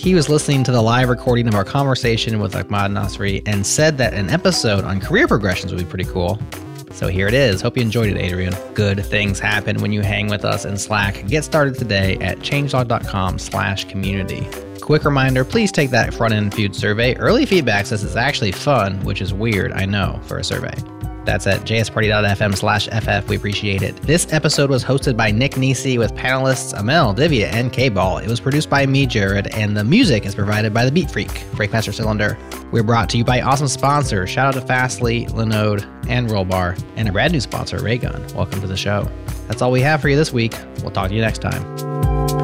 He 0.08 0.14
was 0.14 0.30
listening 0.30 0.64
to 0.64 0.72
the 0.72 0.80
live 0.80 1.10
recording 1.10 1.48
of 1.48 1.54
our 1.54 1.66
conversation 1.66 2.40
with 2.40 2.56
Ahmad 2.56 2.92
Nassri 2.92 3.42
and 3.44 3.66
said 3.66 3.98
that 3.98 4.14
an 4.14 4.30
episode 4.30 4.84
on 4.84 5.02
career 5.02 5.28
progressions 5.28 5.70
would 5.70 5.84
be 5.84 5.84
pretty 5.84 6.06
cool. 6.10 6.40
So 6.92 7.08
here 7.08 7.28
it 7.28 7.34
is. 7.34 7.60
Hope 7.60 7.76
you 7.76 7.82
enjoyed 7.82 8.16
it, 8.16 8.16
Adrian. 8.16 8.54
Good 8.72 9.04
things 9.04 9.38
happen 9.38 9.82
when 9.82 9.92
you 9.92 10.00
hang 10.00 10.28
with 10.28 10.46
us 10.46 10.64
in 10.64 10.78
Slack. 10.78 11.26
Get 11.26 11.44
started 11.44 11.74
today 11.74 12.16
at 12.22 12.38
changelog.com 12.38 13.38
slash 13.38 13.84
community. 13.84 14.48
Quick 14.80 15.04
reminder, 15.04 15.44
please 15.44 15.70
take 15.70 15.90
that 15.90 16.14
front 16.14 16.32
end 16.32 16.54
feud 16.54 16.74
survey. 16.74 17.14
Early 17.16 17.44
feedback 17.44 17.84
says 17.84 18.02
it's 18.02 18.16
actually 18.16 18.52
fun, 18.52 19.04
which 19.04 19.20
is 19.20 19.34
weird, 19.34 19.72
I 19.72 19.84
know, 19.84 20.18
for 20.22 20.38
a 20.38 20.42
survey. 20.42 20.72
That's 21.28 21.46
at 21.46 21.60
jsparty.fm 21.60 22.56
slash 22.56 22.88
ff. 22.88 23.28
We 23.28 23.36
appreciate 23.36 23.82
it. 23.82 23.94
This 24.00 24.32
episode 24.32 24.70
was 24.70 24.82
hosted 24.82 25.14
by 25.14 25.30
Nick 25.30 25.58
Nisi 25.58 25.98
with 25.98 26.14
panelists 26.14 26.72
Amal, 26.74 27.14
Divya, 27.14 27.52
and 27.52 27.70
K-Ball. 27.70 28.16
It 28.18 28.28
was 28.28 28.40
produced 28.40 28.70
by 28.70 28.86
me, 28.86 29.04
Jared, 29.04 29.48
and 29.48 29.76
the 29.76 29.84
music 29.84 30.24
is 30.24 30.34
provided 30.34 30.72
by 30.72 30.86
the 30.86 30.90
Beat 30.90 31.10
Freak, 31.10 31.28
Breakmaster 31.52 31.92
Cylinder. 31.92 32.38
We're 32.72 32.82
brought 32.82 33.10
to 33.10 33.18
you 33.18 33.24
by 33.24 33.42
awesome 33.42 33.68
sponsors. 33.68 34.30
Shout 34.30 34.56
out 34.56 34.58
to 34.58 34.66
Fastly, 34.66 35.26
Linode, 35.26 35.84
and 36.08 36.30
Rollbar, 36.30 36.82
and 36.96 37.06
a 37.10 37.12
brand 37.12 37.34
new 37.34 37.40
sponsor, 37.40 37.78
Raygun. 37.82 38.26
Welcome 38.34 38.62
to 38.62 38.66
the 38.66 38.78
show. 38.78 39.06
That's 39.48 39.60
all 39.60 39.70
we 39.70 39.82
have 39.82 40.00
for 40.00 40.08
you 40.08 40.16
this 40.16 40.32
week. 40.32 40.54
We'll 40.80 40.92
talk 40.92 41.10
to 41.10 41.14
you 41.14 41.20
next 41.20 41.42
time. 41.42 42.37